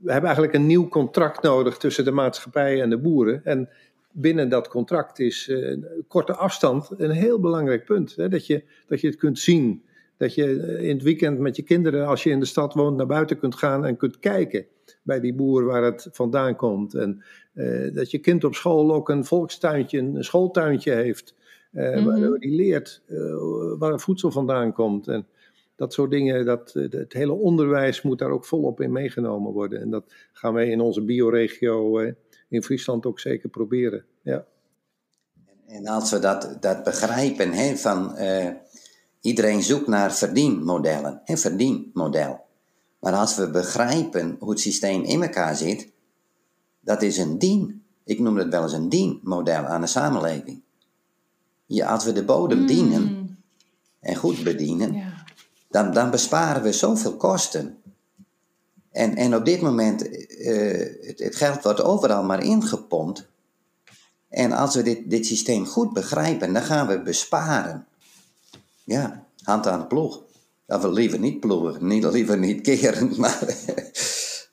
[0.00, 3.44] we hebben eigenlijk een nieuw contract nodig tussen de maatschappij en de boeren.
[3.44, 3.68] En
[4.12, 5.76] binnen dat contract is uh,
[6.08, 8.16] korte afstand een heel belangrijk punt.
[8.16, 8.28] Hè?
[8.28, 9.82] Dat, je, dat je het kunt zien.
[10.16, 12.96] Dat je eh, in het weekend met je kinderen, als je in de stad woont,
[12.96, 14.66] naar buiten kunt gaan en kunt kijken
[15.02, 16.94] bij die boer waar het vandaan komt.
[16.94, 17.22] En
[17.54, 21.34] uh, dat je kind op school ook een volkstuintje, een schooltuintje heeft.
[21.72, 22.30] Uh, mm -hmm.
[22.30, 23.02] Waar die leert
[23.78, 25.08] waar het voedsel vandaan komt.
[25.08, 25.26] En
[25.76, 29.80] dat soort dingen, dat, het hele onderwijs moet daar ook volop in meegenomen worden.
[29.80, 32.12] En dat gaan wij in onze bioregio
[32.50, 34.04] in Friesland ook zeker proberen.
[34.22, 34.44] Ja.
[35.66, 38.16] En als we dat, dat begrijpen, hè, van
[39.20, 42.40] iedereen zoekt naar verdienmodellen, hè, verdienmodel.
[43.00, 45.92] Maar als we begrijpen hoe het systeem in elkaar zit,
[46.80, 47.84] dat is een dien.
[48.04, 50.62] Ik noem het wel eens een dienmodel aan de samenleving.
[51.66, 52.66] Ja, als we de bodem mm.
[52.66, 53.38] dienen
[54.00, 55.24] en goed bedienen, ja.
[55.68, 57.78] dan, dan besparen we zoveel kosten.
[58.92, 63.28] En, en op dit moment, uh, het, het, geld wordt overal maar ingepompt.
[64.28, 67.86] En als we dit, dit systeem goed begrijpen, dan gaan we besparen.
[68.84, 70.22] Ja, hand aan de ploeg.
[70.66, 73.54] Dat we liever niet ploegen, niet, liever niet keren, maar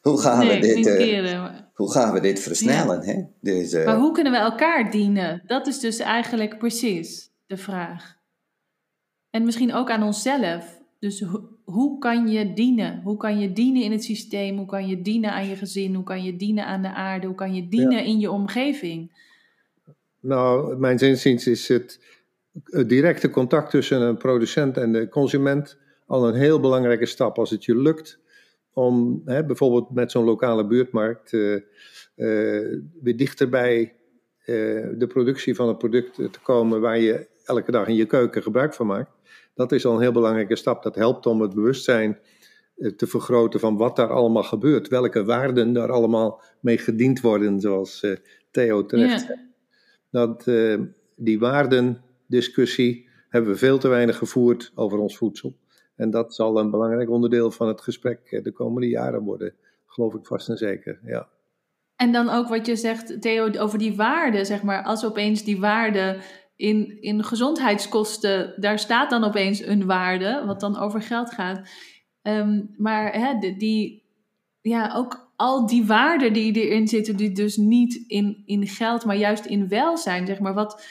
[0.02, 0.86] hoe gaan we dit...
[0.88, 3.04] Uh, hoe gaan we dit versnellen?
[3.04, 3.24] Hè?
[3.42, 5.44] Dus, uh, maar hoe kunnen we elkaar dienen?
[5.46, 8.16] Dat is dus eigenlijk precies de vraag.
[9.30, 10.82] En misschien ook aan onszelf.
[11.00, 11.26] Dus
[11.72, 13.02] hoe kan je dienen?
[13.04, 14.58] Hoe kan je dienen in het systeem?
[14.58, 15.96] Hoe kan je dienen aan je gezin?
[15.96, 17.28] Hoe kan je dienen aan de aarde?
[17.28, 19.12] Hoe kan je dienen in je omgeving?
[20.20, 22.00] Nou, mijn zinziens is het,
[22.64, 27.38] het directe contact tussen een producent en de consument al een heel belangrijke stap.
[27.38, 28.20] Als het je lukt
[28.74, 31.62] om hè, bijvoorbeeld met zo'n lokale buurtmarkt uh, uh,
[33.02, 37.88] weer dichter bij uh, de productie van een product te komen waar je elke dag
[37.88, 39.17] in je keuken gebruik van maakt.
[39.58, 40.84] Dat is al een heel belangrijke stap.
[40.84, 42.20] Dat helpt om het bewustzijn
[42.96, 44.88] te vergroten van wat daar allemaal gebeurt.
[44.88, 48.06] Welke waarden daar allemaal mee gediend worden, zoals
[48.52, 49.40] Theo terecht zei.
[50.12, 50.44] Dat
[51.16, 55.56] die waardendiscussie hebben we veel te weinig gevoerd over ons voedsel.
[55.98, 59.54] En dat zal een belangrijk onderdeel van het gesprek eh, de komende jaren worden,
[59.86, 61.00] geloof ik vast en zeker.
[61.06, 61.28] Ja.
[61.96, 65.60] En dan ook wat je zegt, Theo, over die waarde, zeg maar, als opeens die
[65.60, 66.18] waarde
[66.58, 71.70] in, in gezondheidskosten, daar staat dan opeens een waarde, wat dan over geld gaat.
[72.22, 74.04] Ehm, maar hè, die,
[74.62, 79.16] ja, ook al die waarden die erin zitten, die dus niet in, in geld, maar
[79.16, 80.86] juist in welzijn, zeg maar, wat,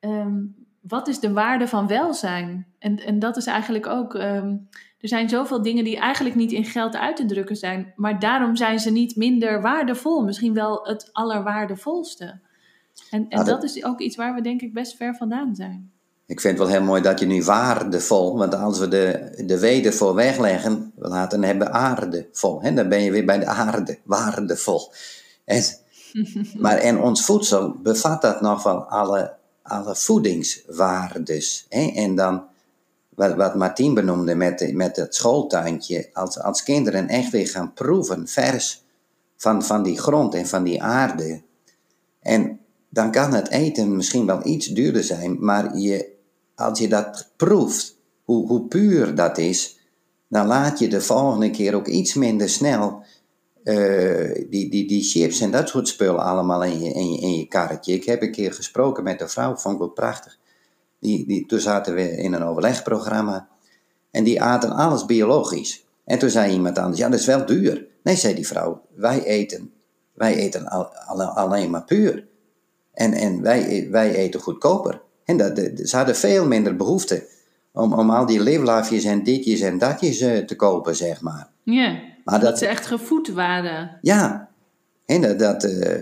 [0.00, 0.36] ehm,
[0.80, 2.66] wat is de waarde van welzijn?
[2.78, 4.14] En, en dat is eigenlijk ook.
[4.14, 4.56] Ehm,
[4.98, 8.56] er zijn zoveel dingen die eigenlijk niet in geld uit te drukken zijn, maar daarom
[8.56, 10.24] zijn ze niet minder waardevol.
[10.24, 12.40] Misschien wel het allerwaardevolste.
[13.10, 15.90] En, en dat is ook iets waar we denk ik best ver vandaan zijn.
[16.26, 19.58] Ik vind het wel heel mooi dat je nu waardevol, want als we de, de
[19.58, 22.62] weder voor wegleggen, we laten hebben aardevol.
[22.62, 22.74] Hè?
[22.74, 24.92] Dan ben je weer bij de aarde, waardevol.
[25.44, 25.62] En,
[26.58, 29.36] maar en ons voedsel bevat dat nog wel alle
[29.68, 31.66] alle voedingswaardes.
[31.68, 31.92] Hè?
[31.94, 32.44] En dan,
[33.08, 38.28] wat, wat Martien benoemde met, met het schooltuintje, als, als kinderen echt weer gaan proeven,
[38.28, 38.84] vers
[39.36, 41.42] van, van die grond en van die aarde.
[42.20, 46.12] En dan kan het eten misschien wel iets duurder zijn, maar je,
[46.54, 49.78] als je dat proeft, hoe, hoe puur dat is,
[50.28, 53.02] dan laat je de volgende keer ook iets minder snel
[53.68, 57.36] uh, die, die, die chips en dat soort spullen allemaal in je, in, je, in
[57.36, 57.92] je karretje.
[57.92, 60.38] Ik heb een keer gesproken met een vrouw, vond ik wel prachtig.
[61.00, 63.48] Die, die, toen zaten we in een overlegprogramma.
[64.10, 65.86] En die aten alles biologisch.
[66.04, 67.86] En toen zei iemand anders, ja dat is wel duur.
[68.02, 69.72] Nee, zei die vrouw, wij eten,
[70.14, 70.86] wij eten al,
[71.34, 72.27] alleen maar puur.
[72.98, 75.00] En, en wij, wij eten goedkoper.
[75.24, 77.26] En dat, ze hadden veel minder behoefte
[77.72, 81.48] om, om al die leeflaafjes en ditjes en datjes uh, te kopen, zeg maar.
[81.62, 81.98] Ja.
[82.24, 83.98] Maar dat, ze echt gevoed waren.
[84.02, 84.48] Ja,
[85.06, 85.94] en dat, uh,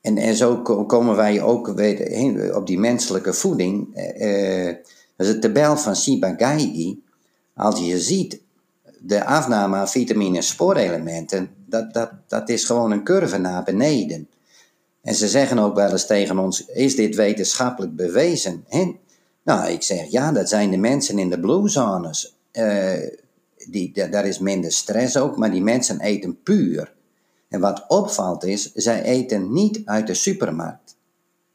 [0.00, 3.96] en, en zo komen wij ook weet, op die menselijke voeding.
[4.18, 4.74] Uh,
[5.16, 7.02] dat is het tabel van Sibagaigi.
[7.54, 8.40] Als je ziet
[8.98, 14.28] de afname aan vitamine en spoorelementen, dat, dat, dat is gewoon een curve naar beneden.
[15.06, 18.64] En ze zeggen ook wel eens tegen ons: is dit wetenschappelijk bewezen?
[18.68, 18.96] En,
[19.42, 22.36] nou, ik zeg ja, dat zijn de mensen in de blue zones.
[22.52, 22.92] Uh,
[23.68, 26.92] die, daar is minder stress ook, maar die mensen eten puur.
[27.48, 30.96] En wat opvalt is, zij eten niet uit de supermarkt.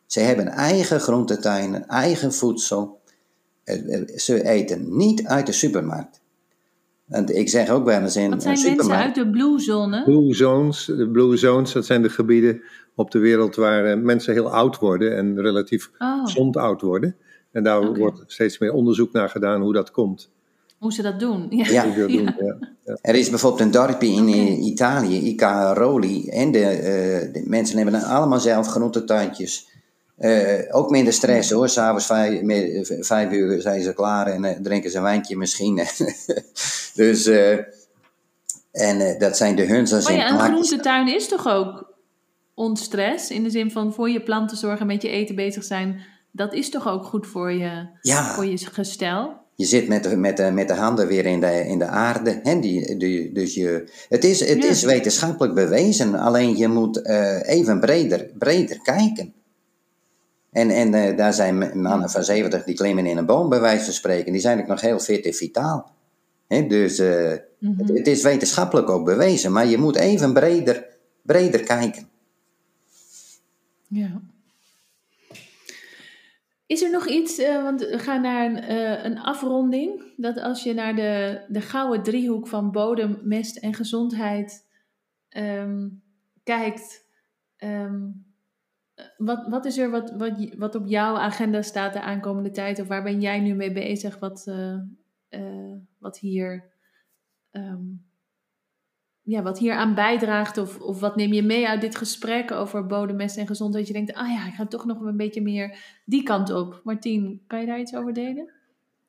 [0.06, 3.00] Ze hebben eigen groentetuinen, eigen voedsel.
[3.64, 6.22] Eh, eh, ze eten niet uit de supermarkt.
[7.08, 10.04] En ik zeg ook wel eens in Wat zijn mensen uit de blue zone?
[10.04, 12.62] Blue zones, de blue zones, dat zijn de gebieden
[12.96, 16.24] op de wereld waar eh, mensen heel oud worden en relatief oh.
[16.24, 17.16] gezond oud worden.
[17.52, 20.30] En daar wordt steeds meer onderzoek naar gedaan hoe dat komt.
[20.78, 21.48] Hoe ze dat doen.
[21.50, 21.66] Ja.
[21.84, 21.84] ja.
[22.08, 22.36] ja.
[22.84, 22.98] ja.
[23.02, 24.56] Er is bijvoorbeeld een dorpje in okay.
[24.56, 26.28] Italië, Icaroli.
[26.30, 29.70] En de, uh, de, mensen hebben allemaal zelf groentetuintjes.
[30.20, 31.70] Uh, ook minder stress hoor.
[31.70, 32.42] S'avonds vijf,
[33.00, 35.76] vijf uur zijn ze klaar en uh, drinken ze een wijntje misschien.
[36.94, 37.26] dus,
[38.72, 40.06] en dat zijn de hunzers.
[40.06, 41.91] Oh ja, een groentetuin is toch ook
[42.54, 43.30] onstress?
[43.30, 46.02] In de zin van voor je planten zorgen, met je eten bezig zijn.
[46.32, 47.88] Dat is toch ook goed voor je,
[48.36, 49.42] voor je gestel?
[49.62, 52.40] je zit met de, met de, met de handen weer in de, in de aarde.
[52.44, 52.60] Hè?
[52.60, 57.80] Die, die, dus je, het is, het is wetenschappelijk bewezen, alleen je moet uh, even
[57.80, 59.34] breder, breder kijken.
[60.52, 63.84] En, en uh, daar zijn mannen van 70 die klimmen in een boom, bij wijze
[63.84, 64.32] van spreken.
[64.32, 65.92] Die zijn ook nog heel fit en vitaal.
[66.48, 66.68] Hè?
[66.68, 67.76] Dus uh, mm -hmm.
[67.78, 70.86] het, het, is wetenschappelijk ook bewezen, maar je moet even breder,
[71.22, 72.10] breder kijken.
[73.92, 74.22] Ja.
[76.66, 80.64] Is er nog iets, uh, want we gaan naar een, uh, een, afronding, dat als
[80.64, 84.68] je naar de, de gouden driehoek van bodem, mest en gezondheid
[85.30, 86.04] um,
[86.44, 87.10] kijkt,
[87.58, 88.26] um,
[89.18, 92.88] wat, wat is er wat, wat, wat op jouw agenda staat de aankomende tijd, of
[92.88, 96.72] waar ben jij nu mee bezig, wat, uh, wat hier
[97.52, 98.11] um,
[99.32, 100.58] ja, wat hier aan bijdraagt?
[100.58, 103.88] Of, of wat neem je mee uit dit gesprek over bodemmest en gezondheid?
[103.88, 106.82] Dat je denkt, ah ja, ik ga toch nog een beetje meer die kant op.
[106.84, 108.50] Martien, kan je daar iets over delen?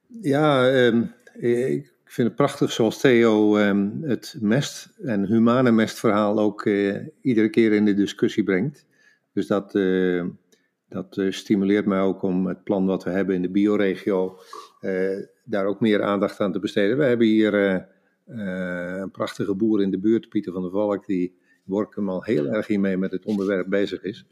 [0.07, 6.65] Ja, um, ik vind het prachtig zoals Theo um, het mest- en humane mestverhaal ook
[6.65, 8.87] uh, iedere keer in de discussie brengt.
[9.33, 10.25] Dus dat, uh,
[10.89, 14.39] dat uh, stimuleert mij ook om het plan wat we hebben in de bioregio,
[15.45, 16.99] daar ook meer aandacht aan te besteden.
[16.99, 17.87] We hebben hier
[18.27, 22.67] een prachtige boer in de buurt, Pieter van der Valk, die Workum al heel erg
[22.67, 24.27] hiermee met het onderwerp bezig is.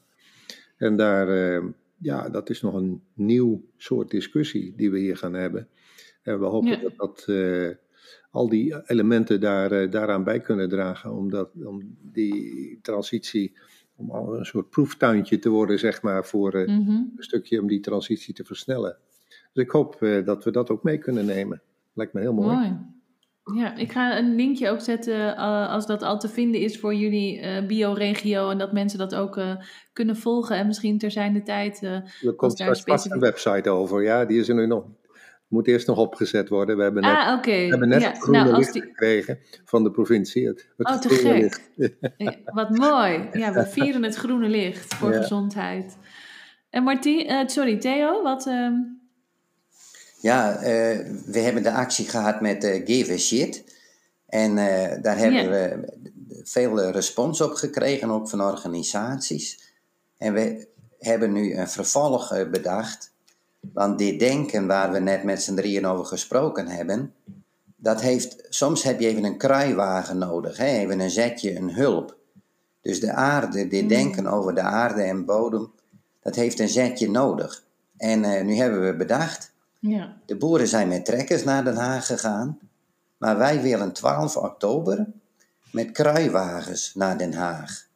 [0.77, 1.63] En daar
[1.99, 5.69] ja, dat is nog een nieuw soort discussie die we hier gaan hebben.
[6.23, 6.81] En we hopen ja.
[6.81, 7.71] dat, dat uh,
[8.31, 13.57] al die elementen daar, uh, daaraan bij kunnen dragen, omdat, om die transitie,
[13.97, 17.13] om al een soort proeftuintje te worden, zeg maar, voor uh, mm -hmm.
[17.17, 18.99] een stukje om die transitie te versnellen.
[19.53, 21.63] Dus ik hoop dat we dat ook mee kunnen nemen.
[21.93, 22.57] Lijkt me heel mooi.
[22.57, 22.77] mooi.
[23.55, 26.95] Ja, ik ga een linkje ook zetten uh, als dat al te vinden is voor
[26.95, 29.57] jullie uh, bioregio en dat mensen dat ook uh,
[29.93, 31.83] kunnen volgen en misschien ter zijn de tijd.
[31.83, 33.13] er komt straks specifiek...
[33.13, 34.85] een website over, ja, die is er nu nog.
[35.49, 36.77] Moet eerst nog opgezet worden.
[36.77, 37.65] We hebben net, ah, okay.
[37.65, 38.83] we hebben net ja, het groene nou, licht die...
[38.83, 40.47] gekregen van de provincie.
[40.47, 41.71] Het, het oh, te gek.
[42.45, 43.29] Wat mooi.
[43.33, 45.21] Ja, we vieren het groene licht voor ja.
[45.21, 45.99] gezondheid.
[46.71, 48.51] En Martien, sorry, Theo, wat...
[50.21, 50.63] ja, uh,
[51.27, 53.65] we hebben de actie gehad met uh, Give a Shit.
[54.27, 55.93] En uh, daar hebben we
[56.43, 59.73] veel respons op gekregen, ook van organisaties.
[60.17, 60.67] En we
[60.99, 63.13] hebben nu een vervolg bedacht.
[63.61, 67.15] Want dit denken waar we net met z'n drieën over gesproken hebben,
[67.77, 70.67] dat heeft, soms heb je even een kruiwagen nodig, hè?
[70.67, 72.17] even een zetje, een hulp.
[72.81, 73.89] Dus de aarde, dit mm.
[73.89, 75.71] denken over de aarde en bodem,
[76.23, 77.65] dat heeft een zetje nodig.
[77.97, 80.17] En nu hebben we bedacht, ja.
[80.27, 82.59] De boeren zijn met trekkers naar Den Haag gegaan,
[83.19, 85.07] maar wij willen 12 oktober
[85.73, 87.87] met kruiwagens naar Den Haag.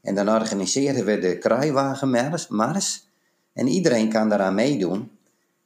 [0.00, 3.08] En dan organiseren we de kruiwagenmars
[3.52, 5.10] en iedereen kan daaraan meedoen.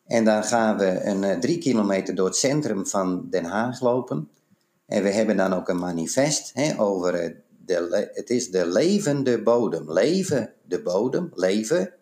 [0.07, 4.29] En dan gaan we een uh, drie kilometer door het centrum van Den Haag lopen.
[4.87, 7.35] En we hebben dan ook een manifest hè, over uh,
[7.65, 9.93] de, het is de levende bodem.
[9.93, 11.93] Leven de bodem, leven.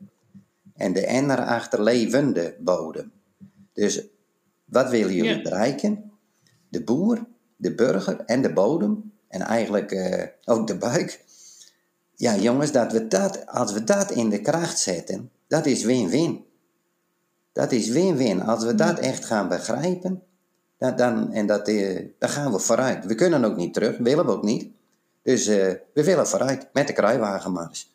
[0.74, 3.12] En de N erachter levende bodem.
[3.74, 4.06] Dus
[4.64, 5.42] wat willen jullie ja.
[5.42, 6.12] bereiken?
[6.68, 7.26] De boer,
[7.56, 9.12] de burger en de bodem.
[9.28, 11.24] En eigenlijk uh, ook de buik.
[12.14, 16.44] Ja, jongens, dat we dat, als we dat in de kracht zetten, dat is win-win.
[17.52, 18.42] Dat is win-win.
[18.42, 20.22] Als we dat echt gaan begrijpen,
[20.78, 23.06] dat, dan, en dat, uh, dan gaan we vooruit.
[23.06, 24.72] We kunnen ook niet terug, willen we ook niet.
[25.22, 25.56] Dus uh,
[25.94, 27.93] we willen vooruit met de kruiwagenmars.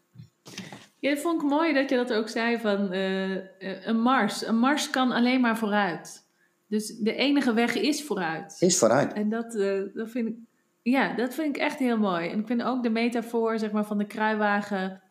[0.99, 4.47] Ja, dat vond ik mooi dat je dat ook zei van uh, een mars.
[4.47, 6.27] Een mars kan alleen maar vooruit.
[6.67, 8.57] Dus de enige weg is vooruit.
[8.59, 9.13] Is vooruit.
[9.13, 10.35] En dat, uh, dat vind ik,
[10.81, 12.29] ja, dat vind ik echt heel mooi.
[12.29, 15.01] En ik vind ook de metafoor zeg maar, van de kruiwagen,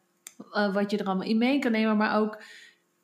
[0.53, 2.43] uh, wat je er allemaal in mee kan nemen, maar ook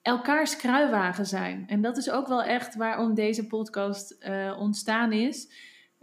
[0.02, 1.64] elkaars kruiwagen zijn.
[1.66, 4.18] En dat is ook wel echt waarom deze podcast
[4.58, 5.48] ontstaan is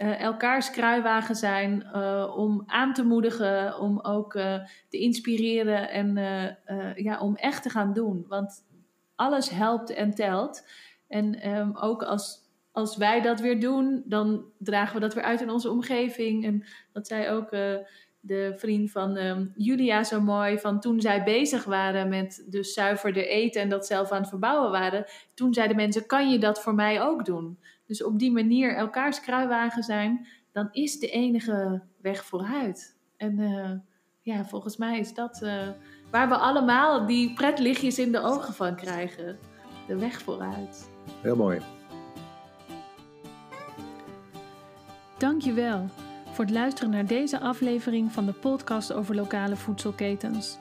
[0.01, 4.55] uh, elkaars kruiwagen zijn uh, om aan te moedigen, om ook uh,
[4.89, 6.15] te inspireren en
[6.95, 8.25] ja, om echt te gaan doen.
[8.27, 8.65] Want
[9.15, 10.67] alles helpt en telt.
[11.07, 12.39] En um, ook als,
[12.71, 16.45] als wij dat weer doen, dan dragen we dat weer uit in onze omgeving.
[16.45, 16.63] En
[16.93, 17.49] dat zei ook
[18.19, 23.27] de vriend van um, Julia zo mooi, van toen zij bezig waren met dus zuiverder
[23.27, 26.75] eten en dat zelf aan het verbouwen waren, toen zeiden mensen, kan je dat voor
[26.75, 27.59] mij ook doen?
[27.91, 32.97] Dus op die manier elkaars kruiwagen zijn, dan is de enige weg vooruit.
[33.17, 33.71] En uh,
[34.21, 35.67] ja, volgens mij is dat uh,
[36.11, 39.37] waar we allemaal die pretlichtjes in de ogen van krijgen.
[39.87, 40.89] De weg vooruit.
[41.21, 41.59] Heel mooi.
[45.17, 45.85] Dankjewel
[46.31, 50.57] voor het luisteren naar deze aflevering van de podcast over lokale voedselketens.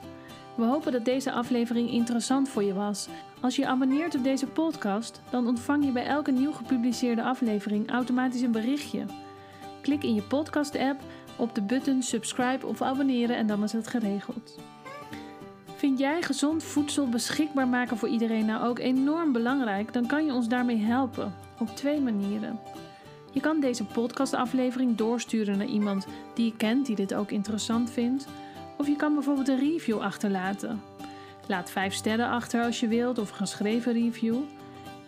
[0.57, 3.07] We hopen dat deze aflevering interessant voor je was.
[3.41, 8.41] Als je abonneert op deze podcast, dan ontvang je bij elke nieuw gepubliceerde aflevering automatisch
[8.41, 9.05] een berichtje.
[9.81, 11.01] Klik in je podcast-app
[11.37, 14.59] op de button subscribe of abonneren en dan is het geregeld.
[15.75, 19.93] Vind jij gezond voedsel beschikbaar maken voor iedereen nou ook enorm belangrijk?
[19.93, 22.59] Dan kan je ons daarmee helpen op twee manieren.
[23.31, 28.27] Je kan deze podcastaflevering doorsturen naar iemand die je kent die dit ook interessant vindt.
[28.77, 30.81] Of je kan bijvoorbeeld een review achterlaten.
[31.51, 34.37] Laat 5 sterren achter als je wilt of een geschreven review.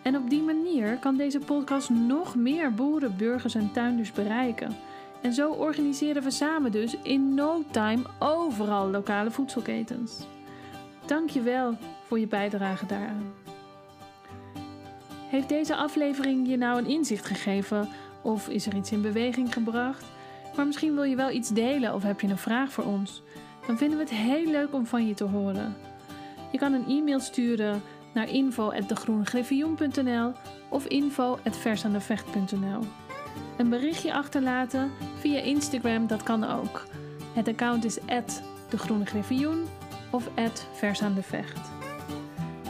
[0.02, 4.76] En op die manier kan deze podcast nog meer boeren, burgers en tuinders bereiken.
[5.22, 10.12] En zo organiseren we samen dus in no time overal lokale voedselketens.
[11.06, 13.34] Dankjewel voor je bijdrage daaraan.
[15.30, 17.90] Heeft deze aflevering je nou een inzicht gegeven
[18.22, 20.06] of is er iets in beweging gebracht?
[20.56, 23.22] Maar misschien wil je wel iets delen of heb je een vraag voor ons?
[23.68, 25.76] Dan vinden we het heel leuk om van je te horen.
[26.54, 27.82] Je kan een e-mail sturen
[28.14, 30.32] naar info.degroenegriffioen.nl
[30.70, 32.80] of info.versaandevecht.nl
[33.58, 36.84] Een berichtje achterlaten via Instagram, dat kan ook.
[37.34, 37.98] Het account is
[38.70, 39.68] @degroenegriffioen
[40.12, 40.30] of
[40.74, 41.60] @versaandevecht.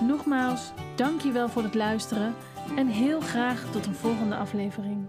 [0.02, 2.36] Nogmaals, dankjewel voor het luisteren
[2.76, 5.06] en heel graag tot een volgende aflevering.